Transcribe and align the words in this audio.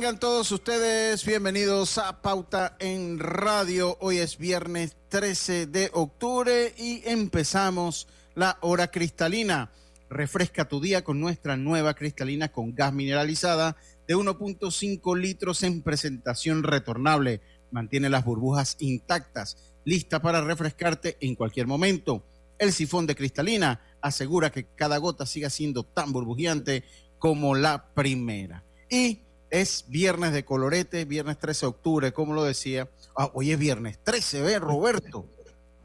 Tengan 0.00 0.18
todos 0.18 0.50
ustedes 0.50 1.26
bienvenidos 1.26 1.98
a 1.98 2.22
Pauta 2.22 2.74
en 2.78 3.18
Radio. 3.18 3.98
Hoy 4.00 4.16
es 4.16 4.38
viernes 4.38 4.96
13 5.10 5.66
de 5.66 5.90
octubre 5.92 6.74
y 6.78 7.02
empezamos 7.04 8.08
la 8.34 8.56
hora 8.62 8.90
cristalina. 8.90 9.70
Refresca 10.08 10.66
tu 10.66 10.80
día 10.80 11.04
con 11.04 11.20
nuestra 11.20 11.58
nueva 11.58 11.92
cristalina 11.92 12.48
con 12.48 12.74
gas 12.74 12.94
mineralizada 12.94 13.76
de 14.08 14.16
1.5 14.16 15.18
litros 15.18 15.62
en 15.64 15.82
presentación 15.82 16.62
retornable. 16.62 17.42
Mantiene 17.70 18.08
las 18.08 18.24
burbujas 18.24 18.76
intactas, 18.78 19.58
lista 19.84 20.22
para 20.22 20.40
refrescarte 20.40 21.18
en 21.20 21.34
cualquier 21.34 21.66
momento. 21.66 22.24
El 22.58 22.72
sifón 22.72 23.06
de 23.06 23.16
cristalina 23.16 23.82
asegura 24.00 24.48
que 24.48 24.64
cada 24.64 24.96
gota 24.96 25.26
siga 25.26 25.50
siendo 25.50 25.82
tan 25.82 26.10
burbujeante 26.10 26.84
como 27.18 27.54
la 27.54 27.92
primera. 27.92 28.64
Y 28.88 29.24
es 29.50 29.84
viernes 29.88 30.32
de 30.32 30.44
colorete, 30.44 31.04
viernes 31.04 31.38
13 31.38 31.66
de 31.66 31.70
octubre, 31.70 32.12
como 32.12 32.34
lo 32.34 32.44
decía. 32.44 32.88
Ah, 33.16 33.30
hoy 33.34 33.52
es 33.52 33.58
viernes 33.58 33.98
13, 34.02 34.42
ve, 34.42 34.58
Roberto. 34.58 35.26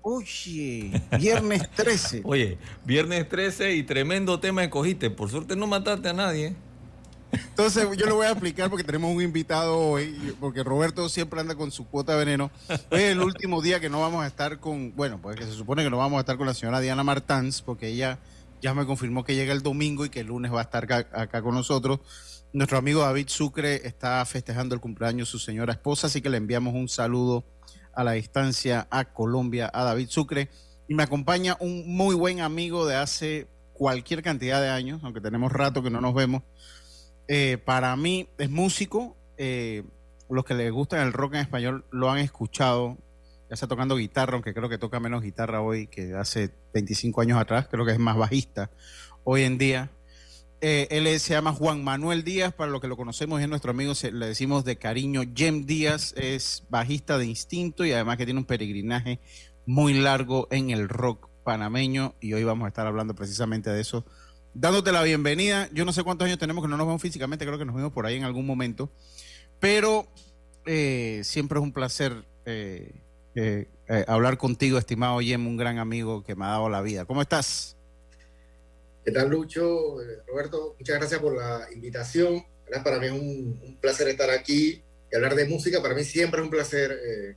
Oye, 0.02 1.02
viernes 1.18 1.70
13. 1.72 2.22
Oye, 2.26 2.60
viernes 2.86 3.28
13 3.28 3.74
y 3.74 3.84
tremendo 3.84 4.40
tema 4.40 4.64
escogiste. 4.64 5.10
Por 5.10 5.32
suerte 5.32 5.56
no 5.56 5.66
mataste 5.66 6.10
a 6.10 6.14
nadie. 6.14 6.56
Entonces 7.32 7.88
yo 7.98 8.06
lo 8.06 8.16
voy 8.16 8.28
a 8.28 8.32
explicar 8.32 8.70
porque 8.70 8.84
tenemos 8.84 9.14
un 9.14 9.22
invitado 9.22 9.78
hoy, 9.78 10.36
porque 10.40 10.64
Roberto 10.64 11.10
siempre 11.10 11.40
anda 11.40 11.56
con 11.56 11.72
su 11.72 11.88
cuota 11.88 12.14
de 12.14 12.20
veneno. 12.20 12.52
Hoy 12.92 13.02
es 13.02 13.12
el 13.12 13.22
último 13.22 13.62
día 13.62 13.80
que 13.80 13.90
no 13.90 14.00
vamos 14.00 14.24
a 14.24 14.28
estar 14.28 14.60
con, 14.60 14.96
bueno, 14.96 15.20
pues 15.22 15.38
que 15.38 15.44
se 15.44 15.52
supone 15.52 15.84
que 15.84 15.90
no 15.90 15.98
vamos 15.98 16.18
a 16.18 16.20
estar 16.22 16.38
con 16.38 16.46
la 16.46 16.54
señora 16.54 16.80
Diana 16.80 17.04
Martans, 17.04 17.62
porque 17.62 17.88
ella 17.88 18.20
ya 18.62 18.74
me 18.74 18.86
confirmó 18.86 19.24
que 19.24 19.36
llega 19.36 19.54
el 19.54 19.64
domingo 19.64 20.06
y 20.06 20.10
que 20.10 20.22
el 20.22 20.28
lunes 20.28 20.54
va 20.54 20.60
a 20.60 20.64
estar 20.64 20.84
acá, 20.84 21.08
acá 21.14 21.42
con 21.42 21.56
nosotros. 21.56 22.00
Nuestro 22.56 22.78
amigo 22.78 23.02
David 23.02 23.28
Sucre 23.28 23.86
está 23.86 24.24
festejando 24.24 24.76
el 24.76 24.80
cumpleaños 24.80 25.28
de 25.28 25.32
su 25.34 25.40
señora 25.40 25.74
esposa, 25.74 26.08
así 26.08 26.22
que 26.22 26.30
le 26.30 26.38
enviamos 26.38 26.74
un 26.74 26.88
saludo 26.88 27.44
a 27.94 28.02
la 28.02 28.14
distancia 28.14 28.88
a 28.92 29.12
Colombia, 29.12 29.70
a 29.74 29.84
David 29.84 30.08
Sucre. 30.08 30.50
Y 30.88 30.96
me 30.96 31.04
acompaña 31.04 31.58
un 31.60 31.84
muy 31.86 32.16
buen 32.16 32.40
amigo 32.40 32.88
de 32.88 32.96
hace 32.96 33.50
cualquier 33.74 34.24
cantidad 34.24 34.62
de 34.62 34.70
años, 34.70 35.02
aunque 35.04 35.20
tenemos 35.20 35.52
rato 35.52 35.84
que 35.84 35.90
no 35.90 36.00
nos 36.00 36.14
vemos. 36.14 36.44
Eh, 37.28 37.58
para 37.58 37.94
mí 37.98 38.30
es 38.38 38.50
músico. 38.50 39.18
Eh, 39.36 39.84
los 40.30 40.46
que 40.46 40.54
les 40.54 40.72
gusta 40.72 41.04
el 41.04 41.12
rock 41.12 41.34
en 41.34 41.42
español 41.42 41.84
lo 41.92 42.10
han 42.10 42.20
escuchado, 42.20 42.98
ya 43.50 43.56
está 43.56 43.68
tocando 43.68 43.98
guitarra, 43.98 44.36
aunque 44.36 44.54
creo 44.54 44.70
que 44.70 44.78
toca 44.78 45.02
menos 45.02 45.22
guitarra 45.22 45.60
hoy 45.60 45.88
que 45.88 46.14
hace 46.14 46.54
25 46.74 47.20
años 47.20 47.38
atrás, 47.38 47.68
creo 47.70 47.86
que 47.86 47.92
es 47.92 48.00
más 48.00 48.16
bajista 48.16 48.72
hoy 49.26 49.44
en 49.44 49.58
día. 49.58 49.92
Eh, 50.62 50.88
él 50.90 51.20
se 51.20 51.34
llama 51.34 51.54
Juan 51.54 51.84
Manuel 51.84 52.24
Díaz, 52.24 52.54
para 52.54 52.72
los 52.72 52.82
que 52.82 52.88
lo 52.88 52.96
conocemos 52.96 53.42
es 53.42 53.50
nuestro 53.50 53.72
amigo, 53.72 53.94
se, 53.94 54.12
le 54.12 54.28
decimos 54.28 54.64
de 54.64 54.78
cariño 54.78 55.22
Jem 55.36 55.66
Díaz, 55.66 56.14
es 56.18 56.64
bajista 56.70 57.18
de 57.18 57.26
instinto 57.26 57.86
y 57.86 57.92
además 57.92 58.18
que 58.18 58.26
tiene 58.26 58.40
un 58.40 58.46
peregrinaje 58.46 59.20
muy 59.66 59.94
largo 59.94 60.48
en 60.52 60.70
el 60.70 60.88
rock 60.88 61.30
panameño 61.44 62.16
y 62.22 62.34
hoy 62.34 62.44
vamos 62.44 62.66
a 62.66 62.70
estar 62.70 62.88
hablando 62.88 63.14
precisamente 63.16 63.70
de 63.70 63.82
eso. 63.82 64.06
Dándote 64.54 64.94
la 64.94 65.04
bienvenida, 65.04 65.70
yo 65.74 65.84
no 65.84 65.92
sé 65.92 66.04
cuántos 66.04 66.26
años 66.26 66.40
tenemos 66.40 66.64
que 66.64 66.70
no 66.70 66.78
nos 66.78 66.88
vemos 66.88 67.02
físicamente, 67.02 67.46
creo 67.46 67.58
que 67.58 67.66
nos 67.66 67.76
vimos 67.76 67.92
por 67.92 68.06
ahí 68.06 68.16
en 68.16 68.24
algún 68.24 68.46
momento, 68.46 68.90
pero 69.60 70.08
eh, 70.66 71.22
siempre 71.26 71.60
es 71.60 71.64
un 71.64 71.74
placer 71.74 72.26
eh, 72.46 73.02
hablar 74.08 74.38
contigo, 74.38 74.78
estimado 74.78 75.20
Jem, 75.20 75.46
un 75.46 75.58
gran 75.58 75.80
amigo 75.80 76.24
que 76.24 76.36
me 76.36 76.46
ha 76.46 76.50
dado 76.50 76.70
la 76.70 76.82
vida. 76.82 77.04
¿Cómo 77.04 77.22
estás? 77.22 77.75
¿Qué 79.06 79.12
tal, 79.12 79.30
Lucho? 79.30 80.02
Eh, 80.02 80.24
Roberto, 80.26 80.76
muchas 80.80 80.98
gracias 80.98 81.22
por 81.22 81.38
la 81.38 81.68
invitación. 81.72 82.44
Para 82.84 83.00
mí 83.00 83.06
es 83.06 83.12
un, 83.12 83.60
un, 83.64 83.78
placer 83.80 84.08
estar 84.08 84.32
aquí 84.32 84.82
y 85.12 85.16
hablar 85.16 85.36
de 85.36 85.46
música. 85.46 85.80
Para 85.80 85.94
mí 85.94 86.04
siempre 86.04 86.42
es 86.42 86.46
un 86.46 86.50
placer 86.50 86.92
eh, 86.92 87.36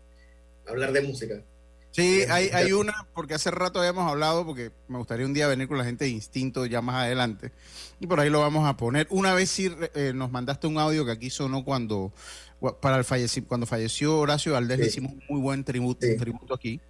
hablar 0.67 0.93
de 0.93 1.03
música. 1.03 1.45
Sí, 1.91 2.23
hay, 2.31 2.49
hay 2.55 2.73
una, 2.73 3.07
porque 3.15 3.35
hace 3.35 3.51
rato 3.51 3.81
habíamos 3.81 4.11
hablado, 4.11 4.47
porque 4.47 4.73
me 4.89 4.97
gustaría 4.97 5.27
un 5.27 5.35
día 5.35 5.47
venir 5.47 5.69
con 5.69 5.77
la 5.77 5.85
gente 5.85 6.07
de 6.07 6.11
Instinto 6.11 6.65
ya 6.65 6.81
más 6.81 7.05
adelante, 7.05 7.53
y 7.99 8.07
por 8.07 8.21
ahí 8.21 8.31
lo 8.31 8.41
vamos 8.41 8.67
a 8.67 8.77
poner. 8.77 9.07
Una 9.11 9.35
vez 9.35 9.51
sí 9.51 9.71
eh, 9.95 10.13
nos 10.15 10.31
mandaste 10.31 10.67
un 10.67 10.79
audio 10.79 11.05
que 11.05 11.13
aquí 11.13 11.31
sonó 11.31 11.65
cuando, 11.65 12.13
para 12.81 12.97
el 12.97 13.05
falleci 13.05 13.43
cuando 13.43 13.67
falleció 13.67 14.19
Horacio 14.19 14.53
Valdés, 14.53 14.77
sí. 14.77 14.83
le 14.83 14.89
hicimos 14.89 15.13
un 15.13 15.23
muy 15.29 15.41
buen 15.41 15.65
tributo, 15.65 16.07
sí. 16.07 16.17
tributo 16.17 16.55
aquí 16.55 16.81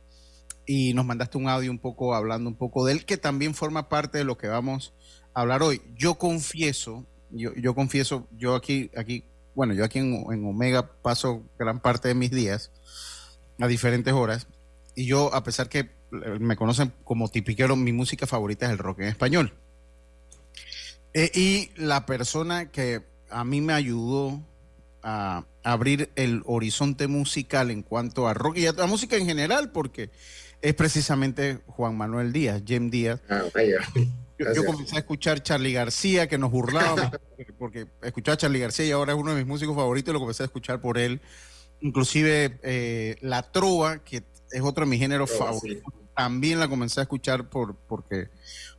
y 0.69 0.93
nos 0.93 1.06
mandaste 1.06 1.39
un 1.39 1.49
audio 1.49 1.71
un 1.71 1.79
poco 1.79 2.15
hablando 2.15 2.51
un 2.51 2.55
poco 2.55 2.84
de 2.84 2.93
él, 2.93 3.06
que 3.06 3.17
también 3.17 3.55
forma 3.55 3.89
parte 3.89 4.19
de 4.19 4.25
lo 4.25 4.37
que 4.37 4.49
vamos 4.49 4.93
a 5.33 5.41
hablar 5.41 5.62
hoy. 5.62 5.81
Yo 5.97 6.17
confieso, 6.17 7.06
yo, 7.31 7.55
yo 7.55 7.75
confieso, 7.75 8.29
yo 8.37 8.55
aquí, 8.55 8.91
aquí, 8.95 9.25
bueno, 9.55 9.73
yo 9.73 9.83
aquí 9.83 9.99
en, 9.99 10.27
en, 10.31 10.45
Omega 10.45 10.93
paso 11.01 11.43
gran 11.59 11.81
parte 11.81 12.09
de 12.09 12.15
mis 12.15 12.31
días 12.31 12.71
a 13.59 13.67
diferentes 13.67 14.12
horas, 14.12 14.47
y 14.95 15.07
yo, 15.07 15.34
a 15.34 15.43
pesar 15.43 15.71
que 15.71 15.89
me 16.11 16.55
conocen 16.55 16.93
como 17.03 17.28
tipiquero, 17.28 17.75
mi 17.75 17.93
música 17.93 18.27
favorita 18.27 18.67
es 18.67 18.73
el 18.73 18.78
rock 18.78 19.01
en 19.01 19.09
español. 19.09 19.55
Eh, 21.15 21.31
y 21.34 21.71
la 21.77 22.05
persona 22.05 22.71
que 22.71 23.07
a 23.31 23.43
mí 23.43 23.62
me 23.62 23.73
ayudó 23.73 24.43
a 25.03 25.47
abrir 25.62 26.11
el 26.15 26.43
horizonte 26.45 27.07
musical 27.07 27.71
en 27.71 27.83
cuanto 27.83 28.28
a 28.28 28.34
rock 28.34 28.59
y 28.59 28.67
a 28.67 28.73
la 28.73 28.87
música 28.87 29.17
en 29.17 29.25
general, 29.25 29.73
porque 29.73 30.11
es 30.61 30.75
precisamente 30.75 31.61
Juan 31.67 31.97
Manuel 31.97 32.33
Díaz, 32.33 32.63
Jem 32.65 32.91
Díaz. 32.91 33.21
Ah, 33.29 33.43
vaya. 33.55 33.79
Yo, 34.39 34.53
yo, 34.55 34.65
comencé 34.65 34.97
a 34.97 34.99
escuchar 35.01 35.43
Charlie 35.43 35.73
García, 35.73 36.29
que 36.29 36.39
nos 36.39 36.51
burlábamos, 36.51 37.11
porque 37.59 37.87
escuchaba 38.03 38.35
a 38.35 38.39
Charlie 38.39 38.61
García 38.61 38.87
y 38.87 38.91
ahora 38.93 39.13
es 39.13 39.19
uno 39.19 39.33
de 39.33 39.39
mis 39.39 39.47
músicos 39.47 39.75
favoritos 39.75 40.11
y 40.11 40.15
lo 40.15 40.21
comencé 40.21 40.45
a 40.45 40.47
escuchar 40.47 40.81
por 40.81 40.99
él. 40.99 41.21
Inclusive 41.81 42.59
eh, 42.63 43.17
La 43.21 43.51
Trova, 43.51 43.99
que 44.05 44.25
es 44.51 44.63
otro 44.63 44.85
de 44.85 44.91
mis 44.91 45.01
géneros 45.01 45.31
Trova, 45.31 45.47
favoritos, 45.47 45.93
sí. 45.93 46.07
también 46.17 46.61
la 46.61 46.69
comencé 46.69 47.01
a 47.01 47.03
escuchar 47.03 47.49
por, 47.51 47.77
porque, 47.77 48.29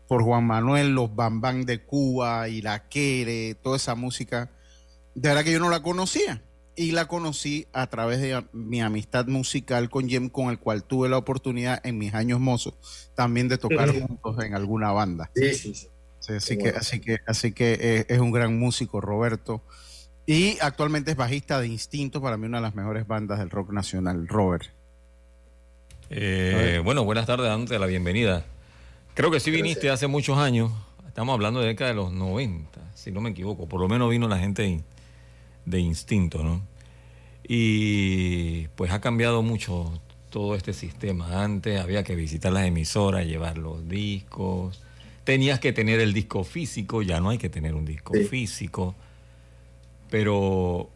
por 0.07 0.23
Juan 0.23 0.45
Manuel, 0.45 0.93
los 0.93 1.13
Bambán 1.13 1.65
de 1.65 1.83
Cuba, 1.83 2.47
Iraquere, 2.47 3.55
toda 3.55 3.77
esa 3.77 3.95
música. 3.95 4.51
De 5.15 5.29
verdad 5.29 5.43
que 5.43 5.51
yo 5.51 5.59
no 5.59 5.69
la 5.69 5.81
conocía 5.81 6.41
y 6.75 6.91
la 6.91 7.07
conocí 7.07 7.67
a 7.73 7.87
través 7.87 8.21
de 8.21 8.43
mi 8.53 8.81
amistad 8.81 9.27
musical 9.27 9.89
con 9.89 10.07
Jem, 10.07 10.29
con 10.29 10.49
el 10.49 10.59
cual 10.59 10.83
tuve 10.83 11.09
la 11.09 11.17
oportunidad 11.17 11.79
en 11.85 11.97
mis 11.97 12.13
años 12.13 12.39
mozos 12.39 12.75
también 13.15 13.49
de 13.49 13.57
tocar 13.57 13.89
juntos 13.91 14.43
en 14.43 14.55
alguna 14.55 14.91
banda. 14.91 15.29
Sí, 15.35 15.53
sí, 15.53 15.75
sí. 15.75 15.87
sí 16.19 16.33
así, 16.33 16.57
que, 16.57 16.69
así 16.69 16.99
que, 17.01 17.17
así 17.27 17.51
que 17.51 17.77
eh, 17.81 18.05
es 18.07 18.19
un 18.19 18.31
gran 18.31 18.57
músico, 18.57 19.01
Roberto. 19.01 19.61
Y 20.25 20.57
actualmente 20.61 21.11
es 21.11 21.17
bajista 21.17 21.59
de 21.59 21.67
Instinto, 21.67 22.21
para 22.21 22.37
mí 22.37 22.45
una 22.45 22.59
de 22.59 22.63
las 22.63 22.75
mejores 22.75 23.07
bandas 23.07 23.39
del 23.39 23.49
rock 23.49 23.71
nacional, 23.71 24.27
Robert. 24.27 24.67
Eh, 26.11 26.81
bueno, 26.83 27.03
buenas 27.03 27.25
tardes, 27.25 27.47
dándote 27.47 27.77
la 27.77 27.87
bienvenida. 27.87 28.45
Creo 29.15 29.31
que 29.31 29.39
sí 29.39 29.51
viniste 29.51 29.89
hace 29.89 30.07
muchos 30.07 30.37
años, 30.37 30.71
estamos 31.05 31.33
hablando 31.33 31.59
de 31.59 31.67
década 31.67 31.89
de 31.89 31.95
los 31.95 32.13
90, 32.13 32.79
si 32.95 33.11
no 33.11 33.19
me 33.21 33.31
equivoco, 33.31 33.67
por 33.67 33.81
lo 33.81 33.89
menos 33.89 34.09
vino 34.09 34.27
la 34.27 34.37
gente 34.37 34.61
de, 34.61 34.81
de 35.65 35.79
Instinto, 35.79 36.43
¿no? 36.43 36.61
Y 37.47 38.67
pues 38.75 38.91
ha 38.91 39.01
cambiado 39.01 39.41
mucho 39.41 39.99
todo 40.29 40.55
este 40.55 40.73
sistema. 40.73 41.43
Antes 41.43 41.79
había 41.79 42.03
que 42.03 42.15
visitar 42.15 42.51
las 42.53 42.65
emisoras, 42.65 43.25
llevar 43.25 43.57
los 43.57 43.87
discos. 43.89 44.81
Tenías 45.23 45.59
que 45.59 45.73
tener 45.73 45.99
el 45.99 46.13
disco 46.13 46.43
físico, 46.43 47.01
ya 47.01 47.19
no 47.19 47.29
hay 47.29 47.37
que 47.37 47.49
tener 47.49 47.73
un 47.75 47.85
disco 47.85 48.13
Sí. 48.15 48.25
físico. 48.25 48.95
Pero 50.09 50.89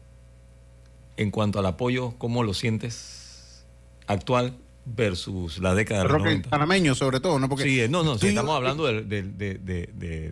en 1.16 1.30
cuanto 1.30 1.58
al 1.58 1.66
apoyo, 1.66 2.14
¿cómo 2.18 2.42
lo 2.42 2.54
sientes 2.54 3.64
actual 4.06 4.56
versus 4.84 5.58
la 5.58 5.74
década 5.74 6.02
de 6.02 6.04
los 6.04 6.12
rock 6.12 6.24
90. 6.24 6.50
panameño 6.50 6.94
sobre 6.94 7.20
todo, 7.20 7.38
¿no? 7.38 7.48
Porque 7.48 7.64
sí, 7.64 7.86
no, 7.88 8.02
no, 8.02 8.18
sí, 8.18 8.28
estamos 8.28 8.54
hablando 8.54 8.84
de, 8.86 9.02
de, 9.02 9.22
de, 9.22 9.86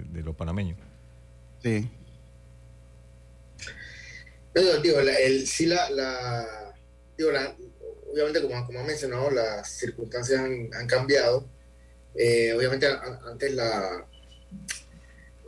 de, 0.05 0.23
los 0.23 0.37
panameños. 0.37 0.79
Sí. 1.63 1.89
No, 4.55 4.83
digo, 4.83 5.01
el, 5.01 5.47
sí 5.47 5.67
la, 5.67 6.75
digo, 7.17 7.33
la, 7.33 7.57
obviamente 8.13 8.43
como, 8.43 8.67
como 8.67 8.81
ha 8.81 8.85
mencionado, 8.85 9.31
las 9.31 9.71
circunstancias 9.71 10.41
han, 10.41 10.87
cambiado. 10.87 11.49
Eh, 12.15 12.53
obviamente 12.53 12.87
antes 12.87 13.55
la... 13.55 14.07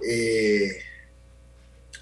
Eh, 0.07 0.79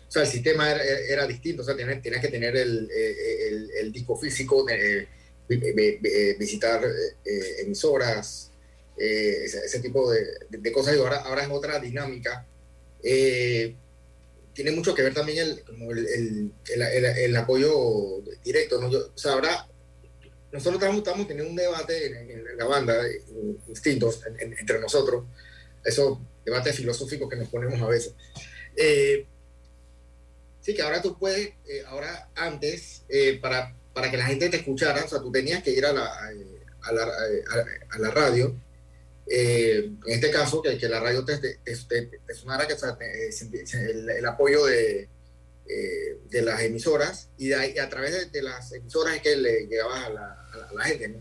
o 0.09 0.13
sea, 0.13 0.23
el 0.23 0.29
sistema 0.29 0.71
era, 0.71 1.27
distinto, 1.27 1.63
o 1.63 1.65
sea, 1.65 1.75
tienes, 1.75 2.01
que 2.03 2.29
tener 2.29 2.55
el, 2.55 2.89
el, 2.91 3.71
el 3.81 3.93
disco 3.93 4.17
físico, 4.17 4.67
eh, 4.69 5.09
visitar 6.39 6.83
emisoras, 7.59 8.51
ese, 8.97 9.81
tipo 9.81 10.11
de, 10.11 10.23
de, 10.51 10.73
cosas, 10.73 10.95
y 10.95 10.99
ahora, 10.99 11.17
ahora 11.23 11.43
es 11.43 11.49
otra 11.51 11.81
dinámica. 11.81 12.47
Tiene 14.55 14.73
mucho 14.73 14.95
que 14.95 15.03
ver 15.03 15.15
también 15.15 15.39
el, 15.39 15.65
como 15.65 15.93
el, 15.93 16.53
el 16.67 17.37
apoyo 17.37 18.23
directo, 18.45 18.81
¿no? 18.81 18.91
Yo, 18.91 19.13
o 19.15 19.19
sea, 19.19 19.41
nosotros 20.53 20.83
estamos, 20.83 21.27
teniendo 21.27 21.51
un 21.51 21.57
debate 21.57 22.07
en, 22.07 22.59
la 22.59 22.67
banda, 22.67 22.95
instintos, 23.69 24.21
entre 24.39 24.79
nosotros, 24.79 25.25
esos 25.83 26.19
debates 26.45 26.77
filosóficos 26.77 27.29
que 27.29 27.37
nos 27.37 27.49
ponemos 27.49 27.81
a 27.81 27.87
veces. 27.87 28.15
Eh, 28.77 29.27
sí, 30.61 30.75
que 30.75 30.83
ahora 30.83 31.01
tú 31.01 31.19
puedes, 31.19 31.55
eh, 31.67 31.83
ahora 31.87 32.31
antes, 32.35 33.05
eh, 33.09 33.39
para, 33.41 33.75
para 33.95 34.11
que 34.11 34.19
la 34.19 34.27
gente 34.27 34.51
te 34.51 34.59
escuchara, 34.59 35.05
o 35.05 35.09
sea, 35.09 35.21
tú 35.21 35.33
tenías 35.33 35.63
que 35.63 35.71
ir 35.71 35.87
a 35.87 35.93
la, 35.95 36.07
a 36.07 36.93
la, 36.93 37.05
a, 37.91 37.99
la 37.99 38.11
radio, 38.11 38.55
en 39.27 39.99
este 40.07 40.31
caso, 40.31 40.61
que, 40.63 40.89
la 40.89 41.01
radio 41.01 41.25
te, 41.25 41.39
te, 41.39 42.35
sonara, 42.35 42.67
que 42.67 42.75
el 42.75 44.27
apoyo 44.27 44.67
de 44.67 45.09
eh, 45.65 46.19
de 46.29 46.43
las 46.43 46.61
emisoras 46.61 47.29
y, 47.39 47.53
a 47.53 47.89
través 47.89 48.33
de, 48.33 48.43
las 48.43 48.73
emisoras 48.73 49.17
es 49.17 49.23
que 49.23 49.37
le 49.37 49.67
llegaba 49.67 50.07
a 50.07 50.11
la, 50.11 50.85
gente. 50.85 51.21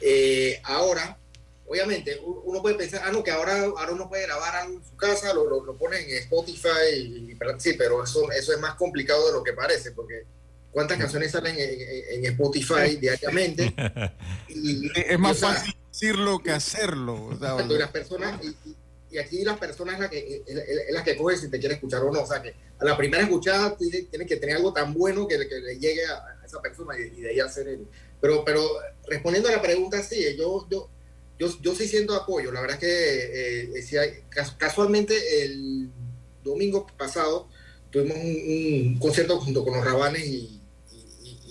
Eh, 0.00 0.60
ahora, 0.64 1.16
obviamente, 1.66 2.20
uno 2.20 2.60
puede 2.60 2.74
pensar, 2.74 3.02
ah, 3.04 3.12
no, 3.12 3.22
que 3.22 3.30
ahora, 3.30 3.62
ahora 3.62 3.92
uno 3.92 4.08
puede 4.08 4.24
grabar 4.24 4.56
algo 4.56 4.78
en 4.78 4.84
su 4.84 4.96
casa, 4.96 5.32
lo, 5.32 5.64
lo, 5.64 5.78
pone 5.78 5.98
en 6.00 6.16
Spotify, 6.18 6.96
y, 6.96 7.38
sí, 7.58 7.74
pero 7.74 8.02
eso, 8.02 8.30
eso 8.32 8.52
es 8.52 8.58
más 8.58 8.74
complicado 8.74 9.28
de 9.28 9.32
lo 9.32 9.44
que 9.44 9.52
parece, 9.52 9.92
porque 9.92 10.24
cuántas 10.74 10.98
canciones 10.98 11.30
salen 11.30 11.56
en, 11.56 12.26
Spotify 12.26 12.96
diariamente. 13.00 13.74
Y, 14.48 14.88
es 14.94 15.18
más 15.18 15.38
fácil 15.38 15.74
decirlo 15.90 16.40
que 16.40 16.50
hacerlo. 16.52 17.26
O 17.26 17.76
las 17.76 17.90
personas, 17.90 18.40
y, 19.10 19.18
aquí 19.18 19.44
las 19.44 19.58
personas 19.58 19.94
es 19.94 20.00
la 20.00 20.10
que, 20.10 20.42
es, 20.46 20.92
la 20.92 21.02
que 21.02 21.16
coge 21.16 21.36
si 21.36 21.48
te 21.48 21.58
quiere 21.58 21.76
escuchar 21.76 22.02
o 22.02 22.12
no. 22.12 22.22
O 22.22 22.26
sea, 22.26 22.42
que 22.42 22.54
a 22.78 22.84
la 22.84 22.96
primera 22.96 23.22
escuchada 23.22 23.76
tienes 23.76 24.28
que 24.28 24.36
tener 24.36 24.56
algo 24.56 24.72
tan 24.72 24.92
bueno 24.92 25.26
que, 25.26 25.38
le 25.38 25.78
llegue 25.78 26.04
a, 26.06 26.44
esa 26.44 26.60
persona 26.60 26.98
y, 26.98 27.20
de 27.20 27.30
ahí 27.30 27.40
hacer 27.40 27.68
el... 27.68 27.86
Pero, 28.20 28.44
pero 28.44 28.64
respondiendo 29.06 29.48
a 29.48 29.52
la 29.52 29.62
pregunta, 29.62 30.02
sí, 30.02 30.24
yo, 30.36 30.66
yo, 30.68 30.88
yo, 31.38 31.48
yo 31.60 31.74
sí 31.74 31.86
siento 31.86 32.14
apoyo. 32.14 32.52
La 32.52 32.60
verdad 32.60 32.78
es 32.80 32.80
que 32.80 33.70
eh, 33.70 34.24
casualmente 34.58 35.44
el 35.44 35.90
domingo 36.42 36.86
pasado 36.96 37.48
tuvimos 37.90 38.16
un, 38.16 38.98
concierto 38.98 39.40
junto 39.40 39.64
con 39.64 39.74
los 39.74 39.84
Rabanes 39.84 40.26
y, 40.26 40.60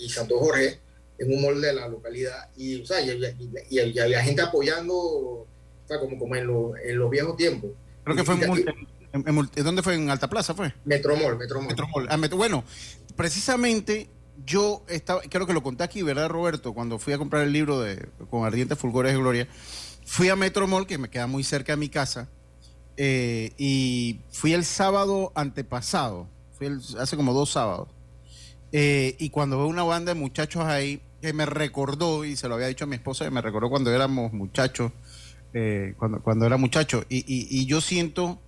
Santo 0.08 0.38
Jorge 0.38 0.80
en 1.18 1.32
un 1.32 1.42
molde 1.42 1.68
de 1.68 1.74
la 1.74 1.88
localidad 1.88 2.50
y, 2.56 2.80
o 2.80 2.86
sea, 2.86 3.00
y, 3.00 3.98
había 3.98 4.22
gente 4.22 4.42
apoyando, 4.42 4.94
o 4.94 5.46
sea, 5.86 6.00
como, 6.00 6.18
como 6.18 6.34
en, 6.36 6.48
en 6.84 6.98
los 6.98 7.10
viejos 7.10 7.36
tiempos. 7.36 7.70
Creo 8.04 8.16
que 8.16 8.24
fue 8.24 8.34
en, 8.34 8.44
¿Dónde 9.64 9.82
fue? 9.82 9.94
¿En 9.94 10.10
Alta 10.10 10.28
Plaza 10.28 10.54
fue? 10.54 10.74
Metromol, 10.84 11.38
Metromol. 11.38 11.68
Metromol. 11.68 12.08
Ah, 12.10 12.18
bueno, 12.32 12.64
precisamente 13.14 14.08
yo 14.44 14.82
estaba, 14.88 15.20
creo 15.22 15.46
que 15.46 15.52
lo 15.52 15.62
conté 15.62 15.84
aquí, 15.84 16.02
¿verdad, 16.02 16.28
Roberto? 16.28 16.74
Cuando 16.74 16.98
fui 16.98 17.12
a 17.12 17.18
comprar 17.18 17.44
el 17.44 17.52
libro 17.52 17.80
de 17.80 18.08
Con 18.28 18.44
Ardientes 18.44 18.76
Fulgores 18.76 19.12
de 19.12 19.18
Gloria, 19.18 19.48
fui 20.04 20.28
a 20.30 20.36
Metromol, 20.36 20.86
que 20.86 20.98
me 20.98 21.10
queda 21.10 21.28
muy 21.28 21.44
cerca 21.44 21.74
de 21.74 21.76
mi 21.76 21.88
casa, 21.88 22.28
eh, 22.96 23.52
y 23.56 24.20
fui 24.30 24.52
el 24.52 24.64
sábado 24.64 25.30
antepasado, 25.36 26.28
fui 26.58 26.68
hace 26.98 27.16
como 27.16 27.32
dos 27.32 27.52
sábados, 27.52 27.88
eh, 28.76 29.14
y 29.20 29.30
cuando 29.30 29.56
veo 29.58 29.68
una 29.68 29.84
banda 29.84 30.12
de 30.12 30.20
muchachos 30.20 30.64
ahí, 30.64 31.00
que 31.22 31.32
me 31.32 31.46
recordó, 31.46 32.24
y 32.24 32.34
se 32.34 32.48
lo 32.48 32.56
había 32.56 32.66
dicho 32.66 32.84
a 32.84 32.88
mi 32.88 32.96
esposa, 32.96 33.24
que 33.24 33.30
me 33.30 33.40
recordó 33.40 33.70
cuando 33.70 33.92
éramos 33.92 34.32
muchachos, 34.32 34.90
eh, 35.52 35.94
cuando, 35.96 36.20
cuando 36.20 36.44
era 36.44 36.56
muchacho, 36.56 37.04
y, 37.08 37.24
y 37.26 37.66
yo 37.66 37.80
siento 37.80 38.40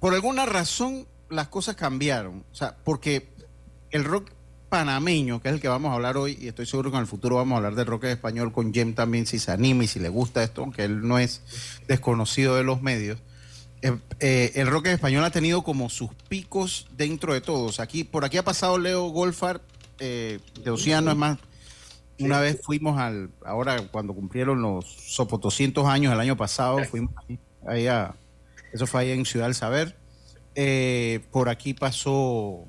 por 0.00 0.14
alguna 0.14 0.46
razón 0.46 1.06
las 1.28 1.48
cosas 1.48 1.76
cambiaron. 1.76 2.44
O 2.50 2.54
sea, 2.54 2.76
porque 2.84 3.28
el 3.90 4.04
rock 4.04 4.30
panameño, 4.68 5.40
que 5.40 5.48
es 5.48 5.54
el 5.54 5.60
que 5.60 5.68
vamos 5.68 5.90
a 5.90 5.94
hablar 5.94 6.16
hoy, 6.16 6.38
y 6.40 6.48
estoy 6.48 6.66
seguro 6.66 6.90
que 6.90 6.96
en 6.96 7.02
el 7.02 7.06
futuro 7.06 7.36
vamos 7.36 7.54
a 7.54 7.56
hablar 7.58 7.74
del 7.74 7.86
rock 7.86 8.04
español 8.04 8.52
con 8.52 8.72
Jem 8.72 8.94
también, 8.94 9.26
si 9.26 9.38
se 9.38 9.50
anima 9.50 9.84
y 9.84 9.88
si 9.88 9.98
le 9.98 10.08
gusta 10.08 10.42
esto, 10.42 10.62
aunque 10.62 10.84
él 10.84 11.06
no 11.06 11.18
es 11.18 11.42
desconocido 11.86 12.56
de 12.56 12.64
los 12.64 12.82
medios. 12.82 13.18
Eh, 13.82 13.96
eh, 14.20 14.52
el 14.56 14.66
rock 14.66 14.86
español 14.86 15.24
ha 15.24 15.30
tenido 15.30 15.62
como 15.62 15.88
sus 15.88 16.10
picos 16.28 16.88
dentro 16.96 17.32
de 17.32 17.40
todos. 17.40 17.80
Aquí, 17.80 18.04
por 18.04 18.24
aquí 18.24 18.36
ha 18.36 18.44
pasado 18.44 18.78
Leo 18.78 19.08
Golfar 19.08 19.60
eh, 20.00 20.40
de 20.62 20.70
Océano, 20.70 21.10
es 21.10 21.16
más, 21.16 21.38
una 22.18 22.40
vez 22.40 22.60
fuimos 22.62 22.98
al, 22.98 23.30
ahora 23.44 23.80
cuando 23.88 24.14
cumplieron 24.14 24.60
los 24.60 24.84
sopo 24.84 25.38
200 25.38 25.86
años 25.86 26.12
el 26.12 26.20
año 26.20 26.36
pasado, 26.36 26.82
fuimos 26.84 27.12
ahí 27.66 27.86
a 27.86 28.14
eso 28.72 28.86
fue 28.86 29.02
ahí 29.02 29.10
en 29.10 29.24
Ciudad 29.24 29.46
del 29.46 29.54
Saber. 29.54 29.96
Eh, 30.54 31.20
por 31.30 31.48
aquí 31.48 31.74
pasó. 31.74 32.64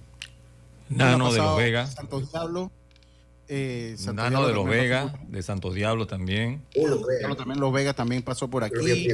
Nano 0.90 1.32
de 1.32 1.40
los 1.40 1.58
Vega. 1.58 1.88
Santos 1.88 2.32
Diablo. 2.32 2.72
Eh, 3.52 3.96
Nano 4.14 4.48
de 4.48 4.54
los 4.54 4.68
Vega, 4.68 5.20
de 5.28 5.42
Santos 5.42 5.74
Diablo 5.74 6.06
también. 6.06 6.62
Uh, 6.76 6.88
los 6.88 7.06
Vega. 7.06 7.36
también 7.36 7.60
Los 7.60 7.74
Vega 7.74 7.94
también 7.94 8.22
pasó 8.22 8.48
por 8.48 8.64
aquí. 8.64 9.10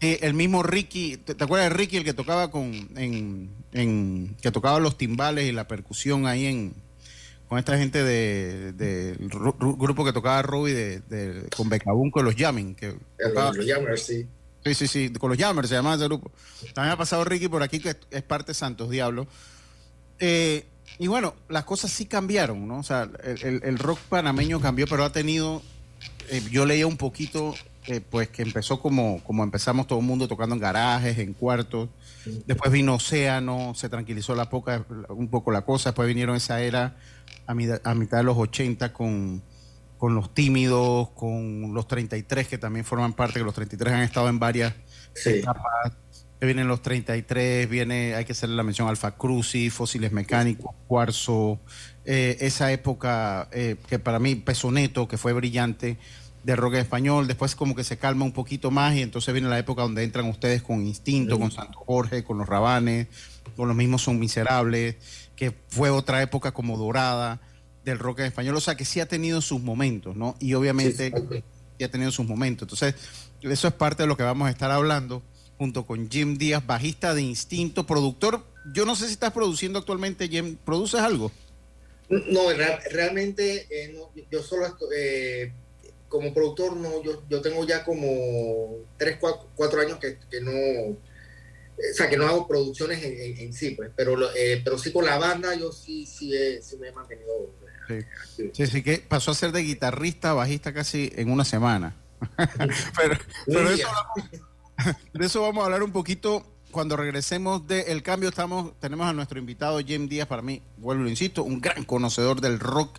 Eh, 0.00 0.18
el 0.22 0.34
mismo 0.34 0.62
Ricky, 0.62 1.16
¿te, 1.16 1.32
acuerdas 1.32 1.70
de 1.70 1.76
Ricky, 1.76 1.96
el 1.96 2.04
que 2.04 2.14
tocaba 2.14 2.52
con 2.52 2.72
en, 2.96 3.50
en, 3.72 4.36
que 4.40 4.52
tocaba 4.52 4.78
los 4.78 4.96
timbales 4.96 5.48
y 5.48 5.52
la 5.52 5.66
percusión 5.66 6.26
ahí 6.26 6.46
en 6.46 6.74
con 7.48 7.58
esta 7.58 7.76
gente 7.76 8.02
del 8.04 8.76
de, 8.76 9.16
grupo 9.18 10.04
que 10.04 10.12
tocaba 10.12 10.42
Ruby 10.42 10.72
de, 10.72 11.00
de, 11.00 11.48
con 11.56 11.68
Becabunco, 11.68 12.22
los 12.22 12.36
Jamming. 12.36 12.76
Que 12.76 12.94
los, 13.18 13.56
los 13.56 14.00
sí. 14.00 14.26
Sí, 14.64 14.74
sí, 14.74 14.88
sí, 14.88 15.10
con 15.10 15.30
los 15.30 15.38
Jammers 15.38 15.68
se 15.68 15.74
llama 15.74 15.94
ese 15.94 16.04
grupo. 16.04 16.30
También 16.74 16.92
ha 16.92 16.96
pasado 16.96 17.24
Ricky 17.24 17.48
por 17.48 17.62
aquí, 17.62 17.78
que 17.80 17.96
es 18.10 18.22
parte 18.22 18.50
de 18.50 18.54
Santos 18.54 18.90
Diablo. 18.90 19.26
Eh, 20.18 20.66
y 20.98 21.08
bueno, 21.08 21.34
las 21.48 21.64
cosas 21.64 21.90
sí 21.90 22.06
cambiaron, 22.06 22.66
¿no? 22.66 22.78
O 22.78 22.82
sea, 22.82 23.08
el, 23.42 23.78
rock 23.78 23.98
panameño 24.08 24.60
cambió, 24.60 24.86
pero 24.86 25.04
ha 25.04 25.12
tenido. 25.12 25.62
Eh, 26.28 26.42
yo 26.50 26.64
leía 26.64 26.86
un 26.86 26.96
poquito, 26.96 27.54
eh, 27.86 28.00
pues 28.00 28.28
que 28.28 28.42
empezó 28.42 28.80
como, 28.80 29.22
como 29.22 29.44
empezamos 29.44 29.86
todo 29.86 29.98
el 29.98 30.04
mundo 30.04 30.26
tocando 30.26 30.54
en 30.54 30.60
garajes, 30.60 31.18
en 31.18 31.34
cuartos. 31.34 31.88
Después 32.46 32.72
vino 32.72 32.94
Océano, 32.94 33.74
se 33.74 33.88
tranquilizó 33.88 34.34
la 34.34 34.48
poca, 34.50 34.84
un 35.08 35.28
poco 35.28 35.52
la 35.52 35.62
cosa. 35.62 35.90
Después 35.90 36.08
vinieron 36.08 36.34
esa 36.36 36.60
era 36.60 36.96
a, 37.46 37.52
a 37.52 37.94
mitad 37.94 38.18
de 38.18 38.24
los 38.24 38.36
80 38.36 38.92
con 38.92 39.42
con 39.98 40.14
los 40.14 40.34
tímidos, 40.34 41.10
con 41.10 41.72
los 41.72 41.88
33 41.88 42.48
que 42.48 42.58
también 42.58 42.84
forman 42.84 43.14
parte, 43.14 43.38
que 43.38 43.44
los 43.44 43.54
33 43.54 43.94
han 43.94 44.02
estado 44.02 44.28
en 44.28 44.38
varias 44.38 44.74
etapas. 45.24 45.92
Vienen 46.40 46.68
los 46.68 46.82
33, 46.82 47.68
viene, 47.68 48.14
hay 48.14 48.24
que 48.24 48.32
hacerle 48.32 48.56
la 48.56 48.62
mención 48.62 48.88
Alfa 48.88 49.12
Crucis, 49.12 49.72
Fósiles 49.72 50.12
Mecánicos, 50.12 50.74
Cuarzo, 50.86 51.58
eh, 52.04 52.36
esa 52.40 52.70
época 52.72 53.48
eh, 53.52 53.76
que 53.88 53.98
para 53.98 54.18
mí, 54.18 54.34
Peso 54.34 54.70
Neto, 54.70 55.08
que 55.08 55.16
fue 55.16 55.32
brillante, 55.32 55.96
de 56.46 56.54
rock 56.54 56.74
español, 56.74 57.26
después 57.26 57.56
como 57.56 57.74
que 57.74 57.82
se 57.82 57.98
calma 57.98 58.24
un 58.24 58.30
poquito 58.30 58.70
más 58.70 58.94
y 58.94 59.02
entonces 59.02 59.34
viene 59.34 59.48
la 59.48 59.58
época 59.58 59.82
donde 59.82 60.04
entran 60.04 60.26
ustedes 60.26 60.62
con 60.62 60.86
Instinto, 60.86 61.40
con 61.40 61.50
Santo 61.50 61.80
Jorge, 61.80 62.22
con 62.22 62.38
los 62.38 62.48
Rabanes, 62.48 63.08
con 63.56 63.66
los 63.66 63.76
mismos 63.76 64.02
Son 64.02 64.20
Miserables, 64.20 64.94
que 65.34 65.52
fue 65.68 65.90
otra 65.90 66.22
época 66.22 66.52
como 66.52 66.76
dorada 66.76 67.40
del 67.84 67.98
rock 67.98 68.20
español, 68.20 68.54
o 68.54 68.60
sea 68.60 68.76
que 68.76 68.84
sí 68.84 69.00
ha 69.00 69.06
tenido 69.06 69.40
sus 69.40 69.60
momentos, 69.60 70.14
¿no? 70.14 70.36
Y 70.38 70.54
obviamente 70.54 71.12
sí, 71.78 71.84
ha 71.84 71.90
tenido 71.90 72.12
sus 72.12 72.28
momentos. 72.28 72.66
Entonces, 72.66 72.94
eso 73.40 73.66
es 73.66 73.74
parte 73.74 74.04
de 74.04 74.06
lo 74.06 74.16
que 74.16 74.22
vamos 74.22 74.46
a 74.46 74.50
estar 74.52 74.70
hablando 74.70 75.24
junto 75.58 75.86
con 75.86 76.10
Jim 76.10 76.36
Díaz, 76.36 76.66
bajista 76.66 77.14
de 77.14 77.22
Instinto, 77.22 77.86
productor. 77.86 78.44
Yo 78.72 78.84
no 78.84 78.96
sé 78.96 79.06
si 79.06 79.12
estás 79.12 79.32
produciendo 79.32 79.78
actualmente, 79.78 80.28
Jim, 80.28 80.56
¿produces 80.64 81.00
algo? 81.00 81.32
No, 82.08 82.42
realmente 82.90 83.66
eh, 83.68 83.96
yo 84.30 84.42
solo 84.42 84.76
eh, 84.94 85.52
como 86.08 86.32
productor, 86.32 86.76
no, 86.76 87.02
yo, 87.02 87.22
yo 87.28 87.40
tengo 87.40 87.66
ya 87.66 87.84
como 87.84 88.76
tres, 88.96 89.18
cuatro, 89.56 89.80
años 89.80 89.98
que, 89.98 90.16
no, 90.40 90.52
o 90.92 91.94
sea, 91.94 92.08
que 92.08 92.16
no 92.16 92.26
hago 92.26 92.46
producciones 92.46 93.02
en, 93.02 93.52
sí, 93.52 93.72
pues, 93.72 93.90
pero, 93.96 94.16
eh, 94.36 94.60
pero 94.64 94.78
sí 94.78 94.92
con 94.92 95.04
la 95.04 95.18
banda 95.18 95.54
yo 95.56 95.72
sí, 95.72 96.06
sí, 96.06 96.32
sí 96.62 96.76
me 96.76 96.88
he 96.88 96.92
mantenido 96.92 97.50
Sí. 98.52 98.66
sí, 98.66 98.82
que 98.82 98.98
pasó 98.98 99.30
a 99.30 99.34
ser 99.34 99.52
de 99.52 99.60
guitarrista 99.60 100.32
bajista 100.32 100.72
casi 100.72 101.12
en 101.14 101.30
una 101.30 101.44
semana. 101.44 101.94
pero, 102.96 103.16
pero 103.46 103.70
eso, 103.70 103.88
de 105.12 105.26
eso 105.26 105.42
vamos 105.42 105.62
a 105.62 105.66
hablar 105.66 105.82
un 105.82 105.92
poquito 105.92 106.44
cuando 106.70 106.96
regresemos 106.96 107.66
del 107.66 108.02
cambio. 108.02 108.30
Tenemos 108.80 109.06
a 109.06 109.12
nuestro 109.12 109.38
invitado 109.38 109.78
Jim 109.80 110.08
Díaz, 110.08 110.26
para 110.26 110.42
mí, 110.42 110.62
vuelvo 110.76 111.04
lo 111.04 111.08
insisto, 111.08 111.42
un 111.42 111.60
gran 111.60 111.84
conocedor 111.84 112.40
del 112.40 112.60
rock 112.60 112.98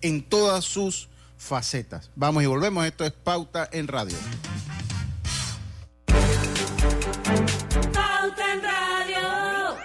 en 0.00 0.22
todas 0.22 0.64
sus 0.64 1.08
facetas. 1.36 2.10
Vamos 2.16 2.42
y 2.42 2.46
volvemos. 2.46 2.86
Esto 2.86 3.04
es 3.04 3.12
Pauta 3.12 3.68
en 3.72 3.88
Radio. 3.88 4.16
Pauta 7.92 8.52
en 8.52 8.62
Radio. 8.62 9.76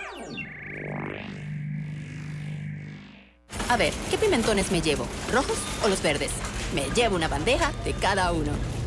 A 3.69 3.77
ver, 3.77 3.93
¿qué 4.09 4.17
pimentones 4.17 4.71
me 4.71 4.81
llevo? 4.81 5.07
¿Rojos 5.31 5.57
o 5.83 5.89
los 5.89 6.01
verdes? 6.01 6.31
Me 6.73 6.89
llevo 6.91 7.15
una 7.15 7.27
bandeja 7.27 7.71
de 7.83 7.93
cada 7.93 8.31
uno 8.31 8.51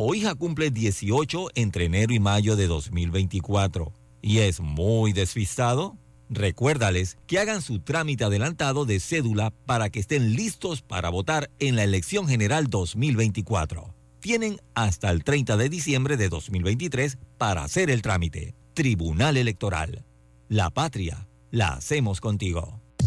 o 0.00 0.14
hija 0.14 0.36
cumple 0.36 0.70
18 0.70 1.48
entre 1.56 1.86
enero 1.86 2.14
y 2.14 2.20
mayo 2.20 2.54
de 2.54 2.68
2024 2.68 3.92
y 4.22 4.38
es 4.38 4.60
muy 4.60 5.12
despistado, 5.12 5.98
recuérdales 6.30 7.18
que 7.26 7.40
hagan 7.40 7.62
su 7.62 7.80
trámite 7.80 8.22
adelantado 8.22 8.84
de 8.84 9.00
cédula 9.00 9.50
para 9.66 9.90
que 9.90 9.98
estén 9.98 10.36
listos 10.36 10.82
para 10.82 11.10
votar 11.10 11.50
en 11.58 11.74
la 11.74 11.82
elección 11.82 12.28
general 12.28 12.68
2024. 12.68 13.92
Tienen 14.20 14.60
hasta 14.74 15.10
el 15.10 15.24
30 15.24 15.56
de 15.56 15.68
diciembre 15.68 16.16
de 16.16 16.28
2023 16.28 17.18
para 17.36 17.64
hacer 17.64 17.90
el 17.90 18.00
trámite. 18.00 18.54
Tribunal 18.74 19.36
Electoral. 19.36 20.04
La 20.48 20.70
patria 20.70 21.26
la 21.50 21.70
hacemos 21.70 22.20
contigo. 22.20 22.80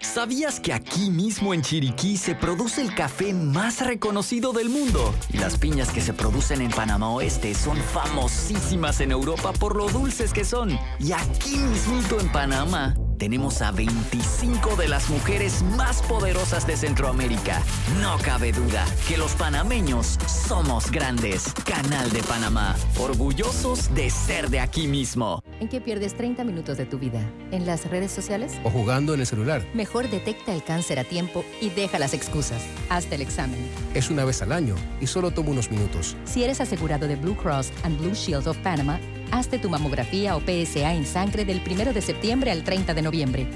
¿Sabías 0.00 0.60
que 0.60 0.72
aquí 0.72 1.10
mismo 1.10 1.52
en 1.52 1.62
Chiriquí 1.62 2.16
se 2.16 2.34
produce 2.34 2.80
el 2.80 2.94
café 2.94 3.34
más 3.34 3.86
reconocido 3.86 4.52
del 4.52 4.70
mundo? 4.70 5.14
Y 5.32 5.36
las 5.36 5.58
piñas 5.58 5.90
que 5.90 6.00
se 6.00 6.14
producen 6.14 6.62
en 6.62 6.70
Panamá 6.70 7.10
Oeste 7.10 7.54
son 7.54 7.76
famosísimas 7.76 9.00
en 9.00 9.12
Europa 9.12 9.52
por 9.52 9.76
lo 9.76 9.88
dulces 9.88 10.32
que 10.32 10.44
son. 10.44 10.78
Y 10.98 11.12
aquí 11.12 11.56
mismo 11.56 12.18
en 12.18 12.32
Panamá 12.32 12.94
tenemos 13.20 13.60
a 13.60 13.70
25 13.70 14.76
de 14.76 14.88
las 14.88 15.10
mujeres 15.10 15.62
más 15.76 16.00
poderosas 16.00 16.66
de 16.66 16.74
Centroamérica. 16.74 17.62
No 18.00 18.16
cabe 18.16 18.50
duda 18.50 18.86
que 19.06 19.18
los 19.18 19.32
panameños 19.34 20.18
somos 20.26 20.90
grandes. 20.90 21.52
Canal 21.66 22.10
de 22.12 22.22
Panamá, 22.22 22.74
orgullosos 22.98 23.94
de 23.94 24.08
ser 24.08 24.48
de 24.48 24.58
aquí 24.58 24.86
mismo. 24.86 25.44
¿En 25.60 25.68
qué 25.68 25.82
pierdes 25.82 26.16
30 26.16 26.44
minutos 26.44 26.78
de 26.78 26.86
tu 26.86 26.98
vida? 26.98 27.20
¿En 27.50 27.66
las 27.66 27.84
redes 27.90 28.10
sociales? 28.10 28.54
¿O 28.64 28.70
jugando 28.70 29.12
en 29.12 29.20
el 29.20 29.26
celular? 29.26 29.62
Mejor 29.74 30.08
detecta 30.08 30.54
el 30.54 30.64
cáncer 30.64 30.98
a 30.98 31.04
tiempo 31.04 31.44
y 31.60 31.68
deja 31.68 31.98
las 31.98 32.14
excusas. 32.14 32.62
Hazte 32.88 33.16
el 33.16 33.20
examen. 33.20 33.60
Es 33.92 34.08
una 34.08 34.24
vez 34.24 34.40
al 34.40 34.50
año 34.50 34.76
y 34.98 35.06
solo 35.06 35.30
toma 35.30 35.50
unos 35.50 35.70
minutos. 35.70 36.16
Si 36.24 36.42
eres 36.42 36.62
asegurado 36.62 37.06
de 37.06 37.16
Blue 37.16 37.36
Cross 37.36 37.70
and 37.82 37.98
Blue 37.98 38.14
Shield 38.14 38.48
of 38.48 38.56
Panama, 38.58 38.98
Hazte 39.30 39.58
tu 39.58 39.68
mamografía 39.68 40.36
o 40.36 40.40
PSA 40.40 40.94
en 40.94 41.04
sangre 41.06 41.44
del 41.44 41.62
1 41.64 41.92
de 41.92 42.02
septiembre 42.02 42.50
al 42.50 42.64
30 42.64 42.94
de 42.94 43.02
noviembre. 43.02 43.46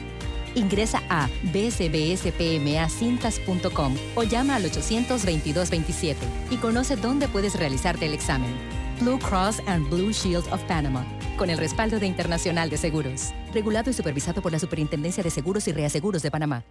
Ingresa 0.54 1.02
a 1.08 1.28
bsbspmacintas.com 1.52 3.96
o 4.14 4.22
llama 4.22 4.54
al 4.56 4.64
822-27 4.64 6.16
y 6.50 6.58
conoce 6.58 6.96
dónde 6.96 7.28
puedes 7.28 7.58
realizarte 7.58 8.04
el 8.06 8.12
examen. 8.14 8.54
Blue 9.00 9.18
Cross 9.18 9.60
and 9.66 9.90
Blue 9.90 10.12
Shield 10.12 10.46
of 10.52 10.62
Panama, 10.64 11.04
con 11.36 11.50
el 11.50 11.58
respaldo 11.58 11.98
de 11.98 12.06
Internacional 12.06 12.70
de 12.70 12.76
Seguros. 12.76 13.32
Regulado 13.52 13.90
y 13.90 13.92
supervisado 13.92 14.40
por 14.40 14.52
la 14.52 14.60
Superintendencia 14.60 15.24
de 15.24 15.30
Seguros 15.30 15.66
y 15.66 15.72
Reaseguros 15.72 16.22
de 16.22 16.30
Panamá. 16.30 16.62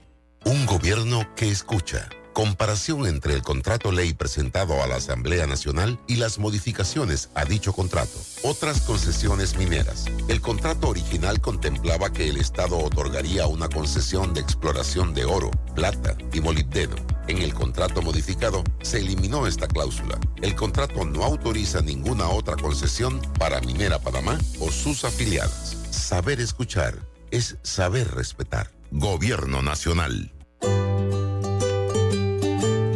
Un 0.45 0.65
gobierno 0.65 1.27
que 1.35 1.49
escucha. 1.49 2.07
Comparación 2.33 3.05
entre 3.05 3.35
el 3.35 3.43
contrato 3.43 3.91
ley 3.91 4.13
presentado 4.13 4.81
a 4.81 4.87
la 4.87 4.95
Asamblea 4.95 5.45
Nacional 5.45 5.99
y 6.07 6.15
las 6.15 6.39
modificaciones 6.39 7.29
a 7.35 7.45
dicho 7.45 7.73
contrato. 7.73 8.19
Otras 8.41 8.81
concesiones 8.81 9.55
mineras. 9.55 10.05
El 10.27 10.41
contrato 10.41 10.89
original 10.89 11.41
contemplaba 11.41 12.11
que 12.11 12.27
el 12.27 12.37
Estado 12.37 12.79
otorgaría 12.79 13.45
una 13.45 13.69
concesión 13.69 14.33
de 14.33 14.41
exploración 14.41 15.13
de 15.13 15.25
oro, 15.25 15.51
plata 15.75 16.17
y 16.33 16.41
molibdeno. 16.41 16.95
En 17.27 17.37
el 17.37 17.53
contrato 17.53 18.01
modificado 18.01 18.63
se 18.81 18.97
eliminó 18.97 19.45
esta 19.45 19.67
cláusula. 19.67 20.19
El 20.41 20.55
contrato 20.55 21.05
no 21.05 21.23
autoriza 21.23 21.81
ninguna 21.81 22.27
otra 22.29 22.55
concesión 22.55 23.21
para 23.37 23.61
Minera 23.61 23.99
Panamá 23.99 24.39
o 24.59 24.71
sus 24.71 25.05
afiliadas. 25.05 25.77
Saber 25.91 26.41
escuchar 26.41 26.95
es 27.29 27.57
saber 27.61 28.09
respetar. 28.15 28.71
Gobierno 28.91 29.61
Nacional. 29.61 30.32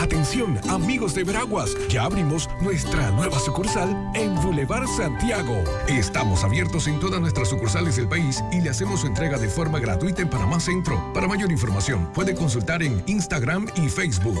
Atención, 0.00 0.58
amigos 0.70 1.14
de 1.14 1.24
Veraguas, 1.24 1.76
ya 1.90 2.04
abrimos 2.04 2.48
nuestra 2.62 3.10
nueva 3.10 3.38
sucursal 3.38 3.90
en 4.14 4.34
Boulevard 4.36 4.86
Santiago. 4.88 5.62
Estamos 5.88 6.42
abiertos 6.42 6.86
en 6.86 6.98
todas 6.98 7.20
nuestras 7.20 7.50
sucursales 7.50 7.96
del 7.96 8.08
país 8.08 8.42
y 8.50 8.62
le 8.62 8.70
hacemos 8.70 9.00
su 9.00 9.06
entrega 9.06 9.36
de 9.36 9.50
forma 9.50 9.78
gratuita 9.78 10.22
en 10.22 10.30
Panamá 10.30 10.58
Centro. 10.58 11.12
Para 11.12 11.28
mayor 11.28 11.52
información, 11.52 12.10
puede 12.14 12.34
consultar 12.34 12.82
en 12.82 13.02
Instagram 13.06 13.66
y 13.76 13.90
Facebook. 13.90 14.40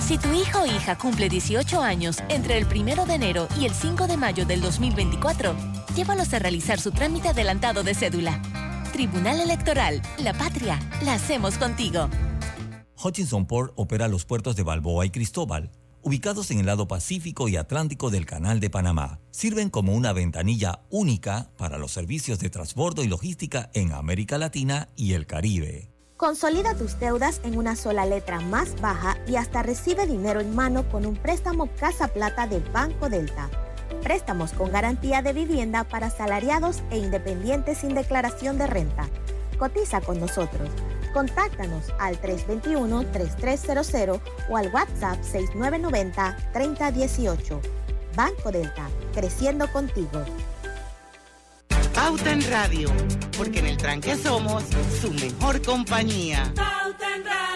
Si 0.00 0.16
tu 0.16 0.32
hijo 0.32 0.60
o 0.60 0.66
hija 0.66 0.96
cumple 0.96 1.28
18 1.28 1.82
años 1.82 2.22
entre 2.30 2.56
el 2.56 2.64
1 2.64 3.04
de 3.04 3.14
enero 3.14 3.48
y 3.60 3.66
el 3.66 3.74
5 3.74 4.06
de 4.06 4.16
mayo 4.16 4.46
del 4.46 4.62
2024, 4.62 5.54
llévalos 5.94 6.32
a 6.32 6.38
realizar 6.38 6.80
su 6.80 6.90
trámite 6.90 7.28
adelantado 7.28 7.82
de 7.82 7.94
cédula. 7.94 8.40
Tribunal 8.96 9.40
Electoral, 9.42 10.00
la 10.16 10.32
patria, 10.32 10.80
la 11.04 11.12
hacemos 11.12 11.58
contigo. 11.58 12.08
Hutchinson 13.04 13.44
Port 13.44 13.74
opera 13.76 14.08
los 14.08 14.24
puertos 14.24 14.56
de 14.56 14.62
Balboa 14.62 15.04
y 15.04 15.10
Cristóbal, 15.10 15.70
ubicados 16.00 16.50
en 16.50 16.60
el 16.60 16.64
lado 16.64 16.88
Pacífico 16.88 17.46
y 17.46 17.58
Atlántico 17.58 18.08
del 18.08 18.24
Canal 18.24 18.58
de 18.58 18.70
Panamá. 18.70 19.20
Sirven 19.30 19.68
como 19.68 19.92
una 19.92 20.14
ventanilla 20.14 20.80
única 20.88 21.50
para 21.58 21.76
los 21.76 21.92
servicios 21.92 22.38
de 22.38 22.48
transbordo 22.48 23.04
y 23.04 23.08
logística 23.08 23.68
en 23.74 23.92
América 23.92 24.38
Latina 24.38 24.88
y 24.96 25.12
el 25.12 25.26
Caribe. 25.26 25.90
Consolida 26.16 26.74
tus 26.74 26.98
deudas 26.98 27.42
en 27.44 27.58
una 27.58 27.76
sola 27.76 28.06
letra 28.06 28.40
más 28.40 28.80
baja 28.80 29.18
y 29.28 29.36
hasta 29.36 29.62
recibe 29.62 30.06
dinero 30.06 30.40
en 30.40 30.54
mano 30.54 30.88
con 30.88 31.04
un 31.04 31.16
préstamo 31.16 31.68
Casa 31.78 32.08
Plata 32.08 32.46
del 32.46 32.62
Banco 32.72 33.10
Delta. 33.10 33.50
Préstamos 34.06 34.52
con 34.52 34.70
garantía 34.70 35.20
de 35.20 35.32
vivienda 35.32 35.82
para 35.82 36.10
salariados 36.10 36.80
e 36.92 36.98
independientes 36.98 37.78
sin 37.78 37.92
declaración 37.92 38.56
de 38.56 38.68
renta. 38.68 39.08
Cotiza 39.58 40.00
con 40.00 40.20
nosotros. 40.20 40.70
Contáctanos 41.12 41.86
al 41.98 42.16
321-3300 42.22 44.20
o 44.48 44.56
al 44.56 44.72
WhatsApp 44.72 45.18
6990-3018. 45.22 47.60
Banco 48.14 48.52
Delta, 48.52 48.88
creciendo 49.12 49.66
contigo. 49.72 50.24
Pauta 51.92 52.30
en 52.30 52.48
Radio, 52.48 52.90
porque 53.36 53.58
en 53.58 53.66
el 53.66 53.76
tranque 53.76 54.14
somos 54.14 54.62
su 55.00 55.10
mejor 55.14 55.60
compañía. 55.62 56.52
Pauta 56.54 57.16
en 57.16 57.24
Radio. 57.24 57.55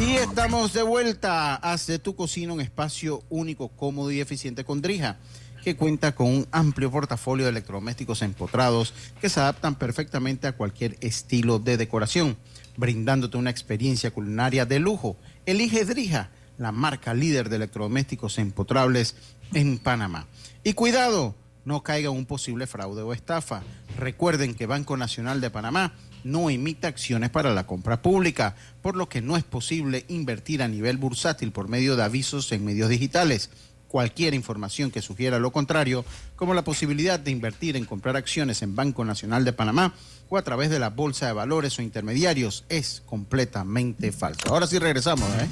Y 0.00 0.12
estamos 0.16 0.72
de 0.72 0.82
vuelta. 0.82 1.56
Hace 1.56 1.98
tu 1.98 2.16
cocina 2.16 2.54
un 2.54 2.62
espacio 2.62 3.22
único, 3.28 3.68
cómodo 3.68 4.10
y 4.10 4.20
eficiente 4.20 4.64
con 4.64 4.80
Drija, 4.80 5.18
que 5.62 5.76
cuenta 5.76 6.14
con 6.14 6.28
un 6.28 6.48
amplio 6.52 6.90
portafolio 6.90 7.44
de 7.44 7.50
electrodomésticos 7.50 8.22
empotrados 8.22 8.94
que 9.20 9.28
se 9.28 9.40
adaptan 9.40 9.74
perfectamente 9.74 10.46
a 10.46 10.56
cualquier 10.56 10.96
estilo 11.02 11.58
de 11.58 11.76
decoración, 11.76 12.38
brindándote 12.78 13.36
una 13.36 13.50
experiencia 13.50 14.10
culinaria 14.10 14.64
de 14.64 14.78
lujo. 14.78 15.18
Elige 15.44 15.84
Drija, 15.84 16.30
la 16.56 16.72
marca 16.72 17.12
líder 17.12 17.50
de 17.50 17.56
electrodomésticos 17.56 18.38
empotrables 18.38 19.16
en 19.52 19.78
Panamá. 19.78 20.28
Y 20.64 20.72
cuidado, 20.72 21.34
no 21.66 21.82
caiga 21.82 22.08
un 22.08 22.24
posible 22.24 22.66
fraude 22.66 23.02
o 23.02 23.12
estafa. 23.12 23.62
Recuerden 23.98 24.54
que 24.54 24.64
Banco 24.64 24.96
Nacional 24.96 25.42
de 25.42 25.50
Panamá 25.50 25.92
no 26.24 26.50
emite 26.50 26.86
acciones 26.86 27.30
para 27.30 27.54
la 27.54 27.66
compra 27.66 28.02
pública, 28.02 28.56
por 28.82 28.96
lo 28.96 29.08
que 29.08 29.22
no 29.22 29.36
es 29.36 29.44
posible 29.44 30.04
invertir 30.08 30.62
a 30.62 30.68
nivel 30.68 30.96
bursátil 30.96 31.52
por 31.52 31.68
medio 31.68 31.96
de 31.96 32.02
avisos 32.02 32.50
en 32.52 32.64
medios 32.64 32.88
digitales. 32.88 33.50
Cualquier 33.88 34.34
información 34.34 34.90
que 34.90 35.02
sugiera 35.02 35.38
lo 35.38 35.50
contrario, 35.50 36.04
como 36.36 36.54
la 36.54 36.62
posibilidad 36.62 37.18
de 37.18 37.32
invertir 37.32 37.76
en 37.76 37.84
comprar 37.84 38.16
acciones 38.16 38.62
en 38.62 38.76
Banco 38.76 39.04
Nacional 39.04 39.44
de 39.44 39.52
Panamá 39.52 39.94
o 40.28 40.36
a 40.36 40.42
través 40.42 40.70
de 40.70 40.78
la 40.78 40.90
Bolsa 40.90 41.26
de 41.26 41.32
Valores 41.32 41.78
o 41.78 41.82
intermediarios, 41.82 42.64
es 42.68 43.02
completamente 43.04 44.12
falso. 44.12 44.48
Ahora 44.48 44.68
sí 44.68 44.78
regresamos, 44.78 45.28
¿eh? 45.30 45.48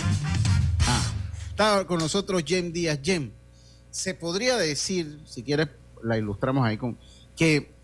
Ah, 0.86 1.12
está 1.48 1.84
con 1.84 1.98
nosotros 1.98 2.44
Jem 2.46 2.72
Díaz. 2.72 3.00
Jem, 3.02 3.32
se 3.90 4.14
podría 4.14 4.56
decir, 4.56 5.20
si 5.24 5.42
quieres 5.42 5.68
la 6.04 6.16
ilustramos 6.16 6.64
ahí 6.64 6.76
con, 6.76 6.96
que 7.36 7.77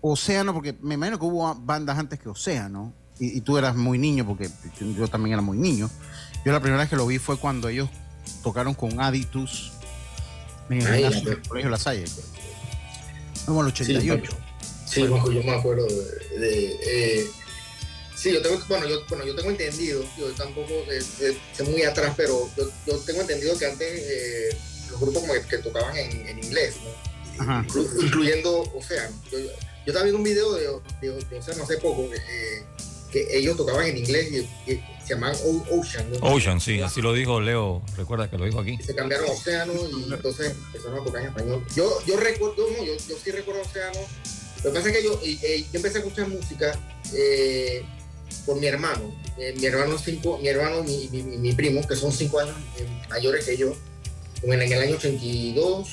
Océano, 0.00 0.54
porque 0.54 0.76
me 0.80 0.94
imagino 0.94 1.18
que 1.18 1.24
hubo 1.24 1.54
bandas 1.54 1.98
antes 1.98 2.18
que 2.18 2.28
Océano, 2.28 2.94
y, 3.18 3.36
y, 3.36 3.40
tú 3.42 3.58
eras 3.58 3.76
muy 3.76 3.98
niño, 3.98 4.26
porque 4.26 4.48
yo 4.80 5.08
también 5.08 5.34
era 5.34 5.42
muy 5.42 5.58
niño. 5.58 5.90
Yo 6.44 6.52
la 6.52 6.60
primera 6.60 6.80
vez 6.80 6.88
que 6.88 6.96
lo 6.96 7.06
vi 7.06 7.18
fue 7.18 7.36
cuando 7.36 7.68
ellos 7.68 7.90
tocaron 8.42 8.72
con 8.74 9.00
Aditus 9.00 9.72
en 10.70 10.86
el, 10.86 11.24
del 11.24 11.42
Colegio 11.42 11.70
La 11.70 11.78
Salle, 11.78 12.04
como 13.44 13.60
el 13.60 13.68
88. 13.68 14.32
Sí, 14.86 15.02
yo 15.02 15.42
me 15.44 15.52
acuerdo 15.52 15.86
de... 15.86 16.38
de 16.38 16.78
eh, 16.82 17.30
sí, 18.16 18.32
yo 18.32 18.42
tengo, 18.42 18.58
bueno, 18.68 18.88
yo, 18.88 19.04
bueno, 19.08 19.24
yo 19.24 19.34
tengo 19.34 19.50
entendido, 19.50 20.04
yo 20.18 20.30
tampoco 20.32 20.72
eh, 20.90 21.02
eh, 21.20 21.36
sé 21.52 21.62
muy 21.64 21.82
atrás, 21.82 22.14
pero 22.16 22.50
yo, 22.56 22.70
yo, 22.86 22.98
tengo 23.00 23.20
entendido 23.20 23.56
que 23.58 23.66
antes 23.66 23.88
eh, 23.88 24.56
los 24.90 25.00
grupos 25.00 25.22
como 25.22 25.34
que, 25.34 25.42
que 25.42 25.58
tocaban 25.58 25.96
en, 25.96 26.26
en 26.26 26.38
inglés, 26.38 26.76
¿no? 26.82 27.62
Inclu, 27.62 27.88
incluyendo 28.02 28.62
Océano. 28.74 29.16
Yo, 29.30 29.38
yo 29.86 29.92
estaba 29.92 30.04
viendo 30.04 30.18
un 30.18 30.24
video 30.24 30.52
de, 30.54 30.66
de, 31.00 31.24
de 31.24 31.38
Océano 31.38 31.64
hace 31.64 31.78
poco 31.78 32.08
eh, 32.12 32.64
que 33.10 33.26
ellos 33.36 33.56
tocaban 33.56 33.86
en 33.86 33.98
inglés 33.98 34.30
y, 34.30 34.70
y 34.70 34.76
se 35.04 35.14
llamaban 35.14 35.36
Ocean. 35.70 36.10
¿no? 36.10 36.18
Ocean, 36.20 36.60
sí, 36.60 36.80
así 36.80 37.00
lo 37.00 37.12
dijo 37.12 37.40
Leo, 37.40 37.82
recuerda 37.96 38.30
que 38.30 38.36
lo 38.36 38.44
dijo 38.44 38.60
aquí. 38.60 38.76
Y 38.78 38.82
se 38.82 38.94
cambiaron 38.94 39.28
a 39.28 39.32
Océano 39.32 39.72
y 39.72 40.12
entonces 40.12 40.54
empezaron 40.66 41.00
a 41.00 41.04
tocar 41.04 41.22
en 41.22 41.28
español. 41.28 41.64
Yo, 41.74 41.98
yo 42.06 42.16
recuerdo, 42.18 42.66
no, 42.76 42.84
yo, 42.84 42.94
yo 42.94 43.16
sí 43.22 43.30
recuerdo 43.30 43.62
Océano. 43.62 44.00
Lo 44.62 44.70
que 44.70 44.76
pasa 44.78 44.90
es 44.90 44.96
que 44.96 45.02
yo, 45.02 45.20
eh, 45.24 45.64
yo 45.72 45.78
empecé 45.78 45.98
a 45.98 46.00
escuchar 46.00 46.28
música 46.28 46.78
eh, 47.14 47.82
por 48.44 48.60
mi 48.60 48.66
hermano. 48.66 49.14
Eh, 49.38 49.54
mi 49.58 49.64
hermano, 49.64 49.96
cinco, 49.98 50.38
mi, 50.38 50.48
hermano 50.48 50.84
mi, 50.84 51.08
mi, 51.10 51.22
mi, 51.22 51.52
primo, 51.54 51.86
que 51.88 51.96
son 51.96 52.12
cinco 52.12 52.40
años 52.40 52.54
mayores 53.08 53.46
que 53.46 53.56
yo, 53.56 53.74
en 54.42 54.52
el, 54.52 54.62
en 54.62 54.72
el 54.72 54.82
año 54.82 54.96
82, 54.96 55.88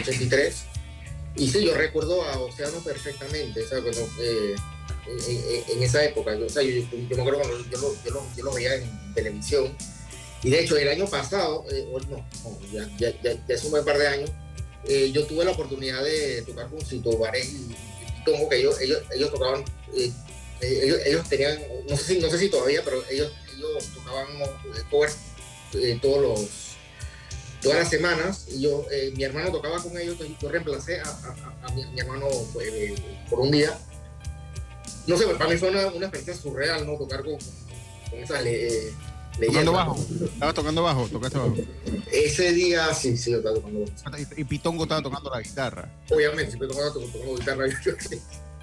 83 0.00 0.54
y 1.38 1.48
sí, 1.48 1.64
yo 1.64 1.74
recuerdo 1.74 2.22
a 2.22 2.38
Océano 2.40 2.82
perfectamente, 2.82 3.62
o 3.62 3.68
sea, 3.68 3.80
cuando, 3.80 4.00
eh, 4.20 4.54
en, 5.06 5.76
en, 5.76 5.82
esa 5.82 6.04
época, 6.04 6.34
yo, 6.36 6.46
o 6.46 6.48
sea, 6.48 6.62
yo, 6.62 6.70
yo, 6.70 6.86
yo, 7.08 7.16
me 7.16 7.22
acuerdo 7.22 7.40
cuando 7.40 7.58
yo 7.70 7.78
lo, 7.78 8.04
yo 8.04 8.10
lo, 8.10 8.26
yo 8.36 8.44
lo 8.44 8.52
veía 8.52 8.74
en 8.74 9.14
televisión, 9.14 9.76
y 10.42 10.50
de 10.50 10.60
hecho 10.60 10.76
el 10.76 10.88
año 10.88 11.06
pasado, 11.06 11.64
eh, 11.70 11.86
no, 11.90 12.16
no 12.16 12.58
ya, 12.72 12.88
ya, 12.98 13.10
ya, 13.22 13.32
ya, 13.46 13.54
es 13.54 13.64
un 13.64 13.70
buen 13.70 13.84
par 13.84 13.98
de 13.98 14.08
años, 14.08 14.30
eh, 14.84 15.10
yo 15.12 15.26
tuve 15.26 15.44
la 15.44 15.52
oportunidad 15.52 16.02
de 16.02 16.42
tocar 16.42 16.68
con 16.68 16.80
Cito 16.84 17.16
Baré 17.18 17.44
y, 17.44 17.74
y 18.18 18.24
Tongo, 18.24 18.48
que 18.48 18.56
ellos, 18.56 18.80
ellos, 18.80 19.00
ellos 19.14 19.32
tocaban, 19.32 19.64
eh, 19.94 20.10
ellos, 20.60 20.98
ellos, 21.04 21.28
tenían, 21.28 21.58
no 21.88 21.96
sé, 21.96 22.14
si, 22.14 22.18
no 22.18 22.28
sé 22.30 22.38
si 22.38 22.48
todavía, 22.48 22.82
pero 22.84 23.02
ellos, 23.10 23.32
ellos 23.56 23.84
tocaban 23.94 24.26
covers 24.90 25.16
todos 26.00 26.20
los 26.20 26.67
todas 27.62 27.78
las 27.78 27.90
semanas 27.90 28.46
y 28.48 28.62
yo 28.62 28.84
eh, 28.90 29.12
mi 29.16 29.24
hermano 29.24 29.50
tocaba 29.50 29.82
con 29.82 29.96
ellos 29.98 30.16
y 30.20 30.36
yo 30.40 30.48
reemplacé 30.48 31.00
a, 31.00 31.08
a, 31.08 31.66
a 31.66 31.72
mi, 31.74 31.84
mi, 31.86 32.00
hermano 32.00 32.26
pues, 32.52 32.68
eh, 32.72 32.94
por 33.28 33.40
un 33.40 33.50
día. 33.50 33.76
No 35.06 35.16
sé 35.16 35.26
para 35.26 35.50
mí 35.50 35.56
fue 35.56 35.70
una, 35.70 35.86
una 35.88 36.06
experiencia 36.06 36.34
surreal 36.34 36.86
no 36.86 36.96
tocar 36.96 37.22
con, 37.22 37.34
con 38.10 38.18
esa 38.18 38.40
le, 38.40 38.88
eh, 38.88 38.92
tocando 39.46 39.72
bajo. 39.72 39.96
Estabas 40.24 40.54
tocando 40.54 40.82
bajo 40.82 41.08
tocaste 41.08 41.38
bajo 41.38 41.56
ese 42.12 42.52
día 42.52 42.92
sí 42.94 43.16
sí 43.16 43.30
yo 43.30 43.38
estaba 43.38 43.56
tocando 43.56 43.80
bajo. 43.80 44.18
Y, 44.36 44.40
y 44.40 44.44
Pitongo 44.44 44.84
estaba 44.84 45.02
tocando 45.02 45.30
la 45.30 45.40
guitarra. 45.40 45.90
Obviamente 46.10 46.52
sí 46.52 46.58
tocando, 46.58 46.92
tocando 46.92 47.36
guitarra 47.36 47.64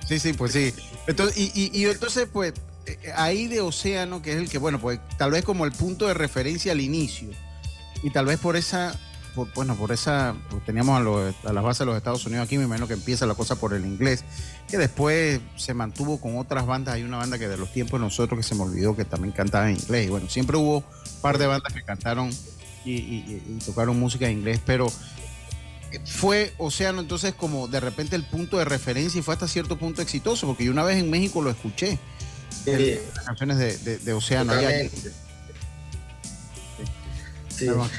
sí. 0.08 0.20
Sí 0.20 0.34
pues 0.34 0.52
sí. 0.52 0.74
Entonces 1.08 1.38
y, 1.38 1.52
y, 1.56 1.82
y 1.82 1.86
entonces 1.86 2.28
pues 2.32 2.54
ahí 3.16 3.48
de 3.48 3.62
Océano 3.62 4.22
que 4.22 4.34
es 4.34 4.38
el 4.38 4.50
que 4.50 4.60
bueno 4.60 4.80
pues 4.80 5.00
tal 5.18 5.32
vez 5.32 5.44
como 5.44 5.66
el 5.66 5.72
punto 5.72 6.06
de 6.06 6.14
referencia 6.14 6.72
al 6.72 6.82
inicio 6.82 7.30
y 8.06 8.12
tal 8.12 8.28
vez 8.28 8.38
por 8.38 8.56
esa, 8.56 8.96
por, 9.34 9.52
bueno, 9.56 9.76
por 9.76 9.92
esa, 9.92 10.36
pues 10.52 10.64
teníamos 10.64 10.96
a, 10.96 11.00
los, 11.00 11.36
a, 11.44 11.52
las 11.52 11.64
bases 11.64 11.80
de 11.80 11.86
los 11.88 11.98
Estados 11.98 12.24
Unidos 12.28 12.46
aquí, 12.46 12.56
me 12.60 12.66
imagino 12.66 12.88
que 12.88 12.94
empieza 12.94 13.26
la 13.26 13.34
cosa 13.34 13.56
por 13.56 13.74
el 13.74 13.84
inglés, 13.84 14.24
que 14.70 14.78
después 14.78 15.42
se 15.56 15.74
mantuvo 15.74 16.22
con 16.22 16.38
otras 16.38 16.68
bandas, 16.68 16.94
hay 16.94 17.02
una 17.02 17.18
banda 17.18 17.40
que 17.40 17.48
de 17.48 17.58
los 17.58 17.74
tiempos 17.74 18.00
de 18.00 18.06
nosotros 18.06 18.38
que 18.38 18.44
se 18.44 18.54
me 18.54 18.62
olvidó 18.62 18.96
que 18.96 19.06
también 19.06 19.32
cantaba 19.32 19.72
en 19.72 19.78
inglés, 19.78 20.06
y 20.06 20.10
bueno, 20.12 20.30
siempre 20.30 20.56
hubo 20.56 20.78
un 20.78 21.22
par 21.24 21.40
de 21.40 21.48
bandas 21.48 21.74
que 21.74 21.82
cantaron 21.82 22.30
y, 22.86 22.92
y, 22.92 23.44
y 23.50 23.60
tocaron 23.66 24.00
música 24.00 24.28
en 24.28 24.38
inglés, 24.38 24.62
pero 24.64 24.86
fue 26.06 26.54
Océano 26.60 27.02
entonces 27.02 27.34
como 27.34 27.68
de 27.68 27.80
repente 27.80 28.16
el 28.16 28.24
punto 28.24 28.60
de 28.60 28.66
referencia 28.66 29.18
y 29.18 29.24
fue 29.24 29.34
hasta 29.34 29.48
cierto 29.48 29.80
punto 29.80 30.04
exitoso, 30.04 30.46
porque 30.46 30.64
yo 30.64 30.72
una 30.72 30.84
vez 30.84 30.98
en 30.98 31.10
México 31.10 31.42
lo 31.42 31.50
escuché, 31.50 31.98
sí. 32.66 33.00
las 33.16 33.26
canciones 33.26 33.58
de, 33.58 33.78
de, 33.80 33.98
de 33.98 34.14
Océano. 34.14 34.54
Allá, 34.54 34.70
Sí. 37.56 37.66
sí. 37.66 37.72
una 37.72 37.90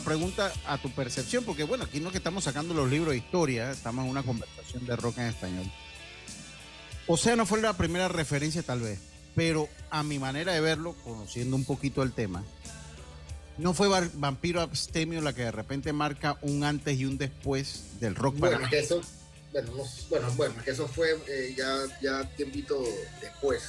pregunta 0.00 0.52
a 0.66 0.78
tu 0.78 0.90
percepción, 0.90 1.44
porque 1.44 1.64
bueno, 1.64 1.84
aquí 1.84 2.00
no 2.00 2.06
es 2.08 2.12
que 2.12 2.18
estamos 2.18 2.44
sacando 2.44 2.74
los 2.74 2.90
libros 2.90 3.12
de 3.12 3.18
historia, 3.18 3.70
estamos 3.70 4.04
en 4.04 4.10
una 4.10 4.22
conversación 4.22 4.86
de 4.86 4.96
rock 4.96 5.18
en 5.18 5.24
español. 5.26 5.70
O 7.06 7.16
sea, 7.16 7.36
no 7.36 7.46
fue 7.46 7.60
la 7.60 7.72
primera 7.76 8.08
referencia 8.08 8.62
tal 8.62 8.80
vez, 8.80 8.98
pero 9.34 9.68
a 9.90 10.02
mi 10.02 10.18
manera 10.18 10.52
de 10.52 10.60
verlo, 10.60 10.94
conociendo 11.04 11.56
un 11.56 11.64
poquito 11.64 12.02
el 12.02 12.12
tema, 12.12 12.44
no 13.58 13.74
fue 13.74 13.88
Vampiro 14.14 14.60
Abstemio 14.60 15.20
la 15.20 15.32
que 15.34 15.42
de 15.42 15.50
repente 15.52 15.92
marca 15.92 16.38
un 16.42 16.64
antes 16.64 16.98
y 16.98 17.04
un 17.04 17.18
después 17.18 18.00
del 18.00 18.14
rock 18.14 18.36
Bueno, 18.38 18.56
para 18.58 18.70
que 18.70 18.78
eso, 18.78 19.00
bueno, 19.52 19.72
no- 19.76 19.84
bueno, 20.08 20.30
bueno, 20.36 20.54
que 20.64 20.70
eso 20.70 20.88
fue 20.88 21.18
eh, 21.28 21.54
ya, 21.56 21.76
ya 22.00 22.24
tiempito 22.36 22.82
después. 23.20 23.62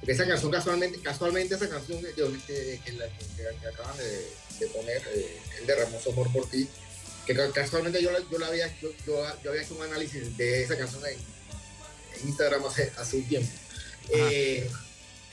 Porque 0.00 0.12
esa 0.12 0.26
canción, 0.26 0.50
casualmente, 0.50 0.98
casualmente 1.02 1.54
esa 1.54 1.68
canción 1.68 2.00
que, 2.00 2.14
que- 2.14 2.80
que 2.82 2.92
la- 2.92 3.06
que- 3.08 3.26
que 3.36 3.66
acaban 3.68 3.96
de, 3.98 4.26
de 4.60 4.66
poner, 4.68 5.02
eh, 5.14 5.38
El 5.60 5.66
derramó 5.66 6.00
su 6.00 6.10
amor 6.10 6.30
por 6.32 6.48
ti, 6.48 6.68
que 7.26 7.34
ca- 7.34 7.50
casualmente 7.52 8.02
yo, 8.02 8.10
yo, 8.30 8.38
la 8.38 8.46
había, 8.46 8.66
yo, 8.80 8.90
yo- 9.06 9.24
yo 9.42 9.50
había 9.50 9.62
hecho 9.62 9.74
un 9.74 9.82
análisis 9.82 10.36
de 10.36 10.62
esa 10.62 10.76
canción 10.78 11.02
en, 11.06 11.14
en 12.20 12.28
Instagram 12.28 12.64
hace, 12.66 12.92
hace 12.96 13.16
un 13.16 13.24
tiempo. 13.28 13.50
Eh, 14.10 14.68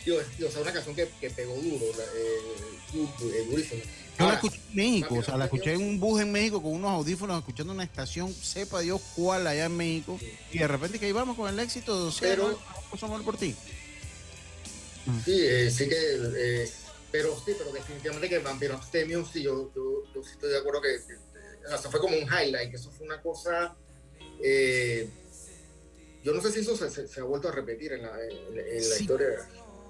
digo, 0.05 0.19
es- 0.21 0.37
digo, 0.37 0.49
o 0.49 0.51
sea, 0.51 0.61
una 0.61 0.73
canción 0.73 0.95
que, 0.95 1.07
que 1.19 1.29
pegó 1.29 1.53
duro, 1.55 1.85
eh, 1.85 2.39
eh, 2.93 3.45
durísimo. 3.49 3.81
Yo 4.19 4.27
la 4.27 4.33
escuché 4.33 4.55
en 4.57 4.75
México, 4.75 5.15
o 5.15 5.23
sea, 5.23 5.37
la 5.37 5.45
escuché 5.45 5.73
en 5.73 5.81
un 5.81 5.99
bus 5.99 6.19
en 6.21 6.31
México 6.31 6.61
con 6.61 6.71
unos 6.73 6.89
audífonos 6.91 7.37
escuchando 7.37 7.71
una 7.73 7.83
estación, 7.83 8.33
sepa 8.33 8.79
Dios 8.79 8.99
cuál 9.15 9.45
allá 9.45 9.65
en 9.65 9.77
México, 9.77 10.19
y 10.51 10.57
de 10.57 10.67
repente 10.67 10.97
que 10.99 11.05
ahí 11.05 11.11
vamos 11.11 11.35
con 11.37 11.47
el 11.47 11.59
éxito 11.59 12.11
Pero- 12.19 12.59
amor 13.01 13.23
por 13.23 13.37
ti. 13.37 13.55
Sí, 15.23 15.39
eh, 15.39 15.71
sí 15.71 15.87
que, 15.87 15.95
eh, 16.35 16.69
pero 17.17 17.35
sí, 17.35 17.53
pero 17.57 17.71
definitivamente 17.71 18.29
que 18.29 18.37
Vampiro 18.39 18.75
Abstemio, 18.75 19.25
sí, 19.25 19.41
yo, 19.41 19.71
yo, 19.75 20.03
yo 20.13 20.21
sí 20.23 20.31
estoy 20.33 20.51
de 20.51 20.57
acuerdo 20.59 20.81
que, 20.81 20.89
que, 21.07 21.13
que, 21.15 21.73
o 21.73 21.77
sea, 21.77 21.89
fue 21.89 21.99
como 21.99 22.15
un 22.15 22.23
highlight, 22.23 22.69
que 22.69 22.75
eso 22.75 22.91
fue 22.91 23.07
una 23.07 23.19
cosa, 23.21 23.75
eh, 24.43 25.09
yo 26.23 26.31
no 26.33 26.41
sé 26.41 26.51
si 26.51 26.59
eso 26.59 26.75
se, 26.77 26.91
se- 26.91 27.07
se 27.07 27.19
ha 27.19 27.23
vuelto 27.23 27.47
a 27.49 27.51
repetir 27.51 27.93
en 27.93 28.03
la, 28.03 28.11
en, 28.23 28.59
en 28.59 28.75
la 28.89 28.95
Sí. 28.95 29.01
historia. 29.03 29.27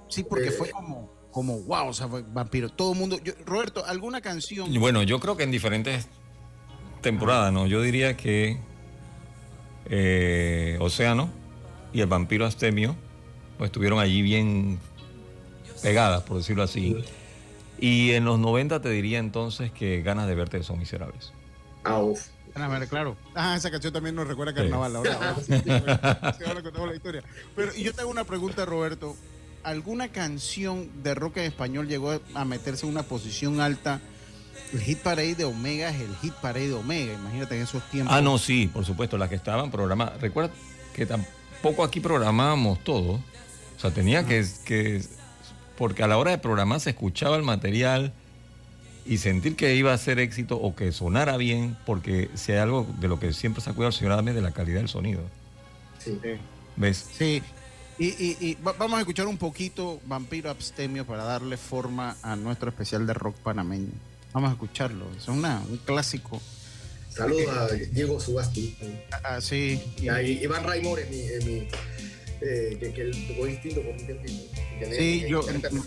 Sí, 0.08 0.24
porque 0.24 0.48
Eh, 0.48 0.52
fue 0.52 0.70
como, 0.72 1.12
como 1.32 1.60
wow, 1.64 1.90
o 1.90 1.94
sea, 1.94 2.08
fue 2.08 2.22
vampiro. 2.22 2.70
Todo 2.70 2.94
el 2.94 2.98
mundo. 3.00 3.20
yo- 3.22 3.34
Roberto, 3.46 3.84
¿alguna 3.86 4.22
canción? 4.22 4.74
Bueno, 4.80 5.04
yo 5.04 5.20
creo 5.20 5.36
que 5.36 5.44
en 5.44 5.52
diferentes 5.52 6.08
temporadas, 7.02 7.52
¿no? 7.52 7.68
Yo 7.68 7.82
diría 7.82 8.16
que 8.16 8.58
eh, 9.90 10.78
Océano 10.80 11.30
y 11.94 12.00
el 12.02 12.08
vampiro 12.08 12.46
Astemio 12.46 12.96
pues, 13.58 13.68
estuvieron 13.70 14.00
allí 14.00 14.22
bien 14.22 14.80
pegadas, 15.82 16.24
por 16.24 16.38
decirlo 16.38 16.64
así. 16.64 16.96
Y 17.80 18.12
en 18.12 18.26
los 18.26 18.40
90 18.40 18.82
te 18.82 18.90
diría 18.90 19.20
entonces 19.20 19.72
que 19.72 20.02
ganas 20.02 20.28
de 20.28 20.36
verte 20.36 20.64
son 20.64 20.80
miserables. 20.80 21.34
Ah, 21.84 22.00
uff. 22.00 22.28
A 22.56 22.68
ver, 22.68 22.88
claro. 22.88 23.16
Ah, 23.36 23.56
esa 23.56 23.70
canción 23.70 23.94
también 23.94 24.16
nos 24.16 24.28
recuerda 24.28 24.52
a. 24.52 24.56
Carnaval. 24.56 24.96
Ahora, 24.96 25.14
ahora 25.14 25.36
sí, 26.38 26.44
ahora 26.46 26.62
contamos 26.64 26.90
la 26.90 26.96
historia. 26.96 27.24
Pero 27.56 27.74
yo 27.74 27.94
te 27.94 28.02
hago 28.02 28.10
una 28.10 28.24
pregunta, 28.24 28.66
Roberto. 28.66 29.16
¿Alguna 29.64 30.10
canción 30.10 30.90
de 31.04 31.14
rock 31.14 31.38
en 31.38 31.44
español 31.44 31.88
llegó 31.88 32.20
a 32.34 32.46
meterse 32.46 32.86
en 32.86 32.92
una 32.94 33.04
posición 33.04 33.60
alta? 33.60 34.00
El 34.74 34.82
hit 34.82 35.00
parade 35.00 35.36
de 35.36 35.46
Omega 35.46 35.90
es 35.90 36.02
el 36.02 36.16
hit 36.18 36.34
parade 36.36 36.70
de 36.70 36.74
Omega. 36.74 37.14
Imagínate 37.14 37.58
en 37.58 37.64
esos 37.64 37.84
tiempos. 37.90 38.16
Ah, 38.16 38.22
no, 38.22 38.38
sí, 38.38 38.70
por 38.74 38.86
supuesto, 38.86 39.18
las 39.18 39.30
que 39.30 39.36
estaban 39.36 39.70
programadas. 39.70 40.20
Recuerda 40.20 40.52
que 40.94 41.06
tampoco 41.06 41.84
aquí 41.84 42.00
programábamos 42.00 42.84
todo. 42.84 43.14
O 43.14 43.80
sea, 43.80 43.92
tenía 43.92 44.26
que, 44.26 44.46
que. 44.66 45.04
Porque 45.78 46.04
a 46.04 46.08
la 46.08 46.18
hora 46.18 46.32
de 46.32 46.38
programar 46.38 46.80
se 46.80 46.90
escuchaba 46.92 47.36
el 47.38 47.44
material 47.44 48.14
y 49.06 49.18
sentir 49.20 49.56
que 49.56 49.76
iba 49.76 49.94
a 49.94 49.98
ser 49.98 50.20
éxito 50.20 50.58
o 50.58 50.76
que 50.76 50.92
sonara 50.92 51.38
bien, 51.38 51.78
porque 51.86 52.30
si 52.36 52.52
hay 52.52 52.58
algo 52.60 52.86
de 53.00 53.08
lo 53.08 53.20
que 53.20 53.32
siempre 53.34 53.62
se 53.64 53.70
ha 53.70 53.74
cuidado 53.74 53.90
el 53.90 53.94
señor 53.96 54.12
Adame 54.14 54.34
de 54.34 54.42
la 54.42 54.52
calidad 54.52 54.80
del 54.80 54.90
sonido. 54.90 55.22
Sí. 56.04 56.20
¿Ves? 56.76 57.06
Sí. 57.18 57.42
Y, 58.00 58.08
y- 58.08 58.38
y 58.42 58.56
va- 58.56 58.74
vamos 58.74 58.98
a 58.98 59.00
escuchar 59.02 59.26
un 59.28 59.38
poquito 59.38 60.00
Vampiro 60.06 60.50
Abstemio 60.50 61.06
para 61.06 61.24
darle 61.24 61.58
forma 61.58 62.16
a 62.22 62.36
nuestro 62.36 62.70
especial 62.70 63.08
de 63.08 63.14
rock 63.14 63.36
panameño. 63.38 63.92
Vamos 64.34 64.50
a 64.50 64.54
escucharlo. 64.54 65.06
Es 65.18 65.28
una, 65.28 65.62
un 65.70 65.78
clásico. 65.78 66.42
Saludos 67.10 67.48
a 67.58 67.68
Diego 67.74 68.20
Subasti. 68.20 68.78
Ah, 69.24 69.42
sí. 69.42 69.82
Y 70.00 70.10
a 70.10 70.22
Iván 70.22 70.64
Raimor 70.64 71.00
mi, 71.10 71.18
mi 71.46 71.68
eh, 72.42 72.78
que, 72.80 72.94
que 72.94 73.02
él 73.02 73.28
tocó 73.28 73.46
distinto 73.46 73.82
por 73.82 73.92
un 73.94 74.06
tiempito. 74.06 74.34
Sí, 74.98 75.26
yo- 75.28 75.42
personal. 75.46 75.84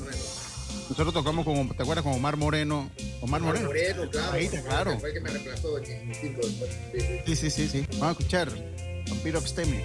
Nosotros 0.89 1.15
tocamos 1.15 1.45
con, 1.45 1.69
¿te 1.69 1.83
acuerdas? 1.83 2.03
Con 2.03 2.15
Omar 2.15 2.37
Moreno. 2.37 2.91
Omar 3.21 3.41
Omar 3.41 3.43
Moreno. 3.43 3.67
Moreno, 3.67 4.11
claro. 4.11 4.33
Ahí 4.33 4.45
está, 4.47 4.63
claro. 4.63 4.99
Fue 4.99 5.11
el 5.11 5.15
que 5.15 5.21
me 5.21 5.31
reemplazó 5.31 5.79
en 5.79 6.09
distinto 6.09 6.41
después. 6.47 6.71
Sí, 6.93 7.01
sí. 7.01 7.17
Sí, 7.27 7.37
sí, 7.37 7.51
sí, 7.51 7.69
sí. 7.69 7.87
Vamos 7.99 8.09
a 8.09 8.11
escuchar 8.13 8.51
Vampiro 9.09 9.39
Abstemio. 9.39 9.81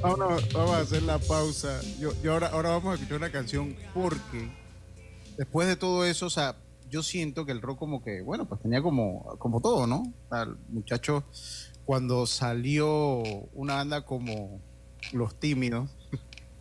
Vamos, 0.00 0.52
vamos 0.52 0.70
a 0.70 0.80
hacer 0.80 1.02
la 1.02 1.18
pausa. 1.18 1.80
Yo, 1.98 2.12
yo 2.22 2.32
ahora, 2.32 2.48
ahora 2.48 2.70
vamos 2.70 2.92
a 2.92 2.94
escuchar 2.94 3.16
una 3.18 3.32
canción 3.32 3.76
porque 3.92 4.48
después 5.36 5.66
de 5.66 5.76
todo 5.76 6.04
eso, 6.04 6.26
o 6.26 6.30
sea, 6.30 6.56
yo 6.88 7.02
siento 7.02 7.44
que 7.44 7.52
el 7.52 7.60
rock 7.60 7.78
como 7.78 8.02
que, 8.02 8.22
bueno, 8.22 8.48
pues 8.48 8.60
tenía 8.62 8.80
como, 8.80 9.36
como 9.38 9.60
todo, 9.60 9.86
¿no? 9.86 10.02
O 10.02 10.28
sea, 10.30 10.42
el 10.44 10.56
muchacho, 10.68 11.24
cuando 11.84 12.26
salió 12.26 12.88
una 13.54 13.74
banda 13.74 14.04
como 14.04 14.60
Los 15.12 15.38
Tímidos, 15.38 15.90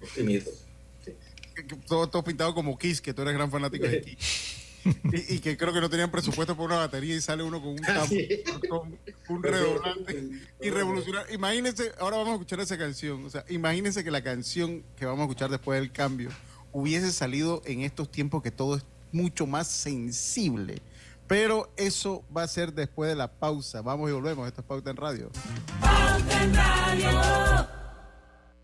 Los 0.01 0.11
Tímidos. 0.13 0.65
que 1.55 1.63
todo, 1.85 2.07
todo 2.07 2.23
pintado 2.23 2.55
como 2.55 2.77
Kiss, 2.77 3.01
que 3.01 3.13
tú 3.13 3.21
eres 3.21 3.35
gran 3.35 3.51
fanático 3.51 3.85
de 3.85 4.01
Kiss. 4.17 4.56
Y, 5.11 5.35
y 5.35 5.39
que 5.39 5.57
creo 5.57 5.73
que 5.73 5.81
no 5.81 5.89
tenían 5.89 6.11
presupuesto 6.11 6.55
para 6.55 6.65
una 6.65 6.75
batería 6.77 7.15
y 7.15 7.21
sale 7.21 7.43
uno 7.43 7.61
con 7.61 7.69
un 7.69 7.77
tambor, 7.77 8.17
con 8.69 9.37
un 9.37 9.43
redoblante 9.43 10.29
y 10.61 10.69
revolucionar. 10.69 11.25
Imagínense, 11.31 11.91
ahora 11.99 12.17
vamos 12.17 12.31
a 12.31 12.33
escuchar 12.35 12.59
esa 12.59 12.77
canción. 12.77 13.25
O 13.25 13.29
sea, 13.29 13.45
imagínense 13.49 14.03
que 14.03 14.11
la 14.11 14.23
canción 14.23 14.83
que 14.95 15.05
vamos 15.05 15.21
a 15.21 15.23
escuchar 15.23 15.49
después 15.49 15.79
del 15.79 15.91
cambio 15.91 16.29
hubiese 16.71 17.11
salido 17.11 17.61
en 17.65 17.81
estos 17.81 18.11
tiempos 18.11 18.43
que 18.43 18.51
todo 18.51 18.75
es 18.75 18.85
mucho 19.11 19.47
más 19.47 19.67
sensible. 19.67 20.81
Pero 21.27 21.71
eso 21.75 22.23
va 22.35 22.43
a 22.43 22.47
ser 22.47 22.73
después 22.73 23.09
de 23.09 23.15
la 23.15 23.27
pausa. 23.27 23.81
Vamos 23.81 24.09
y 24.09 24.13
volvemos. 24.13 24.47
Esto 24.47 24.61
es 24.61 24.67
Pauta 24.67 24.91
en 24.91 24.97
Radio. 24.97 25.29
Pauta 25.81 26.43
en 26.43 26.55
Radio. 26.55 27.86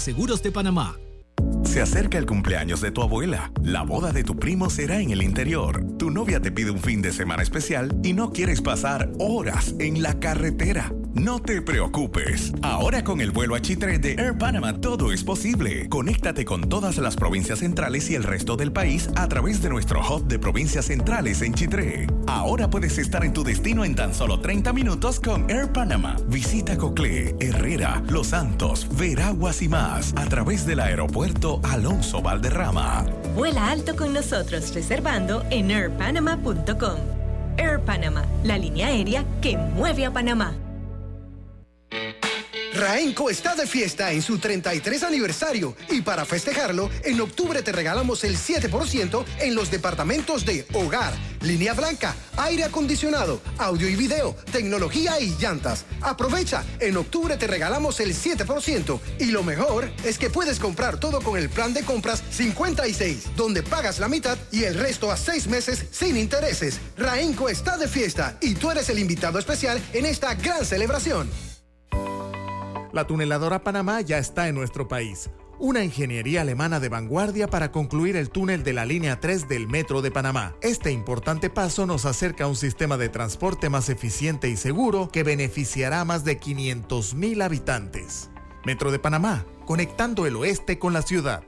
Reaseguros 0.00 0.40
de 0.42 0.50
Panamá. 0.50 1.09
Se 1.64 1.80
acerca 1.80 2.18
el 2.18 2.26
cumpleaños 2.26 2.80
de 2.80 2.90
tu 2.90 3.02
abuela. 3.02 3.52
La 3.62 3.82
boda 3.82 4.12
de 4.12 4.24
tu 4.24 4.36
primo 4.36 4.70
será 4.70 5.00
en 5.00 5.10
el 5.10 5.22
interior. 5.22 5.84
Tu 5.98 6.10
novia 6.10 6.40
te 6.40 6.50
pide 6.50 6.70
un 6.70 6.80
fin 6.80 7.02
de 7.02 7.12
semana 7.12 7.42
especial 7.42 7.96
y 8.02 8.12
no 8.12 8.32
quieres 8.32 8.60
pasar 8.60 9.10
horas 9.18 9.74
en 9.78 10.02
la 10.02 10.18
carretera. 10.18 10.92
No 11.14 11.40
te 11.40 11.60
preocupes. 11.60 12.52
Ahora 12.62 13.02
con 13.02 13.20
el 13.20 13.32
vuelo 13.32 13.56
a 13.56 13.60
Chitre 13.60 13.98
de 13.98 14.12
Air 14.12 14.38
Panama 14.38 14.80
todo 14.80 15.12
es 15.12 15.24
posible. 15.24 15.88
Conéctate 15.88 16.44
con 16.44 16.68
todas 16.68 16.98
las 16.98 17.16
provincias 17.16 17.58
centrales 17.58 18.08
y 18.10 18.14
el 18.14 18.22
resto 18.22 18.56
del 18.56 18.72
país 18.72 19.10
a 19.16 19.28
través 19.28 19.60
de 19.60 19.70
nuestro 19.70 20.00
hub 20.00 20.26
de 20.28 20.38
provincias 20.38 20.86
centrales 20.86 21.42
en 21.42 21.52
Chitré. 21.52 22.06
Ahora 22.26 22.70
puedes 22.70 22.96
estar 22.98 23.24
en 23.24 23.32
tu 23.32 23.42
destino 23.42 23.84
en 23.84 23.96
tan 23.96 24.14
solo 24.14 24.40
30 24.40 24.72
minutos 24.72 25.18
con 25.18 25.50
Air 25.50 25.72
Panama. 25.72 26.16
Visita 26.28 26.78
Coclé, 26.78 27.34
Herrera, 27.40 28.02
Los 28.08 28.28
Santos, 28.28 28.86
Veraguas 28.96 29.62
y 29.62 29.68
más 29.68 30.14
a 30.16 30.26
través 30.26 30.64
del 30.64 30.78
aeropuerto 30.78 31.49
Alonso 31.64 32.22
Valderrama. 32.22 33.06
Vuela 33.34 33.70
alto 33.70 33.96
con 33.96 34.12
nosotros 34.12 34.72
reservando 34.74 35.44
en 35.50 35.70
airpanama.com. 35.70 36.98
Air 37.56 37.80
Panama, 37.80 38.24
la 38.44 38.56
línea 38.58 38.86
aérea 38.88 39.24
que 39.40 39.56
mueve 39.56 40.04
a 40.04 40.12
Panamá. 40.12 40.54
Raenco 42.80 43.28
está 43.28 43.54
de 43.56 43.66
fiesta 43.66 44.12
en 44.12 44.22
su 44.22 44.38
33 44.38 45.02
aniversario 45.02 45.76
y 45.90 46.02
para 46.02 46.24
festejarlo, 46.24 46.88
en 47.04 47.20
octubre 47.20 47.62
te 47.62 47.72
regalamos 47.72 48.24
el 48.24 48.36
7% 48.36 49.24
en 49.40 49.54
los 49.54 49.70
departamentos 49.70 50.46
de 50.46 50.66
hogar, 50.72 51.12
línea 51.40 51.74
blanca, 51.74 52.14
aire 52.36 52.64
acondicionado, 52.64 53.40
audio 53.58 53.88
y 53.88 53.96
video, 53.96 54.36
tecnología 54.52 55.20
y 55.20 55.36
llantas. 55.38 55.84
Aprovecha, 56.00 56.64
en 56.78 56.96
octubre 56.96 57.36
te 57.36 57.46
regalamos 57.46 58.00
el 58.00 58.14
7% 58.14 59.00
y 59.18 59.26
lo 59.26 59.42
mejor 59.42 59.90
es 60.04 60.18
que 60.18 60.30
puedes 60.30 60.58
comprar 60.58 60.98
todo 60.98 61.20
con 61.20 61.38
el 61.38 61.48
plan 61.48 61.74
de 61.74 61.82
compras 61.82 62.22
56, 62.30 63.36
donde 63.36 63.62
pagas 63.62 63.98
la 63.98 64.08
mitad 64.08 64.38
y 64.50 64.64
el 64.64 64.74
resto 64.74 65.10
a 65.10 65.16
seis 65.16 65.46
meses 65.46 65.86
sin 65.90 66.16
intereses. 66.16 66.80
Raenco 66.96 67.48
está 67.48 67.76
de 67.76 67.88
fiesta 67.88 68.36
y 68.40 68.54
tú 68.54 68.70
eres 68.70 68.88
el 68.88 68.98
invitado 68.98 69.38
especial 69.38 69.82
en 69.92 70.06
esta 70.06 70.34
gran 70.34 70.64
celebración. 70.64 71.28
La 72.92 73.06
tuneladora 73.06 73.62
Panamá 73.62 74.00
ya 74.00 74.18
está 74.18 74.48
en 74.48 74.56
nuestro 74.56 74.88
país. 74.88 75.30
Una 75.62 75.84
ingeniería 75.84 76.40
alemana 76.40 76.80
de 76.80 76.88
vanguardia 76.88 77.46
para 77.46 77.70
concluir 77.70 78.16
el 78.16 78.30
túnel 78.30 78.64
de 78.64 78.72
la 78.72 78.86
línea 78.86 79.20
3 79.20 79.46
del 79.46 79.68
Metro 79.68 80.00
de 80.00 80.10
Panamá. 80.10 80.56
Este 80.62 80.90
importante 80.90 81.50
paso 81.50 81.84
nos 81.84 82.06
acerca 82.06 82.44
a 82.44 82.46
un 82.46 82.56
sistema 82.56 82.96
de 82.96 83.10
transporte 83.10 83.68
más 83.68 83.90
eficiente 83.90 84.48
y 84.48 84.56
seguro 84.56 85.10
que 85.10 85.22
beneficiará 85.22 86.00
a 86.00 86.04
más 86.06 86.24
de 86.24 86.40
500.000 86.40 87.44
habitantes. 87.44 88.30
Metro 88.64 88.90
de 88.90 89.00
Panamá, 89.00 89.44
conectando 89.66 90.24
el 90.24 90.36
oeste 90.36 90.78
con 90.78 90.94
la 90.94 91.02
ciudad. 91.02 91.42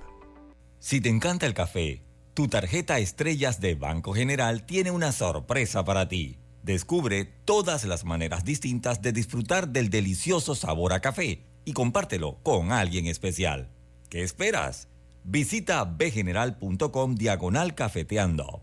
Si 0.79 1.01
te 1.01 1.09
encanta 1.09 1.47
el 1.47 1.55
café, 1.55 2.03
tu 2.35 2.49
tarjeta 2.49 2.99
Estrellas 2.99 3.61
de 3.61 3.77
Banco 3.77 4.13
General 4.13 4.67
tiene 4.67 4.91
una 4.91 5.13
sorpresa 5.13 5.87
para 5.87 6.09
ti. 6.09 6.37
Descubre 6.63 7.25
todas 7.25 7.85
las 7.87 8.05
maneras 8.05 8.45
distintas 8.45 9.01
de 9.01 9.13
disfrutar 9.13 9.69
del 9.69 9.89
delicioso 9.89 10.55
sabor 10.55 10.93
a 10.93 11.01
café 11.01 11.47
y 11.65 11.73
compártelo 11.73 12.41
con 12.43 12.73
alguien 12.73 13.07
especial. 13.07 13.71
¿Qué 14.13 14.23
esperas? 14.23 14.89
Visita 15.25 15.83
bgeneral.com 15.85 17.15
diagonal 17.15 17.75
cafeteando. 17.75 18.63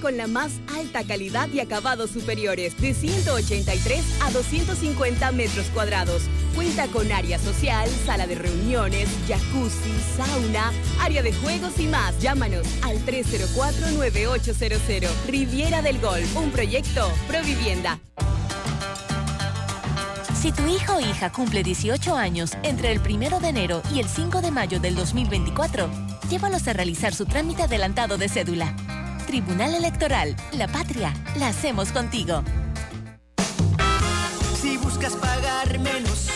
con 0.00 0.16
la 0.16 0.26
más 0.26 0.52
alta 0.76 1.04
calidad 1.04 1.48
y 1.52 1.60
acabados 1.60 2.10
superiores, 2.10 2.76
de 2.80 2.94
183 2.94 4.02
a 4.22 4.30
250 4.30 5.30
metros 5.32 5.66
cuadrados. 5.74 6.22
Cuenta 6.54 6.86
con 6.88 7.12
área 7.12 7.38
social, 7.38 7.88
sala 8.04 8.26
de 8.26 8.34
reuniones, 8.34 9.08
jacuzzi, 9.26 9.94
sauna, 10.16 10.72
área 11.00 11.22
de 11.22 11.32
juegos 11.32 11.78
y 11.78 11.86
más. 11.86 12.18
Llámanos 12.20 12.66
al 12.82 12.98
304-9800. 13.04 15.08
Riviera 15.28 15.80
del 15.82 16.00
Golf, 16.00 16.36
un 16.36 16.50
proyecto 16.50 17.12
Provivienda. 17.26 17.98
Si 20.40 20.52
tu 20.52 20.64
hijo 20.68 20.96
o 20.96 21.00
hija 21.00 21.32
cumple 21.32 21.64
18 21.64 22.14
años 22.14 22.52
entre 22.62 22.92
el 22.92 23.00
1 23.00 23.40
de 23.40 23.48
enero 23.48 23.82
y 23.92 23.98
el 23.98 24.08
5 24.08 24.40
de 24.40 24.52
mayo 24.52 24.78
del 24.78 24.94
2024, 24.94 25.90
llévalos 26.30 26.68
a 26.68 26.72
realizar 26.72 27.12
su 27.12 27.26
trámite 27.26 27.64
adelantado 27.64 28.18
de 28.18 28.28
cédula. 28.28 28.76
Tribunal 29.28 29.74
Electoral, 29.74 30.34
la 30.52 30.66
patria, 30.68 31.12
la 31.36 31.48
hacemos 31.48 31.92
contigo. 31.92 32.42
Si 34.58 34.78
buscas 34.78 35.12
pagar 35.16 35.78
menos, 35.80 36.30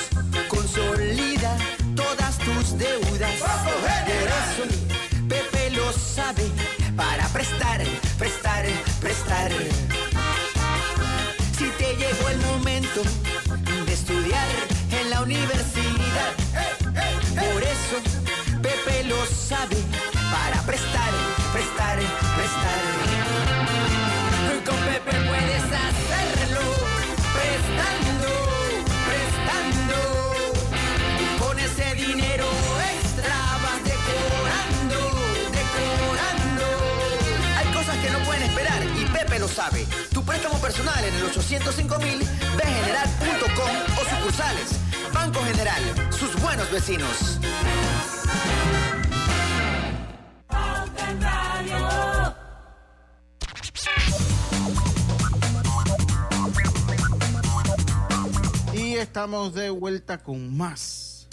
consolida 0.46 1.56
todas 1.96 2.36
tus 2.36 2.76
deudas. 2.76 3.32
Por 3.40 3.88
eso, 4.28 4.76
Pepe 5.26 5.70
lo 5.70 5.90
sabe 5.94 6.50
para 6.94 7.26
prestar, 7.28 7.80
prestar, 8.18 8.66
prestar. 9.00 9.50
Si 11.56 11.70
te 11.78 11.96
llegó 11.96 12.28
el 12.28 12.40
momento 12.40 13.00
de 13.86 13.92
estudiar 13.94 14.48
en 15.00 15.08
la 15.08 15.22
universidad, 15.22 16.32
por 17.36 17.62
eso 17.62 17.96
Pepe 18.60 19.04
lo 19.04 19.24
sabe 19.24 19.76
para 20.30 20.60
prestar, 20.66 20.92
prestar, 20.92 21.31
lo 39.38 39.48
sabe. 39.48 39.86
Tu 40.12 40.22
préstamo 40.24 40.58
personal 40.60 41.04
en 41.04 41.14
el 41.14 41.22
805 41.24 41.98
mil, 41.98 42.18
bgeneral.com 42.56 43.70
o 44.00 44.16
sucursales. 44.16 44.80
Banco 45.12 45.40
General, 45.44 45.82
sus 46.12 46.40
buenos 46.40 46.70
vecinos. 46.70 47.38
Y 58.74 58.94
estamos 58.94 59.54
de 59.54 59.70
vuelta 59.70 60.18
con 60.18 60.56
más. 60.56 61.28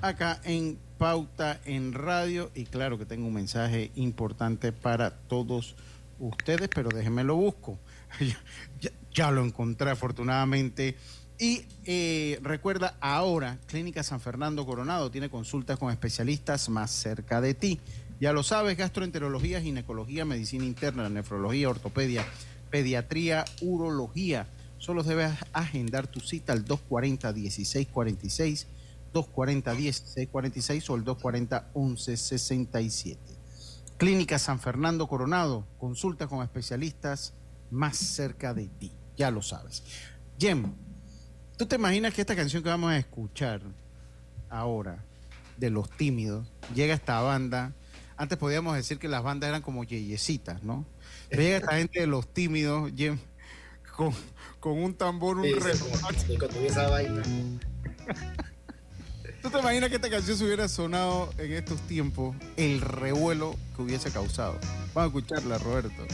Acá 0.00 0.40
en 0.44 0.78
Pauta 0.98 1.60
en 1.64 1.92
Radio. 1.92 2.52
Y 2.54 2.66
claro 2.66 2.96
que 2.96 3.04
tengo 3.04 3.26
un 3.26 3.34
mensaje 3.34 3.90
importante 3.96 4.70
para 4.70 5.10
todos 5.10 5.74
ustedes, 6.28 6.68
pero 6.68 6.88
déjenme 6.88 7.24
lo 7.24 7.36
busco. 7.36 7.78
ya, 9.12 9.30
lo 9.30 9.44
encontré 9.44 9.90
afortunadamente. 9.90 10.96
Y 11.38 11.64
eh, 11.84 12.38
recuerda, 12.42 12.96
ahora 13.00 13.58
Clínica 13.66 14.02
San 14.02 14.20
Fernando 14.20 14.64
Coronado 14.64 15.10
tiene 15.10 15.28
consultas 15.28 15.78
con 15.78 15.90
especialistas 15.90 16.68
más 16.68 16.90
cerca 16.90 17.40
de 17.40 17.54
ti. 17.54 17.80
Ya 18.20 18.32
lo 18.32 18.44
sabes, 18.44 18.76
gastroenterología, 18.76 19.60
ginecología, 19.60 20.24
medicina 20.24 20.64
interna, 20.64 21.08
nefrología, 21.08 21.68
ortopedia, 21.68 22.24
pediatría, 22.70 23.44
urología. 23.60 24.46
Solo 24.78 25.02
debes 25.02 25.32
agendar 25.52 26.06
tu 26.06 26.20
cita 26.20 26.52
al 26.52 26.64
240-1646, 26.64 28.66
240-1646 29.12 30.90
o 30.90 30.96
el 30.96 31.04
240-1167. 31.04 33.31
Clínica 34.02 34.36
San 34.36 34.58
Fernando 34.58 35.06
Coronado, 35.06 35.64
consulta 35.78 36.26
con 36.26 36.42
especialistas 36.42 37.34
más 37.70 37.96
cerca 37.96 38.52
de 38.52 38.66
ti, 38.66 38.90
ya 39.16 39.30
lo 39.30 39.42
sabes. 39.42 39.84
Jem, 40.40 40.74
¿tú 41.56 41.66
te 41.66 41.76
imaginas 41.76 42.12
que 42.12 42.22
esta 42.22 42.34
canción 42.34 42.64
que 42.64 42.68
vamos 42.68 42.90
a 42.90 42.98
escuchar 42.98 43.60
ahora, 44.50 45.04
de 45.56 45.70
Los 45.70 45.88
Tímidos, 45.88 46.52
llega 46.74 46.94
esta 46.94 47.20
banda? 47.20 47.74
Antes 48.16 48.38
podíamos 48.38 48.74
decir 48.74 48.98
que 48.98 49.06
las 49.06 49.22
bandas 49.22 49.46
eran 49.46 49.62
como 49.62 49.84
yeyecitas, 49.84 50.64
¿no? 50.64 50.84
Pero 51.30 51.42
llega 51.42 51.58
esta 51.58 51.76
gente 51.76 52.00
de 52.00 52.08
Los 52.08 52.26
Tímidos, 52.34 52.90
Jem, 52.96 53.20
con, 53.94 54.12
con 54.58 54.82
un 54.82 54.94
tambor, 54.96 55.36
un 55.36 55.44
Sí, 55.44 55.54
vaina. 56.74 57.22
¿Tú 59.42 59.50
te 59.50 59.58
imaginas 59.58 59.90
que 59.90 59.96
esta 59.96 60.08
canción 60.08 60.38
se 60.38 60.44
hubiera 60.44 60.68
sonado 60.68 61.34
en 61.36 61.52
estos 61.54 61.80
tiempos? 61.88 62.36
El 62.56 62.80
revuelo 62.80 63.56
que 63.74 63.82
hubiese 63.82 64.12
causado. 64.12 64.56
Vamos 64.94 65.14
a 65.14 65.18
escucharla, 65.18 65.58
Roberto. 65.58 66.06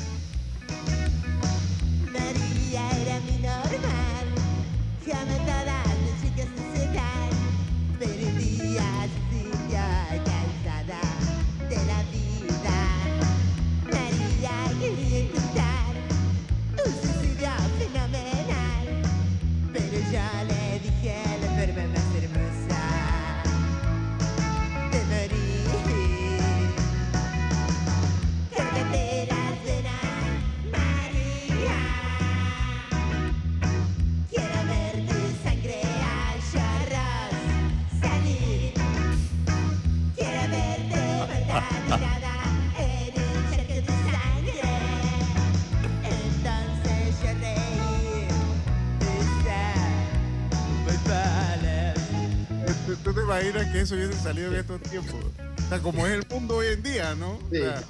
¿Tú, 53.08 53.14
te 53.14 53.22
imaginas 53.22 53.72
que 53.72 53.80
eso 53.80 53.94
hubiese 53.94 54.12
salido 54.12 54.48
en 54.48 54.56
estos 54.56 54.82
tiempos? 54.82 55.14
O 55.14 55.68
sea, 55.70 55.78
como 55.80 56.06
es 56.06 56.12
el 56.12 56.26
mundo 56.28 56.56
hoy 56.56 56.66
en 56.66 56.82
día, 56.82 57.14
¿no? 57.14 57.38
O 57.38 57.48
sea, 57.50 57.82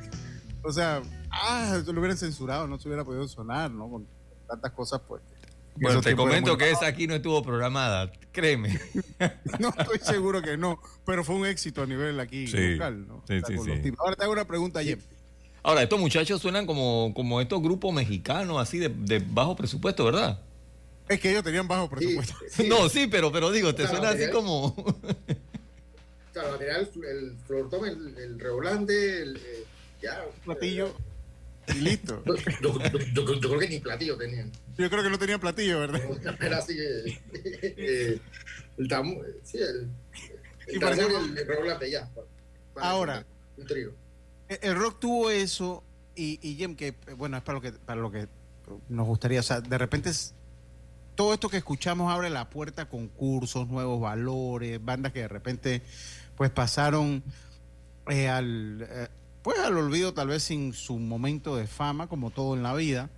o 0.62 0.72
sea, 0.72 1.02
ah, 1.30 1.82
lo 1.84 2.00
hubieran 2.00 2.16
censurado, 2.16 2.66
no 2.66 2.78
se 2.78 2.88
hubiera 2.88 3.04
podido 3.04 3.28
sonar, 3.28 3.70
¿no? 3.70 3.90
Con 3.90 4.06
tantas 4.48 4.72
cosas, 4.72 5.02
pues. 5.06 5.20
Bueno, 5.76 6.00
te 6.00 6.16
comento 6.16 6.56
que 6.56 6.70
esa 6.70 6.86
aquí 6.86 7.06
no 7.06 7.14
estuvo 7.14 7.42
programada, 7.42 8.10
créeme. 8.32 8.80
No 9.60 9.74
estoy 9.78 9.98
seguro 9.98 10.40
que 10.40 10.56
no, 10.56 10.80
pero 11.04 11.22
fue 11.22 11.34
un 11.34 11.46
éxito 11.46 11.82
a 11.82 11.86
nivel 11.86 12.18
aquí 12.18 12.46
Sí, 12.46 12.70
local, 12.70 13.06
¿no? 13.06 13.22
sí, 13.28 13.40
O 13.42 13.46
sea, 13.46 13.76
sí, 13.76 13.82
sí. 13.82 13.92
Ahora 13.98 14.16
te 14.16 14.24
hago 14.24 14.32
una 14.32 14.46
pregunta, 14.46 14.82
Jem. 14.82 15.00
Ahora, 15.62 15.82
estos 15.82 16.00
muchachos 16.00 16.40
suenan 16.40 16.64
como, 16.64 17.12
como 17.14 17.42
estos 17.42 17.60
grupos 17.62 17.92
mexicanos, 17.92 18.58
así 18.58 18.78
de, 18.78 18.88
de 18.88 19.18
bajo 19.18 19.54
presupuesto, 19.54 20.04
¿verdad? 20.06 20.40
Es 21.14 21.20
que 21.20 21.30
ellos 21.30 21.42
tenían 21.44 21.68
bajo 21.68 21.88
presupuesto. 21.90 22.34
No, 22.68 22.88
sí, 22.88 23.06
pero, 23.06 23.30
pero 23.32 23.50
digo, 23.50 23.74
te 23.74 23.82
Claro, 23.82 23.98
suena 23.98 24.10
así 24.10 24.30
como... 24.30 24.74
Claro, 26.32 26.48
el 26.48 26.52
material, 26.52 26.90
el 27.10 27.36
flortón, 27.46 27.86
el, 27.88 28.16
el 28.18 28.38
revolante, 28.40 29.22
el, 29.22 29.36
eh, 29.36 29.64
ya. 30.02 30.24
Platillo 30.44 30.94
y 31.68 31.74
listo. 31.80 32.22
Yo, 32.26 32.34
yo- 32.34 32.80
yo- 33.12 33.34
yo 33.34 33.48
creo 33.50 33.58
que 33.58 33.68
ni 33.68 33.78
platillo 33.80 34.16
tenían. 34.16 34.50
Yo 34.78 34.88
creo 34.88 35.02
que 35.02 35.10
no 35.10 35.18
tenían 35.18 35.38
platillo, 35.40 35.80
¿verdad? 35.80 36.00
Era 36.40 36.56
así 36.58 36.76
eh, 36.80 38.18
el 38.78 38.88
tamo, 38.88 39.20
sí, 39.44 39.58
el. 39.58 39.88
Y 40.68 40.74
El 40.74 40.80
tambor 40.80 40.96
y 40.96 41.14
el, 41.32 41.38
el 41.38 41.46
revolante, 41.46 41.90
ya. 41.90 42.08
Para- 42.72 42.88
Ahora. 42.88 43.26
Un 43.58 43.66
trío. 43.66 43.92
El- 44.48 44.58
El 44.62 44.74
rock 44.76 44.98
tuvo 45.00 45.28
eso 45.30 45.84
y, 46.16 46.38
y 46.42 46.54
Jem, 46.56 46.74
que 46.76 46.88
eh, 46.88 46.96
bueno, 47.16 47.36
es 47.36 47.42
para 47.42 47.56
lo 47.58 47.62
que, 47.62 47.72
para 47.72 48.00
lo 48.00 48.10
que 48.10 48.26
nos 48.88 49.06
gustaría, 49.06 49.40
o 49.40 49.42
sea, 49.42 49.60
de 49.60 49.76
repente 49.76 50.08
es- 50.10 50.34
todo 51.14 51.34
esto 51.34 51.48
que 51.48 51.58
escuchamos 51.58 52.12
abre 52.12 52.30
la 52.30 52.50
puerta 52.50 52.82
a 52.82 52.88
concursos, 52.88 53.68
nuevos 53.68 54.00
valores, 54.00 54.82
bandas 54.84 55.12
que 55.12 55.20
de 55.20 55.28
repente 55.28 55.82
pues 56.36 56.50
pasaron 56.50 57.22
eh, 58.08 58.28
al, 58.28 58.86
eh, 58.88 59.08
pues 59.42 59.58
al 59.58 59.76
olvido 59.76 60.14
tal 60.14 60.28
vez 60.28 60.42
sin 60.42 60.72
su 60.72 60.98
momento 60.98 61.56
de 61.56 61.66
fama, 61.66 62.08
como 62.08 62.30
todo 62.30 62.56
en 62.56 62.62
la 62.62 62.74
vida, 62.74 63.10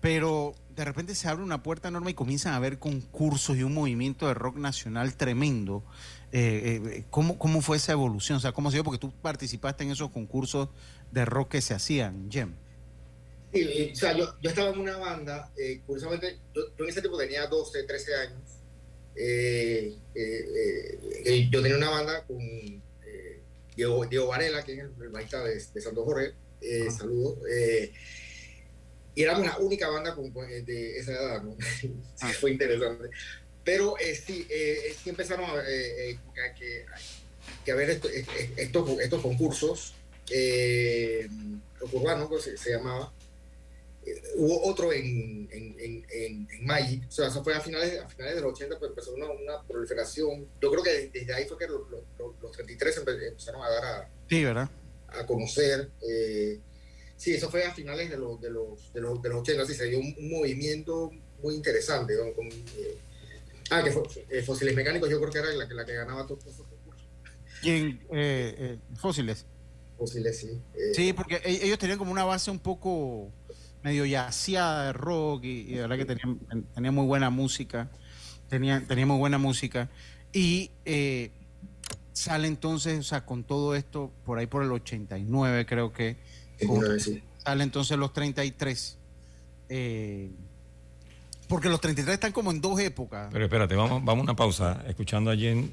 pero 0.00 0.54
de 0.74 0.84
repente 0.84 1.14
se 1.14 1.28
abre 1.28 1.42
una 1.42 1.62
puerta 1.62 1.88
enorme 1.88 2.12
y 2.12 2.14
comienzan 2.14 2.54
a 2.54 2.56
haber 2.56 2.78
concursos 2.78 3.56
y 3.56 3.62
un 3.62 3.74
movimiento 3.74 4.26
de 4.26 4.34
rock 4.34 4.56
nacional 4.56 5.14
tremendo. 5.16 5.84
Eh, 6.32 6.80
eh, 6.84 7.04
¿cómo, 7.10 7.38
¿Cómo 7.38 7.60
fue 7.60 7.76
esa 7.76 7.92
evolución? 7.92 8.38
O 8.38 8.40
sea, 8.40 8.52
¿cómo 8.52 8.70
se 8.70 8.76
dio? 8.76 8.84
Porque 8.84 8.98
tú 8.98 9.12
participaste 9.12 9.84
en 9.84 9.90
esos 9.90 10.10
concursos 10.10 10.70
de 11.10 11.24
rock 11.24 11.50
que 11.50 11.60
se 11.60 11.74
hacían, 11.74 12.30
Jem. 12.30 12.54
Sí, 13.52 13.90
o 13.92 13.96
sea, 13.96 14.16
yo, 14.16 14.34
yo 14.40 14.50
estaba 14.50 14.70
en 14.70 14.78
una 14.80 14.96
banda, 14.96 15.52
eh, 15.58 15.80
curiosamente, 15.86 16.38
yo, 16.54 16.62
yo 16.76 16.84
en 16.84 16.90
ese 16.90 17.00
tiempo 17.00 17.18
tenía 17.18 17.46
12, 17.46 17.82
13 17.84 18.14
años. 18.14 18.40
Eh, 19.14 19.94
eh, 20.14 21.48
yo 21.50 21.60
tenía 21.62 21.76
una 21.76 21.90
banda 21.90 22.24
con 22.24 22.38
Diego, 23.76 24.06
Diego 24.06 24.26
Varela, 24.28 24.64
que 24.64 24.72
es 24.72 24.78
el, 24.78 25.08
bajista 25.10 25.44
de, 25.44 25.54
de 25.54 25.80
Santo 25.80 26.04
Jorge. 26.04 26.32
Saludos. 26.96 27.38
Eh, 27.50 27.92
y 29.14 29.22
éramos 29.22 29.44
la 29.46 29.58
única 29.58 29.88
banda 29.88 30.14
con, 30.14 30.32
de 30.32 30.98
esa 30.98 31.12
edad, 31.12 31.42
¿no? 31.42 31.56
Sí, 31.80 31.92
Fue 32.40 32.52
interesante. 32.52 33.10
Pero 33.64 33.94
sí, 34.26 34.46
sí 35.02 35.10
empezaron 35.10 35.44
a, 35.50 35.54
a 35.60 36.54
que, 36.54 36.86
que 37.64 37.92
esto- 37.92 38.08
eh, 38.08 38.24
eh, 38.38 38.50
estos, 38.56 38.88
estos 39.00 39.20
concursos, 39.22 39.94
eh, 40.30 41.28
rock 41.78 41.94
urbano, 41.94 42.28
pues, 42.28 42.44
se, 42.44 42.56
se 42.56 42.70
llamaba. 42.70 43.12
Hubo 44.36 44.64
otro 44.66 44.92
en, 44.92 45.48
en, 45.52 45.76
en, 45.78 46.06
en, 46.10 46.48
en 46.50 46.66
Magic, 46.66 47.04
o 47.08 47.10
sea, 47.12 47.28
eso 47.28 47.42
fue 47.44 47.54
a 47.54 47.60
finales, 47.60 48.00
a 48.00 48.08
finales 48.08 48.34
de 48.34 48.40
los 48.40 48.52
80, 48.54 48.76
pero 48.80 48.88
empezó 48.90 49.14
una, 49.14 49.30
una 49.30 49.62
proliferación. 49.62 50.48
Yo 50.60 50.70
creo 50.72 50.82
que 50.82 51.10
desde 51.12 51.32
ahí 51.34 51.44
fue 51.46 51.56
que 51.58 51.68
los, 51.68 51.82
los, 51.90 52.02
los 52.42 52.52
33 52.52 53.04
empe- 53.04 53.28
empezaron 53.28 53.62
a 53.62 53.70
dar 53.70 53.84
a, 53.84 54.10
Sí, 54.28 54.44
¿verdad? 54.44 54.68
a 55.08 55.24
conocer. 55.26 55.90
eh, 56.08 56.58
sí, 57.16 57.34
eso 57.34 57.48
fue 57.50 57.64
a 57.64 57.72
finales 57.72 58.10
de 58.10 58.16
los, 58.16 58.40
de 58.40 58.50
los, 58.50 58.92
de 58.92 59.00
los, 59.00 59.22
de 59.22 59.28
los 59.28 59.40
80, 59.42 59.66
sí, 59.66 59.74
se 59.74 59.84
dio 59.86 60.00
un, 60.00 60.14
un 60.18 60.30
movimiento 60.30 61.10
muy 61.40 61.54
interesante. 61.54 62.14
¿no? 62.16 62.32
Con, 62.34 62.48
eh, 62.48 62.98
ah, 63.70 63.84
que 63.84 63.92
fue, 63.92 64.02
eh, 64.30 64.42
Fósiles 64.42 64.74
Mecánicos, 64.74 65.08
yo 65.10 65.20
creo 65.20 65.30
que 65.30 65.38
era 65.38 65.52
la 65.52 65.68
que, 65.68 65.74
la 65.74 65.84
que 65.84 65.92
ganaba 65.94 66.26
todos 66.26 66.44
esos 66.46 66.66
concursos. 66.66 67.06
Eh, 67.64 68.78
Fósiles. 68.96 69.46
Fósiles, 69.96 70.36
sí. 70.38 70.60
Sí, 70.94 71.12
porque 71.12 71.36
e- 71.44 71.64
ellos 71.64 71.78
tenían 71.78 71.98
como 71.98 72.10
una 72.10 72.24
base 72.24 72.50
un 72.50 72.58
poco 72.58 73.30
medio 73.82 74.04
yaciada 74.06 74.86
de 74.86 74.92
rock 74.92 75.44
y, 75.44 75.60
y 75.60 75.74
de 75.74 75.80
verdad 75.82 75.96
que 75.96 76.04
tenían, 76.04 76.38
tenían 76.74 76.94
muy 76.94 77.06
buena 77.06 77.30
música. 77.30 77.88
Tenían, 78.48 78.86
tenían 78.86 79.08
muy 79.08 79.18
buena 79.18 79.38
música. 79.38 79.88
Y 80.32 80.70
eh, 80.84 81.30
sale 82.12 82.48
entonces, 82.48 82.98
o 82.98 83.02
sea, 83.02 83.24
con 83.24 83.44
todo 83.44 83.74
esto, 83.74 84.12
por 84.24 84.38
ahí 84.38 84.46
por 84.46 84.62
el 84.62 84.70
89 84.72 85.66
creo 85.66 85.92
que, 85.92 86.16
con- 86.66 86.78
89, 86.78 87.00
sí. 87.00 87.22
sale 87.44 87.64
entonces 87.64 87.96
los 87.98 88.12
33. 88.12 88.98
eh, 89.68 90.30
porque 91.48 91.68
los 91.68 91.80
33 91.82 92.14
están 92.14 92.32
como 92.32 92.50
en 92.50 92.60
dos 92.62 92.80
épocas. 92.80 93.28
Pero 93.30 93.44
espérate, 93.44 93.74
vamos, 93.74 94.02
vamos 94.04 94.20
a 94.22 94.24
una 94.24 94.36
pausa, 94.36 94.82
escuchando 94.88 95.30
a 95.30 95.36
Jen 95.36 95.70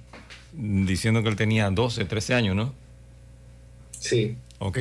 diciendo 0.51 1.21
que 1.23 1.29
él 1.29 1.35
tenía 1.37 1.69
12, 1.69 2.03
13 2.03 2.33
años, 2.33 2.55
¿no? 2.55 2.73
Sí. 3.97 4.37
Ok. 4.59 4.77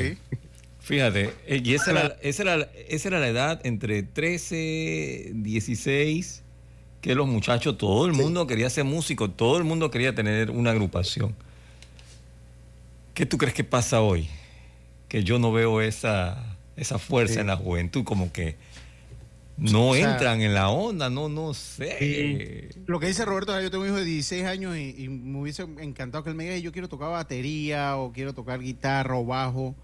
Fíjate, 0.89 1.35
eh, 1.47 1.61
y 1.63 1.75
esa 1.75 1.91
era, 1.91 2.17
esa, 2.23 2.43
era, 2.45 2.69
esa 2.89 3.09
era 3.09 3.21
la 3.21 3.29
edad 3.29 3.61
entre 3.65 4.03
13, 4.03 5.33
16, 5.35 6.43
que 7.03 7.15
los 7.15 7.29
muchachos, 7.29 7.77
todo 7.77 8.07
el 8.07 8.15
mundo 8.15 8.47
quería 8.47 8.71
ser 8.71 8.85
músico, 8.85 9.29
todo 9.31 9.59
el 9.59 9.65
mundo 9.65 9.91
quería 9.91 10.15
tener 10.15 10.51
una 10.51 10.71
agrupación. 10.71 11.35
¿Qué 13.13 13.27
tú 13.27 13.37
crees 13.37 13.53
que 13.53 13.65
pasa 13.65 14.01
hoy? 14.01 14.31
Que 15.09 15.25
yo 15.25 15.39
no 15.39 15.53
veo 15.53 15.83
esa, 15.83 16.57
esa 16.75 16.99
fuerza 16.99 17.35
Sí. 17.35 17.41
en 17.41 17.49
la 17.49 17.57
juventud, 17.57 18.05
como 18.05 18.33
que 18.33 18.57
no 19.59 19.91
O 19.91 19.95
sea, 19.95 20.13
entran 20.13 20.41
en 20.41 20.55
la 20.55 20.71
onda, 20.71 21.11
no, 21.11 21.29
no 21.29 21.53
sé. 21.53 22.71
Lo 22.87 22.99
que 22.99 23.09
dice 23.09 23.27
Roberto, 23.27 23.61
yo 23.61 23.71
tengo 23.71 23.83
un 23.85 23.91
hijo 23.91 23.99
de 23.99 24.07
16 24.07 24.45
años 24.47 24.75
y, 24.75 24.95
y 24.97 25.09
me 25.11 25.39
hubiese 25.41 25.65
encantado 25.81 26.25
que 26.25 26.31
él 26.31 26.37
me 26.37 26.45
diga, 26.45 26.57
yo 26.57 26.73
quiero 26.73 26.89
tocar 26.89 27.11
batería 27.11 27.99
o 27.99 28.11
quiero 28.11 28.33
tocar 28.33 28.61
guitarra 28.61 29.19
o 29.19 29.27
bajo, 29.27 29.75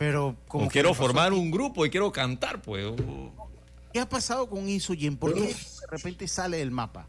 pero 0.00 0.34
como 0.48 0.64
O 0.64 0.68
quiero 0.70 0.94
formar 0.94 1.34
un 1.34 1.50
grupo 1.50 1.84
y 1.84 1.90
quiero 1.90 2.10
cantar, 2.10 2.62
pues. 2.62 2.86
¿Qué 3.92 4.00
ha 4.00 4.08
pasado 4.08 4.48
con 4.48 4.66
eso, 4.66 4.94
Jen? 4.94 5.14
¿Por 5.14 5.34
qué 5.34 5.42
de 5.42 5.86
repente 5.90 6.26
sale 6.26 6.56
del 6.56 6.70
mapa? 6.70 7.06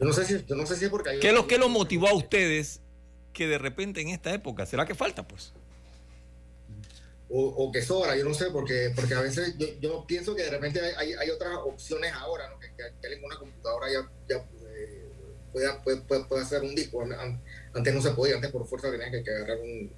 Yo 0.00 0.06
no 0.06 0.14
sé 0.14 0.24
si, 0.24 0.42
yo 0.46 0.56
no 0.56 0.64
sé 0.64 0.76
si 0.76 0.86
es 0.86 0.90
porque 0.90 1.10
hay 1.10 1.20
¿Qué 1.20 1.28
es 1.28 1.34
lo 1.34 1.46
que 1.46 1.58
lo 1.58 1.68
motivó 1.68 2.08
a 2.08 2.14
ustedes 2.14 2.80
que 3.34 3.46
de 3.46 3.58
repente 3.58 4.00
en 4.00 4.08
esta 4.08 4.32
época? 4.32 4.64
¿Será 4.64 4.86
que 4.86 4.94
falta, 4.94 5.28
pues? 5.28 5.52
o, 7.28 7.48
o 7.48 7.70
que 7.70 7.82
sobra, 7.82 8.16
yo 8.16 8.24
no 8.24 8.32
sé, 8.32 8.46
porque, 8.50 8.90
porque 8.96 9.12
a 9.12 9.20
veces 9.20 9.58
yo, 9.58 9.66
yo 9.80 10.06
pienso 10.06 10.34
que 10.34 10.44
de 10.44 10.50
repente 10.50 10.80
hay, 10.96 11.28
otras 11.28 11.58
opciones 11.64 12.14
ahora, 12.14 12.48
¿no? 12.48 12.58
que, 12.58 12.68
que, 12.68 12.76
que 12.76 13.06
alguien 13.08 13.20
con 13.20 13.30
una 13.30 13.38
computadora 13.40 13.92
ya, 13.92 14.10
ya 14.26 14.36
eh, 14.68 15.12
pueda, 15.52 15.82
puede, 15.82 16.00
puede, 16.00 16.24
puede 16.24 16.42
hacer 16.42 16.62
un 16.62 16.74
disco. 16.74 17.04
An- 17.74 17.78
Antes 17.78 17.94
no 17.94 18.02
se 18.02 18.10
podía, 18.10 18.36
antes 18.36 18.50
por 18.50 18.66
fuerza 18.66 18.90
tenían 18.90 19.10
que, 19.22 19.30
agarrar 19.30 19.58
un, 19.58 19.90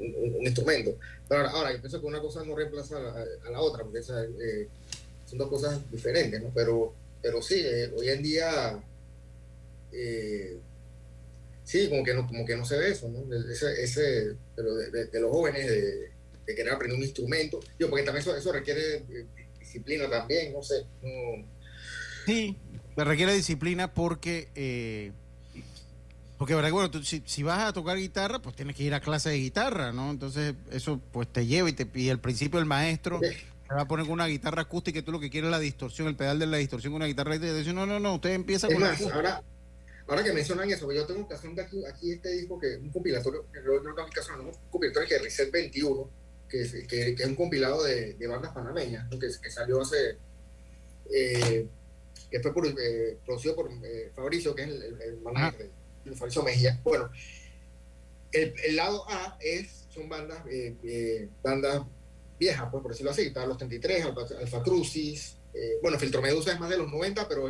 instrumento. 0.47 0.97
Pero 1.29 1.41
ahora, 1.41 1.53
ahora, 1.53 1.73
yo 1.73 1.81
pienso 1.81 2.01
que 2.01 2.07
una 2.07 2.21
cosa 2.21 2.45
no 2.45 2.57
reemplaza 2.57 2.97
a 2.97 3.51
la, 3.51 3.61
otra, 3.61 3.85
porque 3.85 3.99
esa, 4.01 4.25
eh, 4.25 4.69
son 5.27 5.39
dos 5.39 5.49
cosas 5.49 5.91
diferentes, 5.91 6.41
¿no? 6.43 6.51
Pero, 6.55 6.95
pero 7.23 7.43
sí, 7.43 7.63
eh, 7.65 7.93
hoy 7.97 8.09
en 8.09 8.23
día, 8.23 8.81
eh, 9.93 10.57
sí, 11.65 11.89
como 11.89 12.05
que, 12.05 12.15
no, 12.15 12.27
como 12.27 12.47
que 12.47 12.57
no 12.57 12.65
se 12.65 12.79
ve 12.79 12.91
eso, 12.91 13.09
¿no? 13.09 13.25
Ese, 13.35 14.37
de, 14.57 15.21
los 15.21 15.31
jóvenes, 15.31 15.67
de, 15.67 16.11
querer 16.55 16.73
aprender 16.73 16.97
un 16.97 17.05
instrumento. 17.05 17.61
Yo, 17.79 17.91
porque 17.91 18.05
también 18.05 18.23
eso, 18.23 18.37
eso 18.37 18.53
requiere 18.53 19.03
disciplina 19.59 20.09
también, 20.09 20.53
no 20.53 20.63
sé. 20.63 20.85
no- 21.03 21.45
Sí, 22.25 22.57
requiere 22.97 23.35
disciplina 23.35 23.93
porque, 23.93 24.49
porque. 26.39 26.55
Bueno, 26.55 26.91
tú, 26.91 27.03
si, 27.03 27.23
si 27.27 27.43
vas 27.43 27.61
a 27.61 27.73
tocar 27.73 27.97
guitarra, 27.97 28.41
pues 28.41 28.55
tienes 28.57 28.77
que 28.77 28.83
ir 28.83 28.95
a 28.95 29.01
clase 29.01 29.31
de 29.31 29.37
guitarra, 29.39 29.93
¿no? 29.93 30.11
Entonces 30.11 30.55
eso 30.71 31.01
pues 31.13 31.29
te 31.33 31.47
lleva 31.47 31.69
y, 31.69 31.73
te, 31.73 31.89
y 31.99 32.11
al 32.11 32.21
principio 32.21 32.59
el 32.61 32.67
maestro 32.67 33.21
te 33.21 33.75
va 33.75 33.83
a 33.83 33.89
poner 33.89 34.07
con 34.07 34.13
una 34.15 34.27
guitarra 34.27 34.63
acústica 34.63 34.99
y 34.99 35.03
tú 35.03 35.13
lo 35.13 35.19
que 35.21 35.29
quieres 35.31 35.49
es 35.49 35.53
la 35.53 35.59
distorsión, 35.59 36.07
el 36.09 36.17
pedal 36.17 36.39
de 36.39 36.47
la 36.47 36.57
distorsión 36.59 36.93
con 36.93 36.99
una 37.03 37.07
guitarra 37.07 37.37
y 37.37 37.41
te 37.41 37.53
dice, 37.55 37.73
no, 37.73 37.85
no, 37.87 37.99
no, 37.99 38.15
usted 38.15 38.31
empieza 38.31 38.69
Es 38.69 38.73
con 38.75 38.83
la 38.83 38.89
más, 38.91 38.97
acústica". 38.97 39.17
ahora, 39.17 39.43
ahora 40.07 40.23
que 40.25 40.33
mencionan 40.33 40.71
eso, 40.71 40.93
yo 40.93 41.05
tengo 41.07 41.21
un- 41.27 41.61
aquí, 41.61 41.85
aquí 41.85 42.13
este 42.13 42.31
disco, 42.33 42.61
que 42.61 42.77
un 42.77 42.91
compilatorio, 42.91 43.45
no 43.85 43.95
tengo 43.95 44.09
que 44.11 44.21
hacer, 44.21 44.35
un 44.37 44.53
compilatorio 44.71 45.09
que 45.09 45.17
es 45.17 45.23
Reset 45.23 45.51
21, 45.51 46.11
que 46.49 46.63
es, 46.63 46.73
que, 46.73 46.87
que 47.17 47.23
es 47.23 47.27
un 47.29 47.35
compilado 47.35 47.83
de, 47.83 48.15
de 48.15 48.27
bandas 48.29 48.53
panameñas, 48.53 49.11
¿no? 49.11 49.19
que, 49.19 49.27
que 49.43 49.51
salió 49.51 49.81
hace, 49.81 50.17
eh, 51.13 51.67
que 52.31 52.41
fue 52.41 52.53
por, 52.55 52.67
eh, 52.69 53.19
producido 53.25 53.57
por 53.57 53.69
eh, 53.83 54.13
Fabricio, 54.15 54.55
que 54.55 54.63
es 54.63 54.69
el, 54.69 54.83
el, 54.83 55.03
el 55.03 55.21
manager 55.23 55.71
Fabricio 56.15 56.43
Mejía. 56.43 56.81
Bueno, 56.85 57.11
el, 58.33 58.55
el 58.65 58.77
lado 58.77 59.05
A 59.09 59.37
es, 59.41 59.87
son 59.93 60.09
bandas, 60.09 60.45
eh, 60.49 60.75
eh, 60.85 61.29
bandas 61.43 61.83
viejas, 62.39 62.69
pues, 62.71 62.83
por 62.83 62.93
decirlo 62.93 63.11
así, 63.11 63.23
está 63.23 63.47
Los 63.47 63.57
33, 63.59 64.05
Alfa, 64.05 64.21
Alfa 64.39 64.63
Crucis, 64.63 65.37
eh, 65.55 65.79
bueno, 65.83 65.99
Filtro 65.99 66.21
Medusa 66.21 66.53
es 66.53 66.61
más 66.61 66.69
de 66.69 66.77
los 66.77 66.93
90, 66.93 67.27
pero 67.29 67.49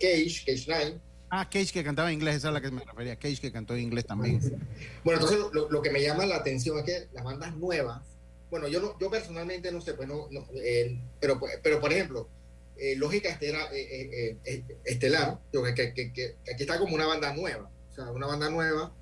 Cage, 0.00 0.44
Cage 0.46 0.64
9. 0.68 1.00
Ah, 1.30 1.48
Cage 1.50 1.72
que 1.72 1.82
cantaba 1.82 2.08
en 2.08 2.14
inglés, 2.14 2.36
esa 2.36 2.48
es 2.48 2.54
la 2.54 2.60
que 2.60 2.70
me 2.70 2.84
refería, 2.84 3.16
Cage 3.16 3.40
que 3.40 3.50
cantó 3.50 3.74
en 3.74 3.80
inglés 3.82 4.06
también. 4.06 4.40
Bueno, 5.04 5.20
entonces 5.20 5.52
lo, 5.52 5.68
lo 5.68 5.82
que 5.82 5.90
me 5.90 6.00
llama 6.00 6.24
la 6.24 6.36
atención 6.36 6.78
es 6.78 6.84
que 6.84 7.08
las 7.12 7.24
bandas 7.24 7.56
nuevas, 7.56 8.02
bueno, 8.50 8.68
yo 8.68 8.80
no, 8.80 8.96
yo 9.00 9.10
personalmente 9.10 9.72
no 9.72 9.80
sé, 9.80 9.94
pues 9.94 10.06
no, 10.06 10.28
no, 10.30 10.46
eh, 10.54 10.96
pero, 11.20 11.40
pero 11.60 11.80
por 11.80 11.92
ejemplo, 11.92 12.28
eh, 12.76 12.96
Lógica 12.96 13.28
Estela- 13.28 13.68
eh, 13.72 14.10
eh, 14.12 14.36
eh, 14.44 14.64
Estelar, 14.84 15.38
yo, 15.52 15.62
que, 15.62 15.74
que, 15.74 15.92
que- 15.94 16.12
que 16.12 16.34
aquí 16.52 16.62
está 16.62 16.78
como 16.78 16.94
una 16.94 17.06
banda 17.06 17.32
nueva, 17.34 17.70
o 17.90 17.94
sea, 17.94 18.10
una 18.10 18.26
banda 18.26 18.50
nueva. 18.50 18.92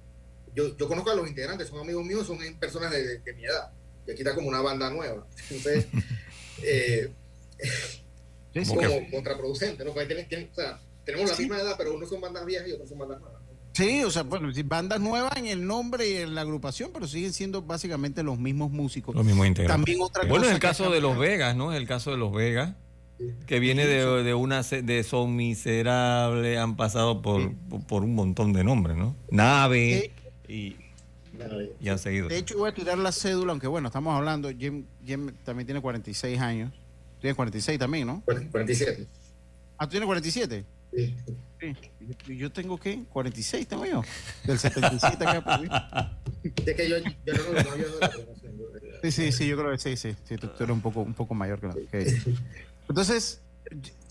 Yo, 0.55 0.77
yo 0.77 0.87
conozco 0.89 1.11
a 1.11 1.15
los 1.15 1.27
integrantes, 1.29 1.69
son 1.69 1.81
amigos 1.81 2.05
míos, 2.05 2.27
son 2.27 2.39
personas 2.59 2.91
de, 2.91 3.03
de- 3.07 3.19
de 3.21 3.33
mi 3.35 3.45
edad, 3.45 3.71
y 4.07 4.11
aquí 4.13 4.21
está 4.23 4.35
como 4.35 4.49
una 4.49 4.61
banda 4.61 4.91
nueva. 4.91 5.27
Entonces, 5.51 5.87
eh, 6.63 7.11
es 8.55 8.69
¿Cómo 8.69 8.81
como 8.83 8.99
que? 8.99 9.11
contraproducente, 9.11 9.85
¿no? 9.85 9.93
Porque 9.93 10.07
tienen- 10.07 10.29
tienen- 10.29 10.51
o 10.51 10.55
sea, 10.55 10.79
tenemos 11.05 11.31
la 11.31 11.37
misma 11.37 11.59
edad, 11.61 11.75
pero 11.79 11.95
unos 11.95 12.09
son 12.09 12.21
bandas 12.21 12.45
viejas 12.45 12.69
y 12.69 12.73
otros 12.73 12.89
son 12.89 12.99
bandas 12.99 13.21
nuevas. 13.21 13.41
Sí, 13.75 14.05
o 14.05 14.11
sea, 14.11 14.23
bueno, 14.25 14.53
sí, 14.53 14.63
bandas 14.63 15.01
nuevas 15.01 15.35
en 15.37 15.47
el 15.47 15.67
nombre 15.67 16.07
y 16.07 16.17
en 16.17 16.35
la 16.35 16.43
agrupación, 16.43 16.91
pero 16.93 17.07
siguen 17.09 17.33
siendo 17.33 17.63
básicamente 17.63 18.23
los 18.23 18.39
mismos 18.39 18.71
músicos. 18.71 19.15
Los 19.15 19.25
mismos 19.25 19.47
integrantes. 19.47 19.75
También 19.79 20.03
otra 20.03 20.25
bueno, 20.25 20.35
cosa 20.37 20.49
es 20.49 20.55
el 20.55 20.61
caso 20.61 20.91
de 20.91 21.01
los 21.01 21.17
Vegas, 21.19 21.57
¿no? 21.57 21.73
Es 21.73 21.79
el 21.81 21.89
caso 21.89 22.11
de 22.11 22.19
los 22.19 22.31
Vegas, 22.35 22.75
que 23.47 23.59
viene 23.61 23.87
de, 23.87 24.23
de 24.23 24.35
una 24.35 24.63
de 24.63 25.03
Son 25.05 25.35
Miserables, 25.37 26.59
han 26.59 26.77
pasado 26.77 27.23
por, 27.23 27.55
por, 27.69 27.87
por 27.87 28.03
un 28.05 28.15
montón 28.15 28.53
de 28.53 28.65
nombres, 28.65 28.97
¿no? 28.97 29.17
Nave 29.31 30.13
y, 30.49 30.77
y 31.81 31.89
han 31.89 31.99
seguido. 31.99 32.29
De 32.29 32.39
hecho, 32.39 32.59
voy 32.59 32.71
a 32.71 32.75
tirar 32.75 32.99
la 32.99 33.13
cédula, 33.13 33.53
aunque 33.53 33.67
bueno, 33.67 33.89
estamos 33.89 34.15
hablando, 34.17 34.51
Jim, 34.51 34.85
Jim 35.05 35.33
también 35.45 35.67
tiene 35.67 35.81
46 35.81 36.41
años. 36.41 36.73
Tienes 37.21 37.37
46 37.37 37.79
también, 37.79 38.07
¿no? 38.07 38.23
47. 38.51 39.07
Ah, 39.79 39.87
¿tú 39.87 39.91
tienes 39.93 40.07
47? 40.07 40.65
Sí. 40.95 41.15
¿Y 42.29 42.37
yo 42.37 42.51
tengo 42.51 42.77
qué? 42.79 43.05
46 43.13 43.67
tengo 43.69 43.87
yo. 43.87 44.03
Del 44.45 44.59
77 44.59 45.25
acá 45.27 45.41
por 45.45 45.61
mí. 45.61 45.69
Es 46.67 46.75
que 46.77 46.89
yo, 46.89 46.97
yo 46.99 47.33
no 47.35 47.43
lo 47.43 47.53
promoción, 47.53 48.59
yo- 48.59 48.69
Sí, 49.03 49.11
sí, 49.13 49.33
sí, 49.33 49.47
yo 49.47 49.57
creo 49.57 49.71
que 49.71 49.79
sí, 49.79 49.97
sí. 49.97 50.15
sí 50.25 50.37
tú, 50.37 50.49
tú 50.49 50.65
eres 50.65 50.75
un 50.75 50.81
poco, 50.81 51.01
un 51.01 51.15
poco 51.15 51.35
mayor 51.35 51.61
que, 51.61 51.67
la- 51.69 51.75
que. 51.91 52.17
Entonces, 52.89 53.41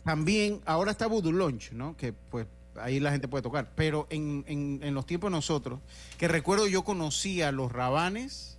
también, 0.04 0.62
ahora 0.66 0.92
está 0.92 1.08
Voodoo 1.08 1.32
Launch, 1.32 1.72
¿no? 1.74 1.96
Que 1.98 2.14
pues 2.14 2.48
ahí 2.76 3.00
la 3.00 3.12
gente 3.12 3.28
puede 3.28 3.42
tocar. 3.44 3.72
Pero 3.76 4.08
en, 4.10 4.44
en, 4.48 4.80
en 4.82 4.94
los 4.94 5.06
tiempos 5.06 5.30
de 5.30 5.36
nosotros, 5.38 5.80
que 6.18 6.28
recuerdo 6.28 6.68
yo 6.68 6.84
conocí 6.84 7.42
a 7.42 7.52
los 7.52 7.72
Rabanes, 7.72 8.58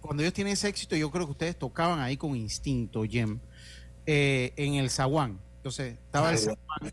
cuando 0.00 0.22
ellos 0.22 0.34
tienen 0.34 0.52
ese 0.52 0.68
éxito, 0.68 0.96
yo 0.96 1.10
creo 1.10 1.26
que 1.26 1.32
ustedes 1.32 1.58
tocaban 1.58 2.00
ahí 2.00 2.16
con 2.16 2.36
instinto, 2.36 3.04
Jem, 3.04 3.40
eh, 4.06 4.52
en 4.56 4.74
el 4.74 4.90
Zaguán. 4.90 5.38
Entonces, 5.56 5.94
estaba 5.94 6.30
el 6.30 6.38
Zaguán, 6.38 6.92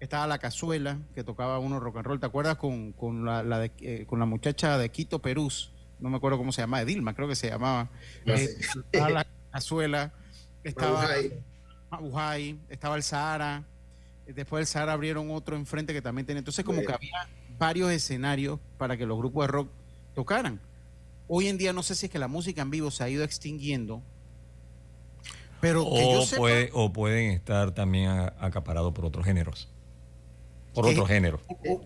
estaba 0.00 0.26
la 0.26 0.38
cazuela, 0.38 0.98
que 1.14 1.24
tocaba 1.24 1.58
uno 1.58 1.80
rock 1.80 1.96
and 1.98 2.06
roll. 2.06 2.20
¿Te 2.20 2.26
acuerdas 2.26 2.56
con, 2.56 2.92
con, 2.92 3.24
la, 3.24 3.42
la 3.42 3.60
de- 3.60 3.72
eh, 3.80 4.04
con 4.06 4.18
la 4.18 4.26
muchacha 4.26 4.76
de 4.78 4.90
Quito, 4.90 5.20
Perú? 5.20 5.50
No 5.98 6.10
me 6.10 6.16
acuerdo 6.18 6.36
cómo 6.36 6.52
se 6.52 6.60
llamaba, 6.62 6.82
Edilma, 6.82 7.14
creo 7.14 7.28
que 7.28 7.36
se 7.36 7.48
llamaba. 7.48 7.88
Eh, 8.26 8.56
estaba 8.92 9.08
la 9.08 9.26
cazuela, 9.50 10.12
estaba 10.68 10.98
Mabujay. 11.02 11.32
Mabujay, 11.90 12.58
estaba 12.68 12.96
el 12.96 13.02
Sahara. 13.02 13.64
Después 14.26 14.60
del 14.60 14.66
Sahara 14.66 14.92
abrieron 14.94 15.30
otro 15.30 15.54
enfrente 15.56 15.92
que 15.92 16.02
también 16.02 16.26
tenía. 16.26 16.38
Entonces, 16.40 16.64
como 16.64 16.80
que 16.82 16.92
había 16.92 17.28
varios 17.58 17.90
escenarios 17.92 18.58
para 18.76 18.96
que 18.96 19.06
los 19.06 19.16
grupos 19.16 19.44
de 19.44 19.52
rock 19.52 19.68
tocaran. 20.14 20.60
Hoy 21.28 21.48
en 21.48 21.58
día 21.58 21.72
no 21.72 21.82
sé 21.82 21.94
si 21.94 22.06
es 22.06 22.12
que 22.12 22.18
la 22.18 22.28
música 22.28 22.62
en 22.62 22.70
vivo 22.70 22.90
se 22.90 23.02
ha 23.04 23.08
ido 23.08 23.24
extinguiendo, 23.24 24.02
pero 25.60 25.84
que 25.90 26.12
yo 26.12 26.20
O, 26.20 26.26
sepa, 26.26 26.40
puede- 26.40 26.70
o 26.72 26.92
pueden 26.92 27.30
estar 27.32 27.72
también 27.72 28.10
acaparados 28.38 28.92
por 28.92 29.04
otros 29.06 29.24
géneros. 29.24 29.68
Por 30.74 30.86
otros 30.86 31.08
géneros. 31.08 31.40
o- 31.48 31.80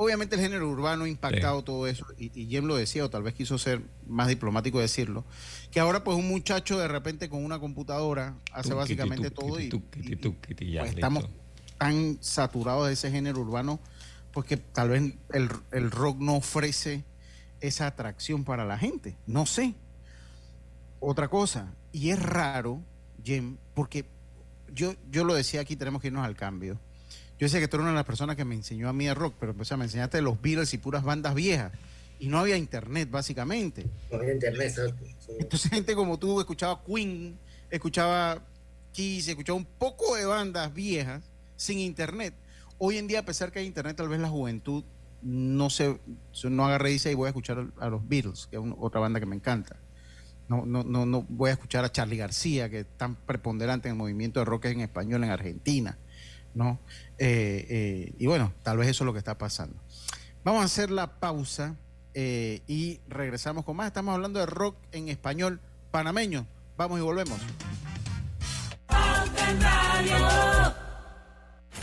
obviamente 0.00 0.34
el 0.36 0.40
género 0.40 0.66
urbano 0.66 1.04
ha 1.04 1.08
impactado 1.08 1.62
todo 1.62 1.86
eso 1.86 2.06
y, 2.16 2.30
y 2.34 2.46
Jem 2.46 2.64
lo 2.64 2.74
decía, 2.74 3.04
o 3.04 3.10
tal 3.10 3.22
vez 3.22 3.34
quiso 3.34 3.58
ser 3.58 3.82
más 4.06 4.28
diplomático 4.28 4.80
decirlo, 4.80 5.26
que 5.70 5.78
ahora 5.78 6.02
pues 6.02 6.16
un 6.16 6.26
muchacho 6.26 6.78
de 6.78 6.88
repente 6.88 7.28
con 7.28 7.44
una 7.44 7.58
computadora 7.58 8.34
hace 8.50 8.72
básicamente 8.72 9.30
todo 9.30 9.60
y, 9.60 9.68
pues, 9.68 10.94
estamos 10.94 11.28
tan 11.76 12.16
saturados 12.22 12.86
de 12.86 12.94
ese 12.94 13.10
género 13.10 13.40
urbano 13.40 13.78
porque 14.32 14.56
tal 14.56 14.88
vez 14.88 15.14
el, 15.34 15.50
el 15.70 15.90
rock 15.90 16.18
no 16.18 16.36
ofrece 16.36 17.04
esa 17.60 17.86
atracción 17.86 18.44
para 18.44 18.64
la 18.64 18.78
gente, 18.78 19.18
no 19.26 19.44
sé. 19.44 19.74
Otra 20.98 21.28
cosa, 21.28 21.74
y 21.92 22.08
es 22.08 22.22
raro, 22.22 22.80
Jem, 23.22 23.58
porque 23.74 24.06
yo, 24.72 24.94
yo 25.10 25.24
lo 25.24 25.34
decía 25.34 25.60
aquí, 25.60 25.76
tenemos 25.76 26.00
que 26.00 26.08
irnos 26.08 26.24
al 26.24 26.36
cambio. 26.36 26.80
Yo 27.40 27.46
decía 27.46 27.58
que 27.58 27.68
tú 27.68 27.78
eres 27.78 27.84
una 27.84 27.92
de 27.92 27.96
las 27.96 28.04
personas 28.04 28.36
que 28.36 28.44
me 28.44 28.54
enseñó 28.54 28.90
a 28.90 28.92
mí 28.92 29.08
el 29.08 29.14
rock, 29.14 29.34
pero 29.40 29.54
o 29.58 29.64
sea, 29.64 29.78
me 29.78 29.84
enseñaste 29.84 30.20
los 30.20 30.42
Beatles 30.42 30.74
y 30.74 30.78
puras 30.78 31.02
bandas 31.02 31.34
viejas. 31.34 31.72
Y 32.18 32.28
no 32.28 32.38
había 32.38 32.58
internet, 32.58 33.10
básicamente. 33.10 33.86
No 34.12 34.18
había 34.18 34.34
internet. 34.34 34.74
Sí. 34.74 35.32
Entonces 35.38 35.70
gente 35.70 35.94
como 35.94 36.18
tú 36.18 36.38
escuchaba 36.38 36.84
Queen, 36.84 37.38
escuchaba 37.70 38.42
Kiss, 38.92 39.28
escuchaba 39.28 39.56
un 39.56 39.64
poco 39.64 40.16
de 40.16 40.26
bandas 40.26 40.74
viejas 40.74 41.24
sin 41.56 41.78
internet. 41.78 42.34
Hoy 42.76 42.98
en 42.98 43.06
día, 43.06 43.20
a 43.20 43.24
pesar 43.24 43.50
que 43.50 43.60
hay 43.60 43.66
internet, 43.66 43.96
tal 43.96 44.10
vez 44.10 44.20
la 44.20 44.28
juventud 44.28 44.84
no 45.22 45.70
se 45.70 45.98
no 46.44 46.66
agarre 46.66 46.90
y 46.90 46.92
dice 46.94 47.10
y 47.10 47.14
voy 47.14 47.24
a 47.24 47.30
escuchar 47.30 47.68
a 47.78 47.88
los 47.88 48.06
Beatles, 48.06 48.48
que 48.50 48.56
es 48.56 48.62
otra 48.78 49.00
banda 49.00 49.18
que 49.18 49.24
me 49.24 49.36
encanta. 49.36 49.76
No, 50.46 50.66
no, 50.66 50.84
no, 50.84 51.06
no 51.06 51.24
voy 51.26 51.48
a 51.48 51.52
escuchar 51.54 51.86
a 51.86 51.92
Charlie 51.92 52.18
García, 52.18 52.68
que 52.68 52.80
es 52.80 52.86
tan 52.98 53.14
preponderante 53.14 53.88
en 53.88 53.92
el 53.94 53.98
movimiento 53.98 54.40
de 54.40 54.44
rock 54.44 54.66
en 54.66 54.80
español 54.80 55.24
en 55.24 55.30
Argentina. 55.30 55.96
¿No? 56.54 56.78
Eh, 57.18 57.66
eh, 57.68 58.14
y 58.18 58.26
bueno, 58.26 58.52
tal 58.62 58.78
vez 58.78 58.88
eso 58.88 59.04
es 59.04 59.06
lo 59.06 59.12
que 59.12 59.18
está 59.18 59.38
pasando. 59.38 59.76
Vamos 60.44 60.62
a 60.62 60.64
hacer 60.64 60.90
la 60.90 61.18
pausa 61.20 61.76
eh, 62.14 62.62
y 62.66 63.00
regresamos 63.08 63.64
con 63.64 63.76
más. 63.76 63.86
Estamos 63.86 64.14
hablando 64.14 64.40
de 64.40 64.46
rock 64.46 64.76
en 64.92 65.08
español 65.08 65.60
panameño. 65.90 66.46
Vamos 66.76 66.98
y 66.98 67.02
volvemos. 67.02 67.38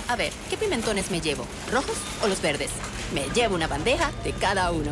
A 0.10 0.16
ver, 0.16 0.32
¿qué 0.50 0.58
pimentones 0.58 1.12
me 1.12 1.22
llevo? 1.22 1.46
¿Rojos 1.72 1.98
o 2.24 2.28
los 2.28 2.42
verdes? 2.42 2.72
Me 3.14 3.28
llevo 3.30 3.56
una 3.56 3.68
bandeja 3.68 4.12
de 4.24 4.32
cada 4.34 4.72
uno. 4.72 4.92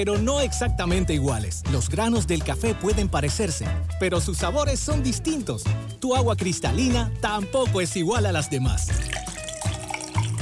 no 0.05 0.41
exactamente 0.41 1.13
iguales. 1.13 1.63
Los 1.71 1.89
granos 1.89 2.25
del 2.25 2.43
café 2.43 2.73
pueden 2.73 3.07
parecerse, 3.07 3.65
pero 3.99 4.19
sus 4.19 4.37
sabores 4.37 4.79
son 4.79 5.03
distintos. 5.03 5.63
Tu 5.99 6.15
agua 6.15 6.35
cristalina 6.35 7.11
tampoco 7.21 7.81
es 7.81 7.95
igual 7.95 8.25
a 8.25 8.31
las 8.31 8.49
demás. 8.49 8.89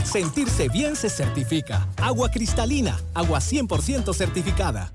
Sentirse 0.05 0.70
bien 0.70 0.95
se 0.95 1.10
certifica. 1.10 1.88
Agua 1.97 2.32
cristalina, 2.32 2.99
agua 3.14 3.39
100% 3.39 4.14
certificada. 4.14 4.93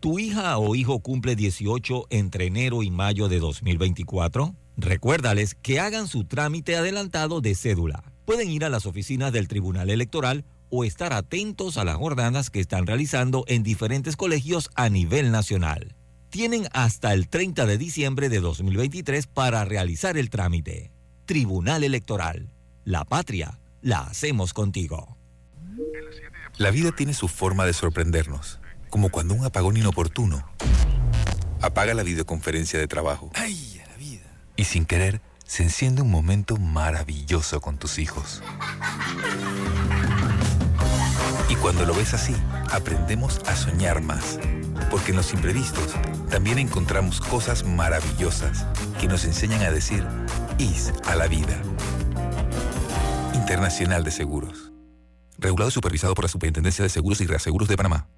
¿Tu 0.00 0.18
hija 0.18 0.58
o 0.58 0.74
hijo 0.74 1.00
cumple 1.00 1.36
18 1.36 2.06
entre 2.10 2.46
enero 2.46 2.82
y 2.82 2.90
mayo 2.90 3.28
de 3.28 3.38
2024? 3.38 4.54
Recuérdales 4.76 5.54
que 5.54 5.80
hagan 5.80 6.08
su 6.08 6.24
trámite 6.24 6.76
adelantado 6.76 7.40
de 7.40 7.54
cédula. 7.54 8.02
Pueden 8.24 8.50
ir 8.50 8.64
a 8.64 8.68
las 8.68 8.86
oficinas 8.86 9.32
del 9.32 9.48
Tribunal 9.48 9.90
Electoral 9.90 10.44
o 10.70 10.84
estar 10.84 11.12
atentos 11.12 11.78
a 11.78 11.84
las 11.84 11.96
jornadas 11.96 12.50
que 12.50 12.60
están 12.60 12.86
realizando 12.86 13.44
en 13.48 13.62
diferentes 13.62 14.16
colegios 14.16 14.70
a 14.74 14.88
nivel 14.88 15.30
nacional. 15.30 15.94
Tienen 16.30 16.68
hasta 16.72 17.14
el 17.14 17.28
30 17.28 17.66
de 17.66 17.78
diciembre 17.78 18.28
de 18.28 18.40
2023 18.40 19.26
para 19.26 19.64
realizar 19.64 20.18
el 20.18 20.30
trámite. 20.30 20.92
Tribunal 21.24 21.84
Electoral. 21.84 22.52
La 22.84 23.04
patria 23.04 23.60
la 23.80 24.00
hacemos 24.00 24.52
contigo. 24.52 25.16
La 26.58 26.70
vida 26.70 26.92
tiene 26.92 27.14
su 27.14 27.28
forma 27.28 27.64
de 27.64 27.72
sorprendernos, 27.72 28.58
como 28.90 29.10
cuando 29.10 29.34
un 29.34 29.44
apagón 29.44 29.76
inoportuno 29.76 30.44
apaga 31.60 31.94
la 31.94 32.02
videoconferencia 32.02 32.78
de 32.78 32.88
trabajo. 32.88 33.30
¡Ay, 33.34 33.80
la 33.88 33.96
vida! 33.96 34.26
Y 34.56 34.64
sin 34.64 34.84
querer, 34.84 35.20
se 35.46 35.62
enciende 35.62 36.02
un 36.02 36.10
momento 36.10 36.56
maravilloso 36.56 37.60
con 37.60 37.78
tus 37.78 37.98
hijos. 37.98 38.42
Cuando 41.60 41.84
lo 41.84 41.92
ves 41.92 42.14
así, 42.14 42.34
aprendemos 42.70 43.40
a 43.46 43.56
soñar 43.56 44.00
más. 44.00 44.38
Porque 44.90 45.10
en 45.10 45.16
los 45.16 45.32
imprevistos 45.34 45.94
también 46.30 46.58
encontramos 46.58 47.20
cosas 47.20 47.64
maravillosas 47.64 48.64
que 49.00 49.08
nos 49.08 49.24
enseñan 49.24 49.62
a 49.62 49.70
decir 49.70 50.06
IS 50.58 50.92
a 51.04 51.16
la 51.16 51.26
vida. 51.26 51.60
Internacional 53.34 54.04
de 54.04 54.12
Seguros. 54.12 54.72
Regulado 55.36 55.68
y 55.68 55.72
supervisado 55.72 56.14
por 56.14 56.24
la 56.24 56.28
Superintendencia 56.28 56.84
de 56.84 56.90
Seguros 56.90 57.20
y 57.20 57.26
Reaseguros 57.26 57.68
de 57.68 57.76
Panamá. 57.76 58.08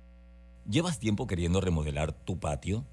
¿Llevas 0.68 0.98
tiempo 0.98 1.26
queriendo 1.26 1.62
remodelar 1.62 2.12
tu 2.12 2.38
patio? 2.38 2.84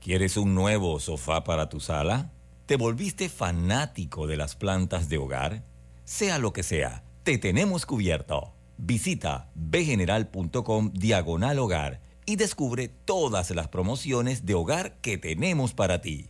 ¿Quieres 0.00 0.36
un 0.36 0.54
nuevo 0.54 1.00
sofá 1.00 1.44
para 1.44 1.70
tu 1.70 1.80
sala? 1.80 2.30
¿Te 2.66 2.76
volviste 2.76 3.30
fanático 3.30 4.26
de 4.26 4.36
las 4.36 4.54
plantas 4.54 5.08
de 5.08 5.16
hogar? 5.16 5.64
Sea 6.04 6.38
lo 6.38 6.52
que 6.52 6.62
sea, 6.62 7.04
te 7.22 7.38
tenemos 7.38 7.86
cubierto. 7.86 8.54
Visita 8.78 9.50
bgeneral.com 9.54 10.92
diagonal 10.92 11.58
hogar 11.58 12.00
y 12.26 12.36
descubre 12.36 12.88
todas 12.88 13.50
las 13.50 13.68
promociones 13.68 14.46
de 14.46 14.54
hogar 14.54 14.96
que 15.00 15.18
tenemos 15.18 15.74
para 15.74 16.00
ti. 16.00 16.28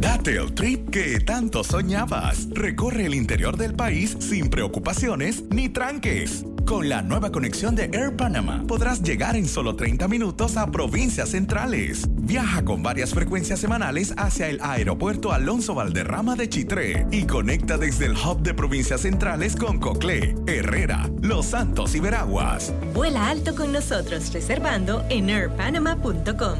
Date 0.00 0.36
el 0.36 0.54
trip 0.54 0.90
que 0.90 1.18
tanto 1.20 1.64
soñabas. 1.64 2.48
Recorre 2.50 3.06
el 3.06 3.14
interior 3.14 3.56
del 3.56 3.74
país 3.74 4.16
sin 4.20 4.48
preocupaciones 4.48 5.42
ni 5.50 5.68
tranques. 5.68 6.44
Con 6.68 6.90
la 6.90 7.00
nueva 7.00 7.32
conexión 7.32 7.74
de 7.74 7.84
Air 7.94 8.14
Panama 8.14 8.62
podrás 8.68 9.02
llegar 9.02 9.36
en 9.36 9.48
solo 9.48 9.74
30 9.74 10.06
minutos 10.06 10.58
a 10.58 10.70
provincias 10.70 11.30
centrales. 11.30 12.04
Viaja 12.10 12.62
con 12.62 12.82
varias 12.82 13.14
frecuencias 13.14 13.60
semanales 13.60 14.12
hacia 14.18 14.50
el 14.50 14.60
aeropuerto 14.60 15.32
Alonso 15.32 15.74
Valderrama 15.74 16.36
de 16.36 16.50
Chitré 16.50 17.06
y 17.10 17.24
conecta 17.24 17.78
desde 17.78 18.04
el 18.04 18.12
hub 18.12 18.42
de 18.42 18.52
provincias 18.52 19.00
centrales 19.00 19.56
con 19.56 19.80
Coclé, 19.80 20.36
Herrera, 20.46 21.08
Los 21.22 21.46
Santos 21.46 21.94
y 21.94 22.00
Veraguas. 22.00 22.70
Vuela 22.92 23.30
alto 23.30 23.54
con 23.54 23.72
nosotros 23.72 24.30
reservando 24.30 25.02
en 25.08 25.30
airpanama.com. 25.30 26.58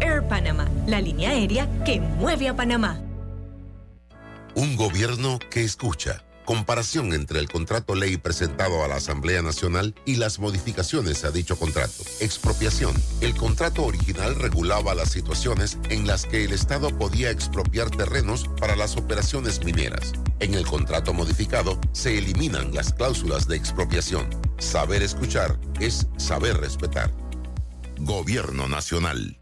Air 0.00 0.22
Panama, 0.30 0.66
la 0.86 1.02
línea 1.02 1.28
aérea 1.28 1.68
que 1.84 2.00
mueve 2.00 2.48
a 2.48 2.56
Panamá. 2.56 3.02
Un 4.54 4.76
gobierno 4.76 5.38
que 5.50 5.62
escucha. 5.62 6.24
Comparación 6.44 7.12
entre 7.12 7.38
el 7.38 7.48
contrato 7.48 7.94
ley 7.94 8.16
presentado 8.16 8.84
a 8.84 8.88
la 8.88 8.96
Asamblea 8.96 9.42
Nacional 9.42 9.94
y 10.04 10.16
las 10.16 10.40
modificaciones 10.40 11.24
a 11.24 11.30
dicho 11.30 11.56
contrato. 11.56 12.02
Expropiación. 12.20 12.94
El 13.20 13.36
contrato 13.36 13.84
original 13.84 14.34
regulaba 14.34 14.94
las 14.94 15.10
situaciones 15.10 15.78
en 15.88 16.06
las 16.06 16.26
que 16.26 16.44
el 16.44 16.52
Estado 16.52 16.96
podía 16.98 17.30
expropiar 17.30 17.90
terrenos 17.90 18.48
para 18.58 18.74
las 18.74 18.96
operaciones 18.96 19.64
mineras. 19.64 20.12
En 20.40 20.54
el 20.54 20.66
contrato 20.66 21.14
modificado 21.14 21.78
se 21.92 22.18
eliminan 22.18 22.74
las 22.74 22.92
cláusulas 22.92 23.46
de 23.46 23.56
expropiación. 23.56 24.28
Saber 24.58 25.02
escuchar 25.02 25.60
es 25.78 26.08
saber 26.16 26.56
respetar. 26.56 27.12
Gobierno 27.98 28.66
Nacional. 28.66 29.41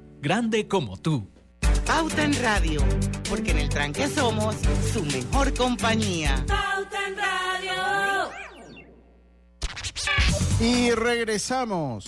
Grande 0.21 0.67
como 0.67 0.97
tú. 0.97 1.27
Pauta 1.83 2.23
en 2.23 2.39
Radio, 2.43 2.79
porque 3.27 3.49
en 3.49 3.57
el 3.57 3.69
tranque 3.69 4.07
somos 4.07 4.55
su 4.93 5.03
mejor 5.03 5.51
compañía. 5.55 6.45
Pauta 6.47 7.07
en 7.07 7.17
Radio. 7.17 8.29
Y 10.59 10.91
regresamos. 10.91 12.05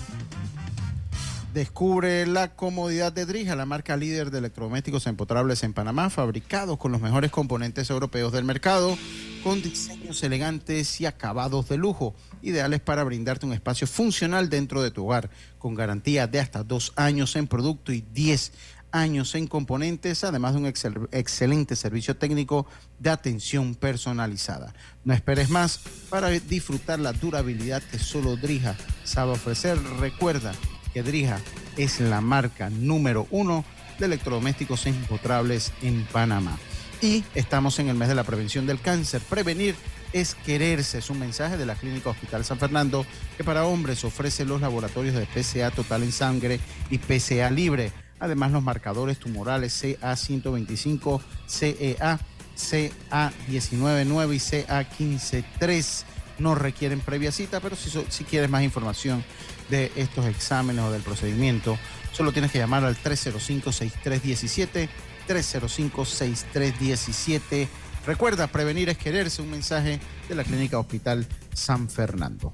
Descubre 1.54 2.26
la 2.26 2.56
comodidad 2.56 3.14
de 3.14 3.28
Drija, 3.28 3.56
la 3.56 3.68
marca 3.68 3.96
líder 3.96 4.32
de 4.32 4.40
electrodomésticos 4.40 5.06
empotrables 5.06 5.62
en 5.64 5.74
Panamá, 5.74 6.10
fabricados 6.10 6.80
con 6.80 6.92
los 6.92 7.00
mejores 7.00 7.30
componentes 7.30 7.92
europeos 7.92 8.32
del 8.34 8.44
mercado, 8.44 8.98
con 9.44 9.62
diseños 9.62 10.24
elegantes 10.24 11.00
y 11.00 11.06
acabados 11.06 11.70
de 11.70 11.78
lujo, 11.78 12.16
ideales 12.42 12.80
para 12.80 13.04
brindarte 13.04 13.46
un 13.46 13.54
espacio 13.54 13.86
funcional 13.86 14.50
dentro 14.50 14.82
de 14.82 14.90
tu 14.90 15.06
hogar, 15.06 15.30
con 15.60 15.76
garantía 15.76 16.26
de 16.26 16.40
hasta 16.40 16.64
dos 16.64 16.92
años 16.96 17.36
en 17.36 17.46
producto 17.46 17.94
y 17.94 18.02
10 18.02 18.52
años 18.92 19.36
en 19.36 19.46
componentes, 19.46 20.24
además 20.24 20.54
de 20.54 20.60
un 20.60 20.66
excel- 20.66 21.08
excelente 21.12 21.76
servicio 21.76 22.16
técnico 22.18 22.66
de 22.98 23.12
atención 23.12 23.76
personalizada. 23.76 24.74
No 25.04 25.14
esperes 25.14 25.52
más 25.52 25.82
para 26.10 26.30
disfrutar 26.30 27.00
la 27.00 27.14
durabilidad 27.14 27.84
que 27.84 28.00
solo 28.00 28.38
Drija 28.38 28.76
sabe 29.04 29.34
ofrecer. 29.34 29.78
Recuerda 30.00 30.54
que 30.94 31.04
Drija 31.04 31.40
es 31.78 32.00
la 32.00 32.22
marca 32.22 32.70
número 32.70 33.28
uno 33.32 33.66
de 34.00 34.06
electrodomésticos 34.06 34.86
empotrables 34.86 35.74
en 35.82 36.06
Panamá. 36.06 36.58
Y 37.02 37.24
estamos 37.36 37.80
en 37.80 37.90
el 37.90 37.96
mes 37.96 38.08
de 38.08 38.16
la 38.16 38.24
prevención 38.24 38.66
del 38.66 38.80
cáncer. 38.80 39.22
Prevenir 39.30 39.76
es 40.14 40.36
quererse. 40.36 41.00
Es 41.00 41.10
un 41.10 41.20
mensaje 41.20 41.58
de 41.58 41.66
la 41.66 41.76
Clínica 41.76 42.10
Hospital 42.10 42.46
San 42.46 42.60
Fernando 42.60 43.06
que 43.36 43.44
para 43.44 43.66
hombres 43.66 44.06
ofrece 44.06 44.46
los 44.46 44.62
laboratorios 44.62 45.16
de 45.16 45.26
PCA 45.26 45.72
total 45.72 46.04
en 46.04 46.12
sangre 46.14 46.60
y 46.90 47.00
PCA 47.00 47.50
libre. 47.50 47.92
Además, 48.20 48.52
los 48.52 48.64
marcadores 48.64 49.20
tumorales 49.20 49.84
CA125, 49.84 51.22
CEA, 51.46 52.20
CA199 52.56 54.34
y 54.34 54.40
CA153 54.40 56.04
no 56.40 56.56
requieren 56.56 57.02
previa 57.02 57.32
cita, 57.32 57.60
pero 57.60 57.76
si, 57.76 57.90
si 58.10 58.24
quieres 58.24 58.50
más 58.50 58.64
información 58.64 59.24
de 59.70 59.92
estos 59.96 60.26
exámenes 60.26 60.84
o 60.84 60.92
del 60.92 61.02
procedimiento, 61.02 61.78
solo 62.12 62.32
tienes 62.32 62.52
que 62.52 62.60
llamar 62.60 62.84
al 62.84 62.98
305-6317, 62.98 64.90
305-6317. 65.28 67.68
Recuerda, 68.06 68.48
prevenir 68.48 68.90
es 68.90 68.98
quererse, 68.98 69.42
un 69.42 69.52
mensaje 69.52 70.02
de 70.28 70.36
la 70.36 70.44
Clínica 70.44 70.78
Hospital 70.78 71.26
San 71.54 71.90
Fernando. 71.90 72.54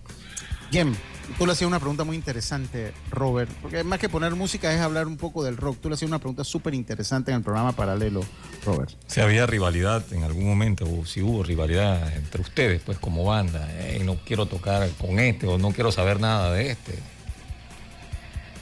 Jem, 0.71 0.95
tú 1.37 1.45
le 1.45 1.53
hacías 1.53 1.67
una 1.67 1.79
pregunta 1.79 2.03
muy 2.03 2.15
interesante, 2.15 2.91
Robert, 3.11 3.49
porque 3.61 3.83
más 3.83 3.99
que 3.99 4.09
poner 4.09 4.35
música 4.35 4.73
es 4.73 4.79
hablar 4.81 5.07
un 5.07 5.17
poco 5.17 5.43
del 5.43 5.57
rock. 5.57 5.77
Tú 5.81 5.89
le 5.89 5.95
hacías 5.95 6.09
una 6.09 6.19
pregunta 6.19 6.43
súper 6.43 6.73
interesante 6.73 7.31
en 7.31 7.37
el 7.37 7.43
programa 7.43 7.73
paralelo, 7.73 8.21
Robert. 8.65 8.91
Si 9.07 9.21
había 9.21 9.45
rivalidad 9.45 10.03
en 10.13 10.23
algún 10.23 10.45
momento, 10.47 10.85
o 10.85 11.05
si 11.05 11.21
hubo 11.21 11.43
rivalidad 11.43 12.13
entre 12.15 12.41
ustedes, 12.41 12.81
pues 12.85 12.97
como 12.99 13.23
banda, 13.25 13.67
"Ey, 13.87 13.99
no 13.99 14.17
quiero 14.25 14.45
tocar 14.45 14.89
con 14.99 15.19
este 15.19 15.47
o 15.47 15.57
no 15.57 15.71
quiero 15.71 15.91
saber 15.91 16.19
nada 16.19 16.53
de 16.53 16.71
este. 16.71 16.93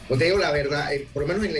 No 0.09 0.17
te 0.17 0.25
digo 0.25 0.37
la 0.37 0.51
verdad, 0.51 0.93
eh, 0.93 1.07
por 1.13 1.23
lo 1.23 1.27
menos 1.27 1.45
en, 1.45 1.53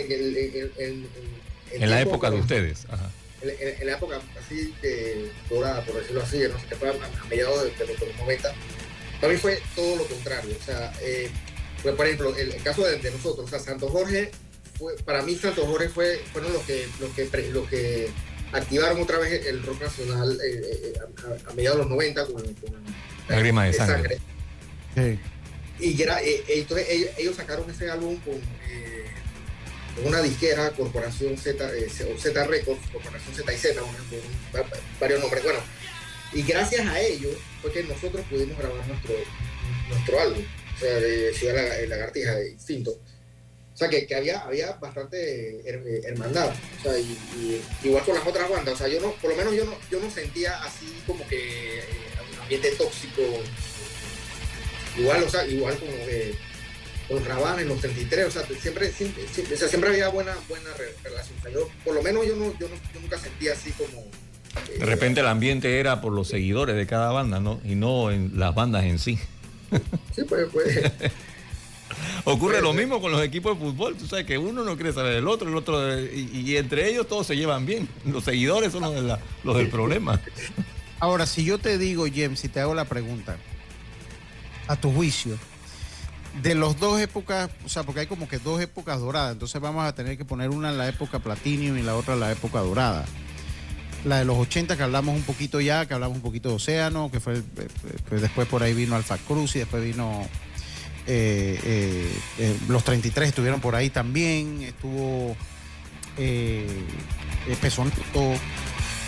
la 1.90 2.02
época 2.02 2.32
de 2.32 2.40
ustedes. 2.40 2.86
Ajá. 2.90 3.10
En, 3.42 3.50
en- 3.50 3.82
en 3.82 3.88
la 3.88 3.94
época 3.94 4.20
así 4.44 4.74
de 4.82 5.32
dorada, 5.50 5.84
por 5.86 5.96
decirlo 5.96 6.22
así, 6.24 6.40
no 6.52 6.58
sé, 6.60 6.66
que 6.68 6.76
fue 6.76 6.90
a, 6.90 6.94
a 6.94 7.26
mediados 7.30 7.64
de, 7.64 7.86
de 7.86 8.06
los 8.08 8.18
90, 8.20 8.50
para 9.22 9.34
mí 9.34 9.40
fue 9.40 9.60
todo 9.76 9.96
lo 9.98 10.06
contrario. 10.08 10.56
O 10.60 10.64
sea, 10.66 10.94
eh, 11.02 11.30
pues, 11.84 11.96
por 11.96 12.06
ejemplo, 12.06 12.36
el, 12.36 12.52
el 12.54 12.64
caso 12.64 12.84
de, 12.86 12.98
de 12.98 13.12
nosotros, 13.12 13.46
o 13.46 13.50
sea, 13.50 13.60
Santo 13.60 13.88
Jorge, 13.90 14.32
fue, 14.78 14.96
para 15.06 15.22
mí 15.24 15.36
Santo 15.36 15.66
Jorge 15.66 15.90
fue, 15.90 16.22
fueron 16.32 16.54
los 16.54 16.64
que, 16.64 16.88
los 17.00 17.10
que, 17.12 17.26
los 17.52 17.68
que 17.70 18.10
activaron 18.52 19.02
otra 19.02 19.18
vez 19.20 19.46
el 19.48 19.62
rock 19.64 19.82
nacional 19.82 20.40
eh, 20.44 20.62
eh, 20.64 20.94
a, 21.00 21.50
a- 21.50 21.54
mediados 21.54 21.78
de 21.80 21.84
los 21.84 21.90
90 21.92 22.26
con, 22.28 22.34
con 22.54 22.74
Lágrimas 23.28 23.72
de 23.72 23.74
sangre. 23.78 24.20
y 25.80 26.02
era, 26.02 26.22
eh, 26.22 26.44
eh, 26.48 26.60
entonces 26.60 26.88
ellos, 26.90 27.10
ellos 27.18 27.36
sacaron 27.36 27.70
ese 27.70 27.90
álbum 27.90 28.16
con, 28.18 28.36
eh, 28.36 29.06
con 29.96 30.08
una 30.08 30.22
disquera, 30.22 30.72
Corporación 30.72 31.38
Z, 31.38 31.70
eh, 31.76 31.88
o 32.16 32.20
Z 32.20 32.44
Records, 32.46 32.80
Corporación 32.92 33.36
Z 33.36 33.54
y 33.54 33.58
Z, 33.58 33.82
varios 35.00 35.20
nombres. 35.20 35.44
Bueno, 35.44 35.60
y 36.34 36.42
gracias 36.44 36.86
a 36.88 37.00
ellos 37.02 37.34
que 37.72 37.84
nosotros 37.84 38.26
pudimos 38.30 38.58
grabar 38.58 38.86
nuestro, 38.88 39.14
nuestro 39.90 40.20
álbum, 40.20 40.44
o 40.76 40.80
sea, 40.80 40.94
de 41.00 41.34
Ciudad 41.34 41.80
eh, 41.82 41.88
Lagartija, 41.88 42.36
de 42.36 42.52
Instinto. 42.52 42.92
O 42.92 43.78
sea, 43.78 43.90
que, 43.90 44.08
que 44.08 44.16
había, 44.16 44.40
había 44.40 44.72
bastante 44.74 45.60
eh, 45.70 46.02
hermandad. 46.06 46.52
O 46.80 46.84
sea, 46.84 46.98
y, 47.00 47.62
igual 47.84 48.04
con 48.04 48.16
las 48.16 48.26
otras 48.26 48.50
bandas. 48.50 48.74
O 48.74 48.78
sea, 48.78 48.88
yo 48.88 49.00
no, 49.00 49.12
por 49.14 49.30
lo 49.30 49.36
menos 49.36 49.54
yo 49.56 49.66
no, 49.66 49.78
yo 49.92 50.00
no 50.00 50.10
sentía 50.10 50.64
así 50.64 50.88
como 51.06 51.28
que 51.28 51.80
eh, 51.80 51.84
un 52.34 52.40
ambiente 52.42 52.72
tóxico 52.72 53.22
igual, 54.98 55.24
o 55.24 55.30
sea, 55.30 55.46
igual 55.46 55.78
como 55.78 55.92
eh, 55.92 56.34
con 57.08 57.24
Rabanes, 57.24 57.68
los 57.68 57.80
33, 57.80 58.26
o 58.26 58.32
sea, 58.32 58.46
siempre, 58.60 58.92
siempre, 58.92 59.24
siempre, 59.32 59.56
o 59.56 59.58
sea, 59.58 59.68
siempre 59.68 59.90
había 59.92 60.10
buena, 60.10 60.36
buena 60.50 60.74
re- 60.74 60.96
relación. 61.04 61.38
Yo, 61.54 61.70
por 61.86 61.94
lo 61.94 62.02
menos 62.02 62.26
yo, 62.26 62.36
no, 62.36 62.58
yo, 62.60 62.68
no, 62.68 62.76
yo 62.94 63.00
nunca 63.00 63.18
sentía 63.18 63.54
así 63.54 63.72
como... 63.72 64.06
De 64.80 64.86
repente 64.86 65.22
el 65.22 65.28
ambiente 65.28 65.80
era 65.80 66.02
por 66.02 66.14
los 66.14 66.28
seguidores 66.28 66.76
de 66.76 66.86
cada 66.88 67.12
banda, 67.12 67.40
¿no? 67.40 67.60
Y 67.66 67.76
no 67.76 68.12
en 68.12 68.34
las 68.40 68.54
bandas 68.56 68.84
en 68.86 69.00
sí. 69.00 69.18
Sí, 70.16 70.24
pues, 70.28 70.48
pues 70.52 70.92
Ocurre 72.26 72.62
lo 72.62 72.74
mismo 72.74 73.02
con 73.02 73.12
los 73.12 73.24
equipos 73.24 73.58
de 73.58 73.66
fútbol. 73.66 73.96
Tú 73.96 74.06
sabes 74.08 74.26
que 74.26 74.38
uno 74.38 74.64
no 74.64 74.76
quiere 74.76 74.94
saber 74.94 75.14
del 75.16 75.28
otro, 75.28 75.48
el 75.50 75.56
otro, 75.56 75.98
y, 76.00 76.30
y 76.46 76.58
entre 76.58 76.90
ellos 76.90 77.08
todos 77.08 77.26
se 77.28 77.36
llevan 77.38 77.66
bien. 77.66 77.88
Los 78.06 78.24
seguidores 78.26 78.72
son 78.72 78.82
los, 78.82 78.94
de 78.94 79.02
la- 79.02 79.20
los 79.44 79.58
del 79.58 79.70
problema. 79.70 80.20
Ahora, 81.00 81.26
si 81.26 81.44
yo 81.46 81.58
te 81.58 81.78
digo, 81.78 82.06
Jem, 82.06 82.36
si 82.36 82.50
te 82.50 82.60
hago 82.60 82.74
la 82.74 82.86
pregunta, 82.86 83.38
a 84.68 84.76
tu 84.76 84.92
juicio, 84.92 85.38
de 86.42 86.54
los 86.56 86.80
dos 86.80 87.00
épocas, 87.00 87.50
o 87.66 87.70
sea, 87.70 87.84
porque 87.84 88.02
hay 88.02 88.08
como 88.08 88.28
que 88.28 88.38
dos 88.40 88.60
épocas 88.62 89.00
doradas, 89.00 89.32
entonces 89.34 89.60
vamos 89.62 89.86
a 89.86 89.96
tener 89.96 90.18
que 90.18 90.26
poner 90.26 90.50
una 90.50 90.70
en 90.70 90.78
la 90.78 90.88
época 90.90 91.20
Platinum 91.20 91.78
y 91.78 91.82
la 91.84 91.96
otra 91.96 92.14
en 92.16 92.20
la 92.20 92.32
época 92.32 92.60
dorada. 92.60 93.06
La 94.06 94.20
de 94.20 94.26
los 94.26 94.38
80 94.38 94.78
que 94.78 94.84
hablamos 94.84 95.16
un 95.16 95.24
poquito 95.24 95.60
ya, 95.60 95.86
que 95.86 95.94
hablamos 95.94 96.18
un 96.18 96.24
poquito 96.24 96.50
de 96.50 96.56
Océano, 96.56 97.10
que 97.12 97.20
fue, 97.20 97.42
pues 98.10 98.22
después 98.22 98.48
por 98.48 98.64
ahí 98.64 98.74
vino 98.74 98.96
Alfa 98.96 99.18
Cruz 99.18 99.56
y 99.56 99.60
después 99.60 99.84
vino 99.84 100.28
eh, 101.08 101.60
eh, 101.64 102.20
eh, 102.40 102.58
los 102.68 102.84
33 102.84 103.30
estuvieron 103.30 103.62
por 103.62 103.76
ahí 103.76 103.90
también, 103.90 104.62
estuvo 104.62 105.36
eh, 106.18 106.68
eh, 107.48 107.58
Pesonito, 107.62 107.98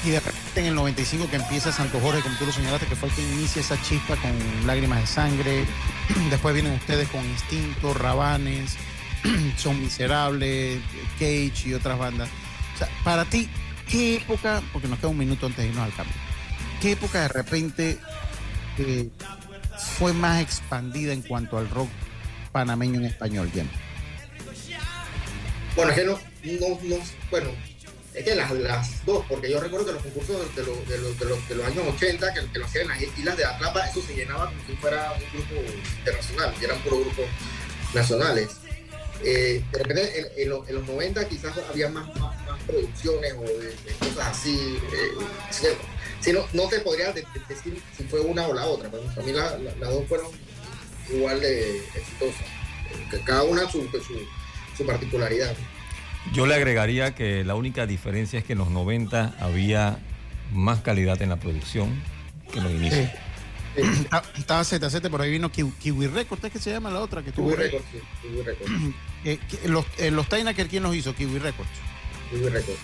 y 0.06 0.10
de 0.12 0.20
repente 0.22 0.62
en 0.62 0.68
el 0.68 0.76
95 0.76 1.30
que 1.30 1.36
empieza 1.36 1.74
Santo 1.74 2.00
Jorge, 2.00 2.22
como 2.22 2.36
tú 2.38 2.46
lo 2.46 2.54
señalaste, 2.54 2.88
que 2.88 2.96
fue 2.96 3.10
el 3.10 3.16
que 3.16 3.22
inicia 3.22 3.62
esa 3.62 3.82
chispa 3.82 4.16
con 4.16 4.32
lágrimas 4.66 5.02
de 5.02 5.08
sangre. 5.08 5.66
Después 6.30 6.54
vienen 6.54 6.74
ustedes 6.74 7.10
con 7.10 7.24
Instinto, 7.26 7.94
Rabanes, 7.94 8.78
Son 9.58 9.78
Miserables, 9.80 10.80
Cage 11.20 11.64
y 11.66 11.74
otras 11.74 12.00
bandas. 12.00 12.30
O 12.76 12.78
sea, 12.78 12.88
para 13.04 13.26
ti, 13.26 13.50
¿qué 13.90 14.16
época, 14.18 14.62
porque 14.72 14.88
nos 14.88 15.00
queda 15.00 15.10
un 15.10 15.18
minuto 15.18 15.46
antes 15.46 15.64
de 15.64 15.70
irnos 15.70 15.84
al 15.86 15.94
cambio, 15.96 16.16
qué 16.82 16.92
época 16.94 17.22
de 17.22 17.28
repente 17.30 17.98
eh, 18.78 19.10
fue 19.98 20.14
más 20.14 20.42
expandida 20.42 21.14
en 21.14 21.22
cuanto 21.22 21.58
al 21.58 21.70
rock 21.70 21.90
panameño 22.52 23.00
en 23.00 23.06
español, 23.06 23.50
Jen? 23.54 23.70
Bueno, 25.76 25.92
es 25.92 25.98
que 26.00 26.06
no, 26.06 26.14
no, 26.44 26.80
no- 26.98 27.04
bueno, 27.32 27.50
es 28.14 28.24
que 28.26 28.36
las, 28.36 28.52
las 28.52 29.06
dos, 29.06 29.26
porque 29.30 29.50
yo 29.52 29.60
recuerdo 29.60 29.86
que 29.86 29.92
los 29.94 30.02
concursos 30.04 30.56
de, 30.56 30.64
los- 30.64 30.88
de 30.88 30.98
los, 30.98 31.20
de 31.20 31.26
los- 31.26 31.50
de 31.50 31.56
los 31.56 31.66
años 31.66 31.84
80, 31.96 32.34
que, 32.34 32.46
que 32.52 32.60
lo 32.60 32.66
hacían 32.66 32.84
en 32.84 32.90
las 32.90 33.02
islas 33.18 33.38
de 33.38 33.46
Atlapa, 33.46 33.86
eso 33.88 34.02
se 34.02 34.16
llenaba 34.16 34.48
como 34.48 34.62
si 34.68 34.74
fuera 34.78 35.14
un 35.14 35.20
grupo 35.40 35.62
internacional, 36.00 36.54
y 36.60 36.64
eran 36.66 36.80
puros 36.80 37.00
grupos 37.02 37.26
nacionales. 37.94 38.50
Eh, 39.24 39.64
de 39.72 39.78
repente, 39.78 40.20
en, 40.20 40.26
en 40.44 40.50
lo- 40.50 40.68
en 40.68 40.76
los 40.76 40.88
90 40.88 41.28
quizás 41.28 41.54
había 41.70 41.90
más, 41.90 42.08
más, 42.20 42.36
más 42.46 42.60
producciones 42.66 43.34
o 43.38 43.42
de, 43.42 43.68
de 43.68 43.92
cosas 44.00 44.28
así. 44.30 44.78
eh, 44.94 45.68
si 46.22 46.32
no, 46.34 46.42
no 46.54 46.68
te 46.68 46.80
podría 46.80 47.12
de- 47.12 47.22
de- 47.22 47.42
decir 47.48 47.82
si 47.98 48.04
fue 48.04 48.22
una 48.22 48.48
o 48.48 48.54
la 48.54 48.66
otra, 48.66 48.90
pero 48.90 49.04
para 49.04 49.22
mí 49.26 49.32
la- 49.34 49.58
la- 49.58 49.76
las 49.76 49.90
dos 49.90 50.06
fueron 50.08 50.28
igual 51.14 51.40
de 51.42 51.78
exitosas. 51.80 52.42
Eh, 52.42 53.08
que 53.12 53.20
cada 53.22 53.44
una 53.44 53.70
su, 53.70 53.82
su, 53.90 54.20
su 54.78 54.86
particularidad. 54.86 55.54
Yo 56.34 56.46
le 56.46 56.56
agregaría 56.56 57.16
que 57.16 57.44
la 57.44 57.56
única 57.56 57.86
diferencia 57.88 58.40
es 58.40 58.46
que 58.46 58.54
en 58.54 58.60
los 58.60 58.70
90 58.70 59.36
había 59.40 60.00
más 60.54 60.82
calidad 60.82 61.22
en 61.22 61.30
la 61.30 61.38
producción 61.38 62.02
que 62.52 62.58
en 62.60 62.64
los 62.66 62.74
inicios. 62.74 63.10
Estaba- 64.02 64.24
Estaba 64.38 64.64
ZZ, 64.64 65.10
por 65.10 65.22
ahí 65.22 65.32
vino 65.32 65.52
Kiwi, 65.52 65.72
Kiwi 65.72 66.08
Records, 66.08 66.44
¿es 66.44 66.52
que 66.52 66.60
se 66.60 66.72
llama 66.72 66.90
la 66.90 67.00
otra? 67.00 67.22
Que 67.24 67.32
tuvo 67.32 67.50
Kiwi 67.52 67.58
Records, 67.64 67.86
sí, 67.92 68.00
Kiwi 68.22 68.42
Records. 68.44 68.72
Eh, 69.26 69.38
que- 69.50 69.68
los, 69.68 69.86
eh, 69.98 70.12
los 70.12 70.30
Tainaker, 70.30 70.70
¿quién 70.70 70.82
los 70.84 70.96
hizo? 70.96 71.14
Kiwi 71.14 71.40
Records. 71.40 71.70
Kiwi 72.30 72.48
Records. 72.50 72.80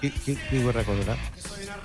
Ki- 0.00 0.10
ki- 0.10 0.38
Kiwi 0.50 0.70
Records, 0.70 0.98
¿verdad? 1.00 1.16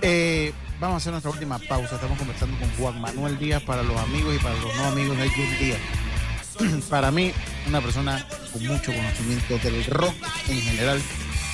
Eh, 0.03 0.53
vamos 0.79 0.93
a 0.93 0.97
hacer 0.97 1.11
nuestra 1.11 1.31
última 1.31 1.57
pausa. 1.57 1.95
Estamos 1.95 2.17
conversando 2.19 2.55
con 2.59 2.69
Juan 2.77 3.01
Manuel 3.01 3.39
Díaz 3.39 3.63
para 3.63 3.81
los 3.81 3.97
amigos 3.99 4.35
y 4.35 4.37
para 4.39 4.53
los 4.59 4.75
no 4.75 4.85
amigos 4.85 5.17
de 5.17 5.27
Jun 5.29 5.57
Díaz. 5.59 5.79
para 6.89 7.09
mí, 7.09 7.31
una 7.67 7.81
persona 7.81 8.25
con 8.53 8.65
mucho 8.67 8.93
conocimiento 8.93 9.57
del 9.57 9.83
rock 9.85 10.13
en 10.49 10.61
general, 10.61 11.01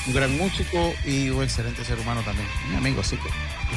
un 0.08 0.14
gran 0.14 0.38
músico 0.38 0.94
y 1.06 1.30
un 1.30 1.44
excelente 1.44 1.86
ser 1.86 1.98
humano 2.00 2.22
también. 2.24 2.48
Mi 2.70 2.76
amigo, 2.76 3.00
así 3.00 3.16
que 3.16 3.30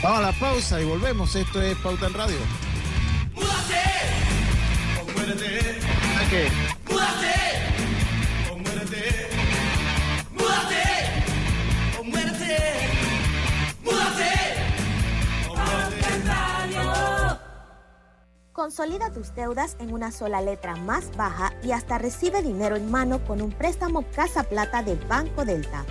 vamos 0.02 0.18
a 0.18 0.22
la 0.22 0.32
pausa 0.32 0.80
y 0.80 0.84
volvemos. 0.84 1.34
Esto 1.36 1.62
es 1.62 1.76
Pauta 1.78 2.06
en 2.08 2.14
Radio. 2.14 2.36
¿A 5.34 6.30
qué? 6.30 6.46
O 8.52 8.56
muérete. 8.56 9.28
¡Múdate! 10.30 10.84
O 11.98 12.04
muérete. 12.04 12.56
¡Múdate! 13.82 14.32
O 15.48 15.54
muérete. 15.56 16.14
Consolida 18.52 19.10
tus 19.10 19.34
deudas 19.34 19.76
en 19.80 19.92
una 19.92 20.12
sola 20.12 20.40
letra 20.40 20.76
más 20.76 21.10
baja 21.16 21.52
y 21.64 21.72
hasta 21.72 21.98
recibe 21.98 22.40
dinero 22.40 22.76
en 22.76 22.88
mano 22.88 23.24
con 23.24 23.42
un 23.42 23.50
préstamo 23.50 24.04
Casa 24.14 24.44
Plata 24.44 24.84
de 24.84 24.94
Banco 24.94 25.44
Delta. 25.44 25.84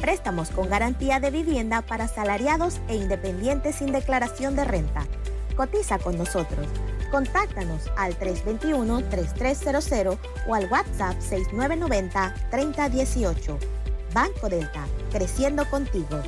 Préstamos 0.00 0.48
con 0.48 0.70
garantía 0.70 1.20
de 1.20 1.30
vivienda 1.30 1.82
para 1.82 2.08
salariados 2.08 2.80
e 2.88 2.96
independientes 2.96 3.76
sin 3.76 3.92
declaración 3.92 4.56
de 4.56 4.64
renta. 4.64 5.06
Cotiza 5.54 5.98
con 5.98 6.16
nosotros 6.16 6.66
Contáctanos 7.10 7.90
al 7.96 8.16
321-3300 8.18 10.18
o 10.46 10.54
al 10.54 10.70
WhatsApp 10.70 11.16
6990-3018. 11.20 13.58
Banco 14.14 14.48
Delta, 14.48 14.86
creciendo 15.10 15.68
contigo. 15.68 16.22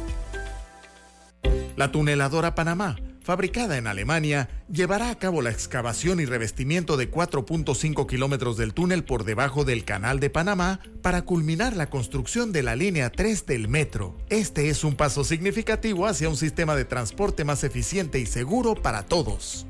La 1.76 1.93
tuneladora 1.93 2.57
Panamá, 2.57 2.97
fabricada 3.22 3.79
en 3.79 3.87
Alemania, 3.87 4.49
llevará 4.68 5.11
a 5.11 5.14
cabo 5.14 5.43
la 5.43 5.51
excavación 5.51 6.18
y 6.18 6.24
revestimiento 6.24 6.97
de 6.97 7.09
4.5 7.09 8.05
kilómetros 8.07 8.57
del 8.57 8.74
túnel 8.74 9.05
por 9.05 9.22
debajo 9.22 9.64
del 9.64 9.85
Canal 9.85 10.18
de 10.18 10.29
Panamá 10.29 10.81
para 11.03 11.22
culminar 11.22 11.76
la 11.76 11.89
construcción 11.89 12.51
de 12.51 12.64
la 12.64 12.74
línea 12.74 13.12
3 13.12 13.47
del 13.47 13.68
metro. 13.68 14.16
Este 14.29 14.70
es 14.70 14.83
un 14.83 14.97
paso 14.97 15.22
significativo 15.22 16.07
hacia 16.07 16.29
un 16.29 16.37
sistema 16.37 16.74
de 16.74 16.85
transporte 16.85 17.45
más 17.45 17.62
eficiente 17.62 18.18
y 18.18 18.26
seguro 18.26 18.74
para 18.74 19.07
todos. 19.07 19.68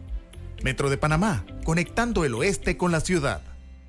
Metro 0.62 0.90
de 0.90 0.98
Panamá, 0.98 1.44
conectando 1.64 2.24
el 2.24 2.34
oeste 2.34 2.76
con 2.76 2.92
la 2.92 3.00
ciudad. 3.00 3.42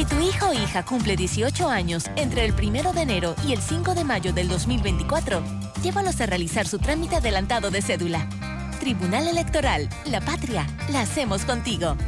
Si 0.00 0.06
tu 0.06 0.18
hijo 0.18 0.48
o 0.48 0.54
hija 0.54 0.82
cumple 0.82 1.14
18 1.14 1.68
años 1.68 2.06
entre 2.16 2.46
el 2.46 2.54
1 2.54 2.94
de 2.94 3.02
enero 3.02 3.36
y 3.46 3.52
el 3.52 3.60
5 3.60 3.94
de 3.94 4.02
mayo 4.02 4.32
del 4.32 4.48
2024, 4.48 5.42
llévalos 5.82 6.18
a 6.22 6.26
realizar 6.26 6.66
su 6.66 6.78
trámite 6.78 7.16
adelantado 7.16 7.70
de 7.70 7.82
cédula. 7.82 8.26
Tribunal 8.80 9.28
Electoral, 9.28 9.90
la 10.06 10.22
patria, 10.22 10.66
la 10.90 11.02
hacemos 11.02 11.44
contigo. 11.44 11.98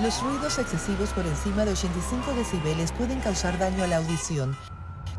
Los 0.00 0.22
ruidos 0.22 0.58
excesivos 0.58 1.10
por 1.10 1.26
encima 1.26 1.66
de 1.66 1.72
85 1.72 2.32
decibeles 2.32 2.90
pueden 2.92 3.20
causar 3.20 3.58
daño 3.58 3.84
a 3.84 3.88
la 3.88 3.98
audición. 3.98 4.56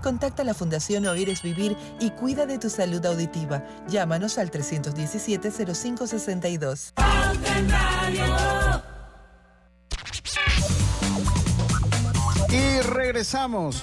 Contacta 0.01 0.41
a 0.41 0.45
la 0.45 0.55
Fundación 0.55 1.05
Oír 1.05 1.29
es 1.29 1.43
Vivir 1.43 1.77
y 1.99 2.09
cuida 2.09 2.47
de 2.47 2.57
tu 2.57 2.71
salud 2.71 3.05
auditiva. 3.05 3.63
Llámanos 3.87 4.39
al 4.39 4.49
317-0562. 4.49 6.93
Y 12.53 12.81
regresamos 12.81 13.81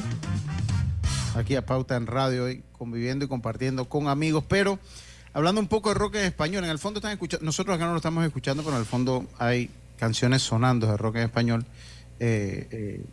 aquí 1.34 1.56
a 1.56 1.64
Pauta 1.66 1.96
en 1.96 2.06
Radio, 2.06 2.44
hoy 2.44 2.62
conviviendo 2.72 3.24
y 3.24 3.28
compartiendo 3.28 3.86
con 3.88 4.08
amigos, 4.08 4.44
pero 4.48 4.78
hablando 5.32 5.60
un 5.60 5.68
poco 5.68 5.88
de 5.90 5.94
rock 5.96 6.16
en 6.16 6.24
español. 6.26 6.64
En 6.64 6.70
el 6.70 6.78
fondo 6.78 6.98
están 6.98 7.12
escuchando, 7.12 7.44
nosotros 7.44 7.74
acá 7.76 7.86
no 7.86 7.92
lo 7.92 7.96
estamos 7.96 8.24
escuchando, 8.24 8.62
pero 8.62 8.76
en 8.76 8.80
el 8.80 8.86
fondo 8.86 9.26
hay 9.38 9.70
canciones 9.98 10.42
sonando 10.42 10.86
de 10.86 10.96
rock 10.96 11.16
en 11.16 11.22
español. 11.22 11.66
Eh, 12.20 12.68
eh, 12.70 13.04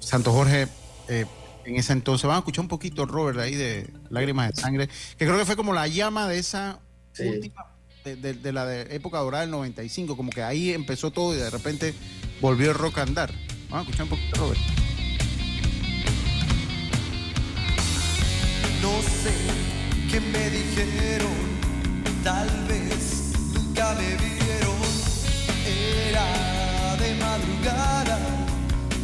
Santo 0.00 0.32
Jorge, 0.32 0.68
eh, 1.08 1.24
en 1.64 1.76
ese 1.76 1.92
entonces, 1.94 2.26
van 2.26 2.36
a 2.36 2.38
escuchar 2.40 2.62
un 2.62 2.68
poquito, 2.68 3.06
Robert, 3.06 3.38
ahí 3.38 3.54
de 3.54 3.88
Lágrimas 4.10 4.54
de 4.54 4.60
Sangre, 4.60 4.88
que 5.18 5.24
creo 5.24 5.38
que 5.38 5.46
fue 5.46 5.56
como 5.56 5.72
la 5.72 5.86
llama 5.88 6.28
de 6.28 6.38
esa 6.38 6.78
última, 7.30 7.64
de, 8.04 8.16
de- 8.16 8.34
de 8.34 8.52
la 8.52 8.66
de 8.66 8.94
época 8.94 9.18
dorada 9.18 9.42
del 9.42 9.50
95, 9.50 10.14
como 10.16 10.30
que 10.30 10.42
ahí 10.42 10.72
empezó 10.72 11.10
todo 11.10 11.34
y 11.34 11.38
de 11.38 11.48
repente 11.48 11.94
volvió 12.42 12.70
el 12.70 12.76
rock 12.76 12.98
a 12.98 13.02
andar. 13.02 13.32
Vamos 13.74 13.88
a 13.88 13.90
escuchar 13.90 14.04
un 14.04 14.10
poquito, 14.10 14.40
Robert. 14.40 14.60
No 18.80 19.02
sé 19.02 19.34
qué 20.08 20.20
me 20.20 20.48
dijeron, 20.48 21.32
tal 22.22 22.48
vez 22.68 23.32
nunca 23.52 23.96
me 23.96 24.14
vieron. 24.14 24.76
Era 25.66 26.96
de 26.98 27.14
madrugada, 27.16 28.18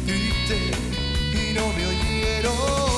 grité 0.05 0.71
y 1.33 1.53
no 1.53 1.67
me 1.73 1.87
oyeron. 1.87 2.90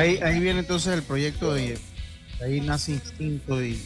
Ahí, 0.00 0.16
ahí 0.22 0.40
viene 0.40 0.60
entonces 0.60 0.94
el 0.94 1.02
proyecto 1.02 1.52
de 1.52 1.78
ahí 2.42 2.60
nace 2.62 2.92
Instinto 2.92 3.62
y, 3.62 3.78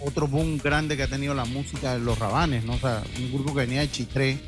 otro 0.00 0.26
boom 0.26 0.58
grande 0.58 0.96
que 0.96 1.02
ha 1.02 1.08
tenido 1.08 1.34
la 1.34 1.44
música 1.44 1.92
de 1.92 2.00
los 2.00 2.18
Rabanes, 2.18 2.64
¿no? 2.64 2.74
O 2.74 2.78
sea, 2.78 3.02
un 3.18 3.30
grupo 3.32 3.50
que 3.54 3.60
venía 3.60 3.80
de 3.80 3.90
Chitré. 3.90 4.38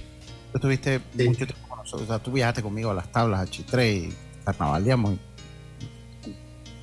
Tú 0.53 0.59
estuviste 0.59 1.01
mucho 1.15 1.47
tiempo 1.47 1.69
con 1.69 1.79
nosotros, 1.79 2.09
o 2.09 2.13
sea, 2.13 2.19
tú 2.19 2.33
viajaste 2.33 2.63
conmigo 2.63 2.91
a 2.91 2.95
las 2.95 3.13
tablas 3.13 3.41
a 3.41 3.47
Chitré 3.47 3.93
y 3.93 4.15
carnavaleamos 4.45 5.19
y 6.27 6.35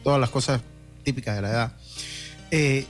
todas 0.03 0.19
las 0.19 0.29
cosas 0.29 0.61
típicas 1.03 1.35
de 1.35 1.41
la 1.41 1.49
edad. 1.49 1.77
Eh, 2.51 2.85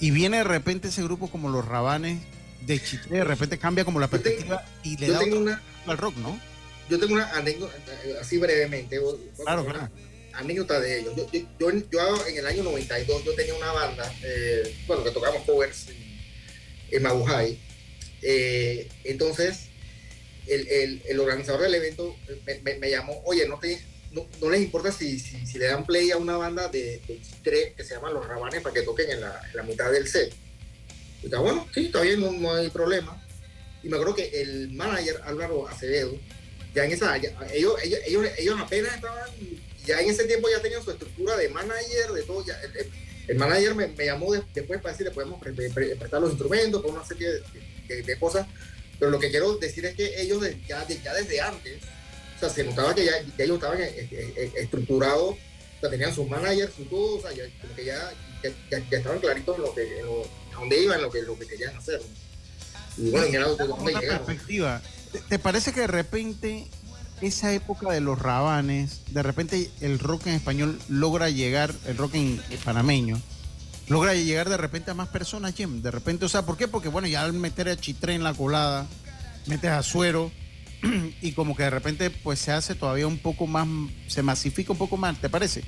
y 0.00 0.10
viene 0.10 0.38
de 0.38 0.44
repente 0.44 0.88
ese 0.88 1.02
grupo 1.04 1.28
como 1.30 1.48
los 1.48 1.64
Rabanes 1.64 2.20
de 2.66 2.82
Chitré, 2.82 3.18
de 3.18 3.24
repente 3.24 3.58
cambia 3.58 3.84
como 3.84 4.00
la 4.00 4.08
perspectiva 4.08 4.64
y 4.82 4.96
le 4.96 5.06
yo 5.08 5.12
da 5.12 5.20
una- 5.22 5.62
al 5.86 5.98
rock, 5.98 6.16
¿no? 6.16 6.38
Yo 6.88 6.98
tengo 6.98 7.14
una 7.14 7.30
anécdota, 7.36 7.74
eh, 8.04 8.16
así 8.20 8.38
brevemente. 8.38 9.00
Claro, 9.44 9.64
claro. 9.64 9.88
Anécdota 10.34 10.80
de 10.80 11.00
ellos. 11.00 11.14
Yo, 11.16 11.30
yo, 11.30 11.40
yo, 11.58 11.70
yo 11.90 12.26
en 12.26 12.38
el 12.38 12.46
año 12.46 12.62
92 12.62 13.24
yo 13.24 13.34
tenía 13.34 13.54
una 13.54 13.72
banda, 13.72 14.14
eh, 14.22 14.74
bueno, 14.86 15.04
que 15.04 15.10
tocábamos 15.10 15.44
covers 15.44 15.88
en, 16.90 17.06
en. 17.06 17.58
Eh, 18.22 18.88
entonces, 19.04 19.68
el, 20.46 21.02
el, 21.06 21.20
organizador 21.20 21.62
del 21.62 21.74
evento 21.74 22.16
me, 22.62 22.90
llamó, 22.90 23.22
oye, 23.24 23.46
¿no, 23.48 23.58
te, 23.58 23.80
no, 24.12 24.50
les 24.50 24.60
importa 24.60 24.92
si, 24.92 25.18
si, 25.18 25.58
le 25.58 25.66
dan 25.66 25.86
play 25.86 26.10
a 26.10 26.16
una 26.16 26.36
banda 26.36 26.68
de, 26.68 27.00
de 27.06 27.74
que 27.76 27.84
se 27.84 27.94
llama 27.94 28.10
Los 28.10 28.26
Rabanes 28.26 28.60
para 28.60 28.74
que 28.74 28.82
toquen 28.82 29.10
en 29.10 29.20
la, 29.20 29.40
en 29.50 29.56
la 29.56 29.62
mitad 29.62 29.90
del 29.90 30.08
set? 30.08 30.32
Y 31.22 31.26
está 31.26 31.38
bueno, 31.38 31.68
sí, 31.74 31.86
está 31.86 32.04
no, 32.16 32.32
no 32.32 32.54
hay 32.54 32.68
problema. 32.70 33.18
Y 33.82 33.88
me 33.88 33.96
acuerdo 33.96 34.14
que 34.14 34.40
el 34.40 34.70
manager 34.70 35.20
Álvaro 35.24 35.66
Acevedo 35.68 36.18
ya 36.74 36.84
en 36.84 36.92
esa, 36.92 37.16
ellos, 37.16 37.32
ellos, 37.52 38.00
ellos, 38.06 38.26
ellos, 38.38 38.60
apenas 38.60 38.94
estaban, 38.94 39.30
ya 39.84 40.00
en 40.00 40.10
ese 40.10 40.24
tiempo 40.24 40.48
ya 40.48 40.60
tenían 40.60 40.82
su 40.82 40.90
estructura 40.90 41.36
de 41.36 41.48
manager, 41.48 42.12
de 42.12 42.22
todo, 42.22 42.44
ya, 42.44 42.60
el, 43.28 43.36
manager 43.36 43.74
me, 43.74 43.88
me, 43.88 44.06
llamó 44.06 44.32
después 44.32 44.80
para 44.80 44.92
decir, 44.92 45.06
le 45.06 45.12
podemos 45.12 45.40
prestar 45.40 46.20
los 46.20 46.30
instrumentos, 46.30 46.82
por 46.82 46.92
una 46.92 47.04
serie 47.04 47.28
de, 47.88 48.02
de, 48.02 48.18
cosas, 48.18 48.46
pero 48.98 49.10
lo 49.10 49.18
que 49.18 49.30
quiero 49.30 49.56
decir 49.56 49.84
es 49.86 49.94
que 49.94 50.20
ellos 50.20 50.44
ya, 50.66 50.86
ya 50.86 51.14
desde 51.14 51.40
antes, 51.40 51.82
o 52.36 52.40
sea, 52.40 52.48
se 52.48 52.64
notaba 52.64 52.94
que 52.94 53.04
ya, 53.04 53.12
ellos 53.38 53.56
estaban 53.56 53.80
eh, 53.80 54.08
eh, 54.10 54.34
eh, 54.36 54.52
estructurados, 54.56 55.30
o 55.30 55.80
sea, 55.80 55.90
tenían 55.90 56.14
sus 56.14 56.28
managers, 56.28 56.74
su 56.74 56.84
todo, 56.84 57.18
o 57.18 57.20
sea, 57.20 57.32
ya, 57.32 57.44
como 57.60 57.74
que 57.74 57.84
ya, 57.84 58.12
ya, 58.70 58.96
estaban 58.96 59.18
claritos 59.18 59.56
en 59.56 59.62
lo 59.62 59.74
que, 59.74 59.98
en 59.98 60.06
lo, 60.06 60.22
a 60.22 60.58
dónde 60.58 60.82
iban, 60.82 61.02
lo 61.02 61.10
que, 61.10 61.22
lo 61.22 61.38
que 61.38 61.46
querían 61.46 61.76
hacer. 61.76 62.00
Y 62.98 63.10
bueno, 63.10 63.26
en 63.26 63.34
el 63.36 63.56
dónde 63.56 63.92
perspectiva 63.92 64.82
¿Te 65.28 65.38
parece 65.38 65.72
que 65.72 65.80
de 65.80 65.86
repente 65.86 66.66
esa 67.26 67.52
época 67.52 67.90
de 67.90 68.00
los 68.00 68.18
rabanes, 68.18 69.02
de 69.10 69.22
repente 69.22 69.70
el 69.80 69.98
rock 69.98 70.26
en 70.26 70.34
español 70.34 70.78
logra 70.88 71.30
llegar, 71.30 71.74
el 71.86 71.96
rock 71.96 72.14
en 72.14 72.40
panameño, 72.64 73.20
logra 73.88 74.14
llegar 74.14 74.48
de 74.48 74.56
repente 74.56 74.90
a 74.90 74.94
más 74.94 75.08
personas, 75.08 75.54
Jim? 75.54 75.82
De 75.82 75.90
repente, 75.90 76.24
o 76.24 76.28
sea, 76.28 76.42
¿por 76.42 76.56
qué? 76.56 76.68
Porque 76.68 76.88
bueno, 76.88 77.08
ya 77.08 77.22
al 77.22 77.32
meter 77.32 77.68
a 77.68 77.76
Chitré 77.76 78.14
en 78.14 78.22
la 78.22 78.34
colada, 78.34 78.86
metes 79.46 79.70
a 79.70 79.82
Suero 79.82 80.30
y 81.22 81.32
como 81.32 81.56
que 81.56 81.64
de 81.64 81.70
repente 81.70 82.10
pues 82.10 82.38
se 82.38 82.52
hace 82.52 82.74
todavía 82.74 83.06
un 83.06 83.18
poco 83.18 83.46
más, 83.46 83.68
se 84.08 84.22
masifica 84.22 84.72
un 84.72 84.78
poco 84.78 84.96
más, 84.96 85.20
¿te 85.20 85.28
parece? 85.28 85.62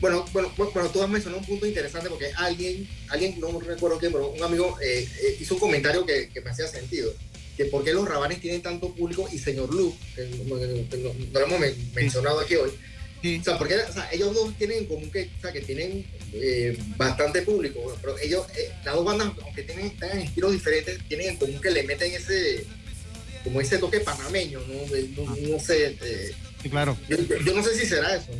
Bueno, 0.00 0.24
bueno, 0.32 0.50
bueno, 0.56 0.88
tú 0.90 1.02
has 1.02 1.10
mencionado 1.10 1.40
un 1.40 1.46
punto 1.46 1.66
interesante 1.66 2.08
porque 2.08 2.32
alguien, 2.36 2.88
alguien, 3.08 3.38
no 3.38 3.60
recuerdo 3.60 3.98
quién, 3.98 4.12
pero 4.12 4.30
un 4.30 4.42
amigo 4.42 4.78
eh, 4.80 5.06
eh, 5.22 5.36
hizo 5.38 5.54
un 5.54 5.60
comentario 5.60 6.06
que, 6.06 6.30
que 6.30 6.40
me 6.40 6.50
hacía 6.50 6.66
sentido 6.66 7.12
que 7.56 7.66
por 7.66 7.84
qué 7.84 7.92
los 7.92 8.08
rabanes 8.08 8.40
tienen 8.40 8.62
tanto 8.62 8.94
público 8.94 9.28
y 9.32 9.38
señor 9.38 9.74
Lu, 9.74 9.94
que 10.14 10.24
no, 10.46 10.56
lo 10.56 11.46
hemos 11.46 11.60
mencionado 11.94 12.40
aquí 12.40 12.56
hoy, 12.56 12.70
o 13.22 13.44
sea, 13.44 13.58
porque 13.58 13.76
ellos 14.12 14.34
dos 14.34 14.54
tienen 14.56 14.78
en 14.78 14.86
común 14.86 15.10
que, 15.10 15.30
o 15.36 15.40
sea, 15.42 15.52
que 15.52 15.60
tienen 15.60 16.06
eh, 16.32 16.78
bastante 16.96 17.42
público, 17.42 17.94
pero 18.00 18.16
ellos, 18.18 18.46
eh, 18.56 18.72
las 18.82 18.94
dos 18.94 19.04
bandas, 19.04 19.30
aunque 19.42 19.62
tienen, 19.62 19.90
tengan 19.98 20.20
estilos 20.20 20.52
diferentes, 20.52 20.98
tienen 21.06 21.30
en 21.30 21.36
común 21.36 21.60
que 21.60 21.70
le 21.70 21.82
meten 21.82 22.12
ese, 22.12 22.64
como 23.44 23.60
ese 23.60 23.76
toque 23.76 24.00
panameño, 24.00 24.60
¿no? 24.60 25.24
No, 25.24 25.56
ah. 25.56 25.60
sé. 25.60 25.98
Eh, 26.00 26.32
sí, 26.62 26.70
claro. 26.70 26.96
Yo, 27.10 27.18
yo, 27.18 27.54
no 27.54 27.62
sé 27.62 27.74
si 27.74 27.86
será 27.86 28.16
eso. 28.16 28.32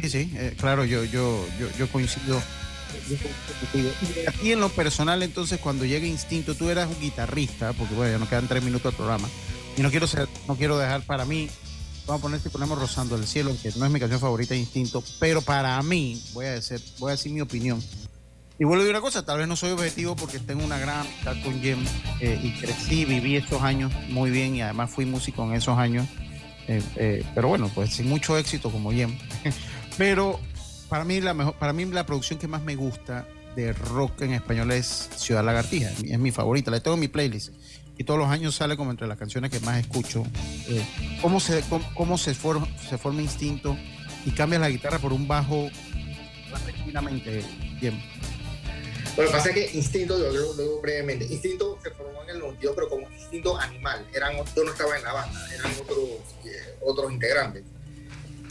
Sí, 0.00 0.08
sí, 0.08 0.32
claro, 0.56 0.86
yo, 0.86 1.04
yo, 1.04 1.46
yo, 1.58 1.68
yo 1.78 1.88
coincido 1.88 2.42
y 4.42 4.52
en 4.52 4.60
lo 4.60 4.68
personal, 4.70 5.22
entonces, 5.22 5.60
cuando 5.60 5.84
llega 5.84 6.06
Instinto, 6.06 6.54
tú 6.54 6.70
eras 6.70 6.88
un 6.88 7.00
guitarrista, 7.00 7.72
porque 7.72 7.94
bueno, 7.94 8.12
ya 8.12 8.18
nos 8.18 8.28
quedan 8.28 8.48
tres 8.48 8.62
minutos 8.62 8.92
de 8.92 8.96
programa, 8.96 9.28
y 9.76 9.82
no 9.82 9.90
quiero 9.90 10.06
ser, 10.06 10.28
no 10.48 10.56
quiero 10.56 10.78
dejar 10.78 11.02
para 11.02 11.24
mí, 11.24 11.48
vamos 12.06 12.20
a 12.20 12.22
poner 12.22 12.40
si 12.40 12.48
ponemos 12.48 12.78
Rozando 12.78 13.16
el 13.16 13.26
Cielo, 13.26 13.54
que 13.62 13.70
no 13.76 13.84
es 13.84 13.90
mi 13.90 14.00
canción 14.00 14.20
favorita 14.20 14.54
de 14.54 14.60
Instinto, 14.60 15.02
pero 15.18 15.42
para 15.42 15.80
mí, 15.82 16.22
voy 16.32 16.46
a 16.46 16.52
decir, 16.52 16.80
voy 16.98 17.10
a 17.10 17.12
decir 17.12 17.32
mi 17.32 17.40
opinión. 17.40 17.82
Y 18.60 18.64
vuelvo 18.64 18.82
a 18.82 18.84
decir 18.84 18.94
una 18.94 19.00
cosa, 19.00 19.24
tal 19.24 19.38
vez 19.38 19.48
no 19.48 19.56
soy 19.56 19.70
objetivo 19.70 20.14
porque 20.16 20.38
tengo 20.38 20.62
una 20.62 20.78
gran 20.78 21.00
amistad 21.00 21.34
con 21.42 21.62
Jem 21.62 21.82
eh, 22.20 22.38
y 22.42 22.50
crecí, 22.60 23.06
viví 23.06 23.36
estos 23.36 23.62
años 23.62 23.90
muy 24.10 24.30
bien 24.30 24.54
y 24.54 24.60
además 24.60 24.90
fui 24.90 25.06
músico 25.06 25.44
en 25.44 25.54
esos 25.54 25.78
años. 25.78 26.06
Eh, 26.68 26.82
eh, 26.96 27.24
pero 27.34 27.48
bueno, 27.48 27.70
pues 27.74 27.94
sin 27.94 28.06
mucho 28.06 28.36
éxito 28.36 28.70
como 28.70 28.92
Jem. 28.92 29.16
pero 29.96 30.38
para 30.90 31.04
mí 31.04 31.20
la 31.20 31.32
mejor, 31.32 31.54
para 31.54 31.72
mí 31.72 31.84
la 31.86 32.04
producción 32.04 32.38
que 32.38 32.48
más 32.48 32.62
me 32.62 32.74
gusta 32.74 33.26
de 33.56 33.72
rock 33.72 34.22
en 34.22 34.34
español 34.34 34.70
es 34.72 35.08
Ciudad 35.16 35.44
Lagartija, 35.44 35.90
es 35.90 36.18
mi 36.18 36.32
favorita, 36.32 36.70
la 36.70 36.80
tengo 36.80 36.94
en 36.94 37.00
mi 37.00 37.08
playlist 37.08 37.54
y 37.96 38.04
todos 38.04 38.18
los 38.18 38.28
años 38.28 38.54
sale 38.54 38.76
como 38.76 38.90
entre 38.90 39.06
las 39.06 39.16
canciones 39.16 39.50
que 39.50 39.60
más 39.60 39.78
escucho. 39.78 40.24
Eh, 40.68 40.84
cómo 41.22 41.38
se 41.38 41.62
cómo, 41.94 42.18
se 42.18 42.34
forma 42.34 42.66
se 42.88 42.98
forma 42.98 43.22
instinto 43.22 43.76
y 44.24 44.32
cambia 44.32 44.58
la 44.58 44.68
guitarra 44.68 44.98
por 44.98 45.12
un 45.12 45.28
bajo 45.28 45.70
repentinamente 46.50 47.44
bien. 47.80 48.02
Bueno, 49.16 49.30
pasa 49.32 49.52
que 49.52 49.70
Instinto, 49.74 50.18
yo 50.18 50.32
lo 50.32 50.54
digo 50.54 50.80
brevemente, 50.80 51.26
Instinto 51.26 51.78
se 51.82 51.90
formó 51.90 52.22
en 52.24 52.30
el 52.30 52.38
92, 52.38 52.74
pero 52.74 52.88
como 52.88 53.10
Instinto 53.10 53.58
animal, 53.58 54.06
eran, 54.14 54.36
yo 54.36 54.64
no 54.64 54.70
estaba 54.70 54.96
en 54.96 55.02
la 55.02 55.12
banda, 55.12 55.48
eran 55.54 55.72
otros, 55.80 55.98
eh, 56.44 56.78
otros 56.80 57.12
integrantes. 57.12 57.64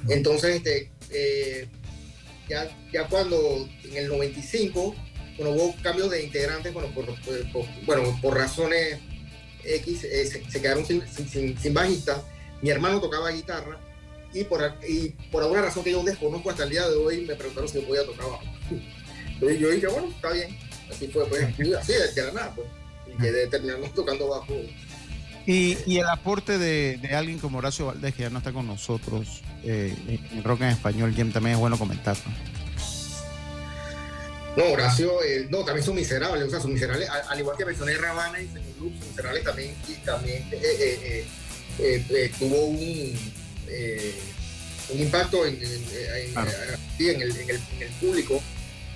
Entonces, 0.09 0.57
este, 0.57 0.91
eh, 1.09 1.67
ya, 2.49 3.07
cuando 3.07 3.67
en 3.83 3.97
el 3.97 4.07
95, 4.07 4.95
bueno, 5.37 5.51
hubo 5.51 5.75
cambios 5.81 6.09
de 6.09 6.23
integrantes, 6.23 6.73
bueno, 6.73 6.89
por, 6.93 7.05
bueno, 7.85 8.19
por 8.21 8.35
razones 8.35 8.99
X, 9.63 10.03
eh, 10.03 10.25
se, 10.25 10.61
quedaron 10.61 10.85
sin, 10.85 11.03
sin, 11.07 11.73
bajista. 11.73 12.23
Mi 12.61 12.69
hermano 12.69 12.99
tocaba 12.99 13.31
guitarra 13.31 13.79
y 14.33 14.43
por, 14.43 14.61
y 14.87 15.09
por 15.31 15.43
alguna 15.43 15.61
razón 15.61 15.83
que 15.83 15.91
yo 15.91 16.03
desconozco 16.03 16.49
hasta 16.49 16.63
el 16.63 16.71
día 16.71 16.87
de 16.87 16.95
hoy, 16.95 17.21
me 17.21 17.35
preguntaron 17.35 17.69
si 17.69 17.79
yo 17.79 17.87
podía 17.87 18.05
tocar 18.05 18.25
bajo. 18.25 18.43
Entonces 19.33 19.59
yo 19.59 19.69
dije, 19.69 19.87
bueno, 19.87 20.09
está 20.09 20.31
bien. 20.31 20.57
Así 20.89 21.07
fue, 21.07 21.25
pues, 21.27 21.43
así 21.79 21.93
de, 21.93 22.23
la 22.23 22.31
nada, 22.31 22.55
pues. 22.55 22.67
Y 23.07 23.21
que 23.21 23.31
terminamos 23.47 23.93
tocando 23.93 24.27
bajo. 24.27 24.53
Y, 25.51 25.79
y, 25.87 25.97
el 25.97 26.07
aporte 26.07 26.59
de, 26.59 26.97
de, 26.97 27.15
alguien 27.15 27.39
como 27.39 27.57
Horacio 27.57 27.87
Valdés, 27.87 28.13
que 28.13 28.21
ya 28.21 28.29
no 28.29 28.37
está 28.37 28.53
con 28.53 28.67
nosotros, 28.67 29.41
eh, 29.63 29.95
en 30.31 30.43
rock 30.43 30.61
en 30.61 30.67
español, 30.67 31.11
Jim, 31.15 31.31
también 31.31 31.55
es 31.55 31.59
bueno 31.59 31.75
comentar. 31.75 32.15
No, 34.55 34.65
Horacio, 34.65 35.23
eh, 35.23 35.47
no, 35.49 35.65
también 35.65 35.83
son 35.83 35.95
miserables, 35.95 36.45
o 36.45 36.51
sea, 36.51 36.59
son 36.59 36.71
miserables, 36.71 37.09
al, 37.09 37.39
igual 37.39 37.57
que 37.57 37.65
mencioné 37.65 37.95
Rabana 37.95 38.39
y 38.39 38.45
Señor 38.45 38.77
Luz, 38.79 38.93
miserables 39.07 39.43
también, 39.43 39.75
y 39.87 39.93
también 40.05 40.47
eh, 40.51 41.25
tuvo 42.37 42.65
un, 42.65 43.19
un 44.89 44.99
impacto 44.99 45.47
en, 45.47 45.55
en, 45.55 47.21
el, 47.21 47.35
en, 47.35 47.49
el, 47.49 47.89
público, 47.99 48.39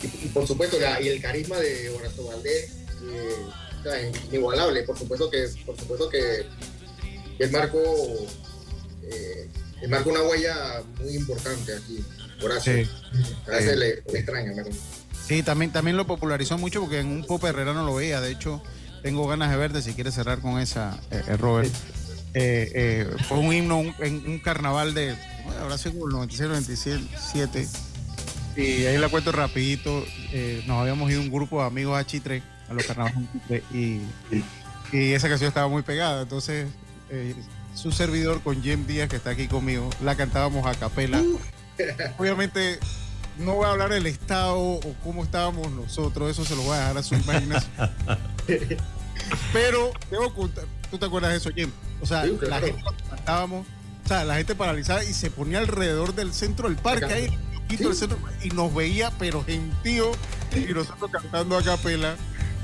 y, 0.04 0.28
por 0.28 0.46
supuesto, 0.46 0.78
y 1.02 1.08
el 1.08 1.20
carisma 1.20 1.58
de 1.58 1.90
Horacio 1.90 2.28
Valdés, 2.28 2.74
inigualable, 4.30 4.84
por 4.84 4.98
supuesto 4.98 5.30
que, 5.30 5.48
por 5.66 5.78
supuesto 5.78 6.10
que 6.10 6.46
el 7.40 7.52
marco 7.52 7.80
marcó 9.90 10.10
una 10.10 10.24
huella 10.24 10.82
muy 11.02 11.16
importante 11.16 11.76
aquí, 11.76 12.04
Horacio. 12.44 12.86
Sí. 12.86 12.90
Le, 13.76 13.90
extraña, 14.18 14.64
Sí, 15.28 15.42
también, 15.42 15.72
también 15.72 15.96
lo 15.96 16.06
popularizó 16.06 16.58
mucho 16.58 16.82
porque 16.82 17.00
en 17.00 17.08
un 17.08 17.26
pop 17.26 17.44
herrera 17.46 17.74
no 17.74 17.86
lo 17.86 17.96
veía. 17.96 18.20
De 18.20 18.32
hecho, 18.32 18.62
tengo 19.02 19.26
ganas 19.28 19.52
de 19.52 19.58
verte 19.58 19.82
si 19.82 19.94
quieres 19.94 20.16
cerrar 20.16 20.40
con 20.40 20.60
esa, 20.60 21.00
eh, 21.12 21.24
eh, 21.28 21.38
Robert. 21.38 21.72
Eh, 22.34 23.08
fue 23.28 23.38
un 23.38 23.54
himno 23.54 23.84
en 24.00 24.28
un, 24.28 24.40
carnaval 24.40 24.94
de, 24.94 25.16
ahora 25.62 25.78
sí 25.78 25.90
como 25.92 26.08
el 26.08 26.14
96, 26.14 26.50
97. 26.50 27.68
Y 28.58 28.86
ahí 28.86 28.98
la 28.98 29.10
cuento 29.10 29.32
rapidito. 29.32 30.06
nos 30.68 30.82
habíamos 30.82 31.10
ido 31.10 31.22
un 31.22 31.32
grupo 31.32 31.62
de 31.62 31.68
amigos 31.68 31.98
a 31.98 32.06
Chitre, 32.06 32.44
a 32.70 32.74
los 32.74 32.86
carnavales 32.86 33.24
y, 33.74 34.02
y 34.92 35.14
esa 35.14 35.30
canción 35.30 35.48
estaba 35.48 35.68
muy 35.68 35.84
pegada. 35.84 36.22
Entonces 36.22 36.68
su 37.76 37.92
servidor 37.92 38.42
con 38.42 38.62
Jem 38.62 38.86
Díaz, 38.86 39.10
que 39.10 39.16
está 39.16 39.32
aquí 39.32 39.48
conmigo, 39.48 39.90
la 40.04 40.16
cantábamos 40.16 40.66
a 40.66 40.76
capela. 40.76 41.22
Uh. 41.22 41.40
Obviamente 42.18 42.80
no 43.38 43.56
voy 43.56 43.66
a 43.66 43.72
hablar 43.72 43.90
del 43.90 44.06
estado 44.06 44.60
o 44.60 44.96
cómo 45.04 45.24
estábamos 45.24 45.72
nosotros, 45.72 46.30
eso 46.30 46.46
se 46.46 46.56
lo 46.56 46.62
voy 46.64 46.76
a 46.76 46.82
dejar 46.82 46.98
a 46.98 47.04
su 47.04 47.16
imaginación. 47.16 47.72
Pero 49.54 49.92
debo 50.12 50.34
contar, 50.34 50.66
¿tú 50.92 50.98
te 50.98 51.06
acuerdas 51.06 51.32
de 51.32 51.38
eso, 51.38 51.50
Jem? 51.52 51.72
O 52.02 52.06
sea, 52.06 52.26
la 52.26 52.60
gente 52.60 52.84
cantábamos, 53.10 53.66
o 54.06 54.08
sea, 54.08 54.24
la 54.24 54.36
gente 54.36 54.54
paralizada 54.56 55.04
y 55.04 55.14
se 55.14 55.32
ponía 55.32 55.60
alrededor 55.60 56.14
del 56.14 56.34
centro 56.34 56.68
del 56.68 56.78
parque 56.78 57.06
ahí, 57.06 57.40
y 58.44 58.50
nos 58.50 58.74
veía, 58.76 59.12
pero 59.18 59.44
gentío, 59.44 60.12
y 60.56 60.72
nosotros 60.74 61.10
cantando 61.12 61.58
a 61.58 61.64
capela. 61.64 62.16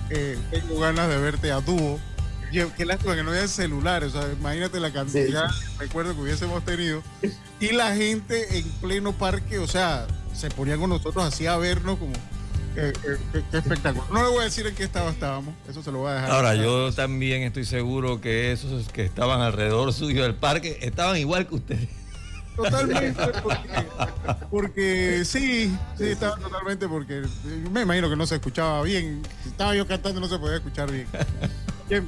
Eh, 0.10 0.38
tengo 0.52 0.80
ganas 0.80 1.08
de 1.10 1.18
verte 1.18 1.52
a 1.52 1.62
dúo 1.62 2.00
qué 2.52 2.86
lástima 2.86 3.16
que 3.16 3.24
no 3.24 3.32
había 3.32 3.48
celulares, 3.48 4.14
o 4.14 4.22
sea, 4.22 4.32
imagínate 4.32 4.80
la 4.80 4.92
cantidad 4.92 5.50
recuerdo 5.78 6.16
que 6.16 6.22
hubiésemos 6.22 6.64
tenido. 6.66 7.04
Y 7.60 7.74
la 7.74 7.96
gente 7.96 8.58
en 8.58 8.70
pleno 8.82 9.14
parque, 9.14 9.60
o 9.60 9.68
sea, 9.68 10.08
se 10.34 10.50
ponía 10.50 10.78
con 10.78 10.90
nosotros 10.90 11.24
así 11.24 11.46
a 11.46 11.58
vernos 11.58 11.98
como... 12.00 12.14
Qué, 12.76 12.94
espectáculo. 13.58 14.06
No 14.12 14.24
le 14.24 14.30
voy 14.30 14.42
a 14.42 14.44
decir 14.44 14.66
en 14.66 14.76
qué 14.76 14.84
estado 14.84 15.10
estábamos, 15.10 15.54
eso 15.68 15.84
se 15.84 15.92
lo 15.92 16.00
voy 16.00 16.12
a 16.12 16.14
dejar. 16.16 16.32
Ahora, 16.32 16.56
yo 16.56 16.94
también 16.94 17.42
estoy 17.42 17.66
seguro 17.66 18.22
que 18.22 18.52
esos 18.52 18.88
que 18.90 19.04
estaban 19.04 19.42
alrededor 19.42 19.92
suyo 19.92 20.24
del 20.24 20.36
parque 20.36 20.78
estaban 20.82 21.18
igual 21.18 21.48
que 21.48 21.56
ustedes. 21.56 21.90
Totalmente, 22.64 23.24
porque, 24.52 25.24
sí, 25.24 25.74
sí, 25.98 26.04
estaban 26.04 26.42
totalmente 26.42 26.88
porque 26.88 27.24
me 27.72 27.82
imagino 27.82 28.10
que 28.10 28.18
no 28.18 28.26
se 28.28 28.36
escuchaba 28.36 28.82
bien. 28.84 29.22
estaba 29.46 29.76
yo 29.76 29.88
cantando 29.88 30.20
no 30.20 30.28
se 30.28 30.38
podía 30.38 30.58
escuchar 30.58 30.92
bien. 30.92 31.08
bien 31.88 32.08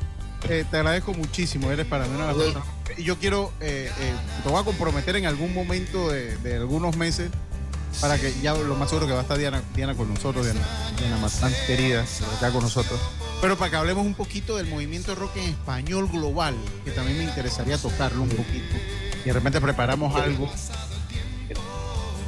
eh, 0.49 0.65
te 0.69 0.77
agradezco 0.77 1.13
muchísimo, 1.13 1.71
eres 1.71 1.85
para 1.85 2.05
mí 2.05 2.15
una 2.15 2.33
de 2.33 2.53
Y 2.97 3.03
yo 3.03 3.17
quiero, 3.17 3.53
eh, 3.59 3.91
eh, 3.99 4.13
te 4.43 4.49
voy 4.49 4.59
a 4.59 4.63
comprometer 4.63 5.15
en 5.15 5.25
algún 5.25 5.53
momento 5.53 6.09
de, 6.09 6.55
algunos 6.55 6.97
meses 6.97 7.29
para 7.99 8.17
que 8.17 8.33
ya 8.41 8.53
lo 8.53 8.75
más 8.75 8.89
seguro 8.89 9.05
que 9.05 9.13
va 9.13 9.19
a 9.19 9.21
estar 9.21 9.37
Diana, 9.37 9.61
Diana 9.75 9.95
con 9.95 10.09
nosotros, 10.09 10.45
Diana, 10.45 10.61
Diana 10.97 11.55
querida, 11.67 12.03
está 12.03 12.51
con 12.51 12.63
nosotros, 12.63 12.99
Pero 13.41 13.57
para 13.57 13.69
que 13.69 13.77
hablemos 13.77 14.05
un 14.05 14.15
poquito 14.15 14.57
del 14.57 14.67
movimiento 14.67 15.13
rock 15.13 15.37
en 15.37 15.49
español 15.49 16.07
global, 16.07 16.55
que 16.85 16.91
también 16.91 17.17
me 17.17 17.23
interesaría 17.25 17.77
tocarlo 17.77 18.23
un 18.23 18.29
poquito. 18.29 18.75
Y 19.23 19.27
de 19.27 19.33
repente 19.33 19.61
preparamos 19.61 20.15
algo. 20.15 20.49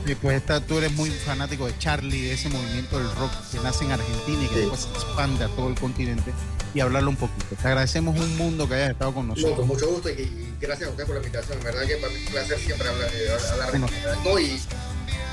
Y 0.06 0.16
pues 0.16 0.36
esta, 0.36 0.60
tú 0.60 0.78
eres 0.78 0.92
muy 0.92 1.10
fanático 1.10 1.66
de 1.66 1.78
Charlie, 1.78 2.24
de 2.24 2.34
ese 2.34 2.50
movimiento 2.50 2.98
del 3.00 3.10
rock 3.16 3.32
que 3.52 3.60
nace 3.60 3.86
en 3.86 3.92
Argentina 3.94 4.44
y 4.44 4.48
que 4.50 4.60
después 4.60 4.82
se 4.82 4.90
expande 4.90 5.46
a 5.46 5.48
todo 5.48 5.70
el 5.70 5.76
continente. 5.76 6.34
Y 6.74 6.82
hablarlo 6.82 7.10
un 7.12 7.16
poquito. 7.16 7.56
Te 7.56 7.68
agradecemos 7.68 8.20
un 8.20 8.38
mundo 8.38 8.68
que 8.68 8.76
hayas 8.76 8.90
estado 8.92 9.14
con 9.14 9.28
nosotros. 9.30 9.52
No, 9.52 9.58
con 9.58 9.68
mucho 9.68 9.88
gusto 9.88 10.10
y, 10.10 10.14
y 10.14 10.56
gracias 10.60 10.90
a 10.90 10.92
usted 10.92 11.06
por 11.06 11.16
la 11.16 11.22
invitación. 11.22 11.58
En 11.60 11.64
verdad 11.64 11.84
que 11.88 11.96
para 11.98 12.12
mí 12.12 12.20
es 12.20 12.28
un 12.28 12.34
placer 12.34 12.60
siempre 12.60 12.90
hablar, 12.90 13.10
eh, 13.14 13.38
hablar 13.52 13.72
de 13.72 13.80
Bueno. 13.80 13.94
no, 14.26 14.40
y 14.40 14.62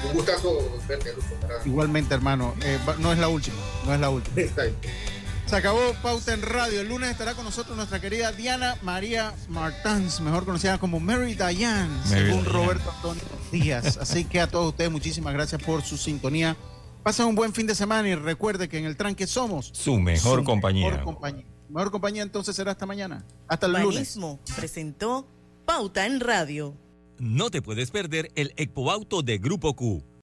un 0.07 0.13
gustazo 0.13 0.79
verte. 0.87 1.15
Igualmente, 1.65 2.15
hermano. 2.15 2.55
Eh, 2.63 2.79
no 2.99 3.13
es 3.13 3.19
la 3.19 3.29
última, 3.29 3.57
no 3.85 3.95
es 3.95 4.01
la 4.01 4.11
última. 4.11 4.37
Se 5.51 5.57
acabó 5.57 5.81
Pauta 6.01 6.33
en 6.33 6.43
Radio. 6.43 6.81
El 6.81 6.89
lunes 6.89 7.11
estará 7.11 7.35
con 7.35 7.45
nosotros 7.45 7.77
nuestra 7.77 8.01
querida 8.01 8.31
Diana 8.31 8.77
María 8.83 9.35
Martans, 9.49 10.21
mejor 10.21 10.45
conocida 10.45 10.79
como 10.79 11.01
Mary 11.01 11.35
Diane, 11.35 11.89
Mary 11.89 12.09
según 12.09 12.45
Diane. 12.45 12.49
Roberto 12.51 12.93
Antonio 12.93 13.23
Díaz. 13.51 13.97
Así 13.97 14.25
que 14.27 14.39
a 14.39 14.47
todos 14.47 14.69
ustedes, 14.69 14.93
muchísimas 14.93 15.35
gracias 15.35 15.61
por 15.61 15.83
su 15.83 15.97
sintonía. 15.97 16.57
Pasen 17.03 17.27
un 17.27 17.35
buen 17.35 17.53
fin 17.53 17.67
de 17.67 17.75
semana 17.75 18.09
y 18.09 18.15
recuerde 18.15 18.69
que 18.69 18.79
en 18.79 18.85
el 18.85 18.97
tranque 18.97 19.27
somos 19.27 19.73
Su 19.75 19.99
mejor 19.99 20.45
compañía. 20.45 20.89
Mejor 20.89 21.03
compañía. 21.03 21.45
Mejor 21.69 21.91
compañía 21.91 22.23
entonces 22.23 22.55
será 22.55 22.71
hasta 22.71 22.87
mañana. 22.87 23.25
Hasta 23.49 23.67
el 23.67 23.73
lunes. 23.73 23.95
Banismo 23.97 24.39
presentó 24.55 25.27
Pauta 25.67 26.07
en 26.07 26.21
Radio. 26.21 26.77
No 27.19 27.51
te 27.51 27.61
puedes 27.61 27.91
perder 27.91 28.31
el 28.37 28.55
Expo 28.57 28.93
Auto 28.93 29.23
de 29.23 29.39
Grupo 29.39 29.75
Q. 29.75 30.05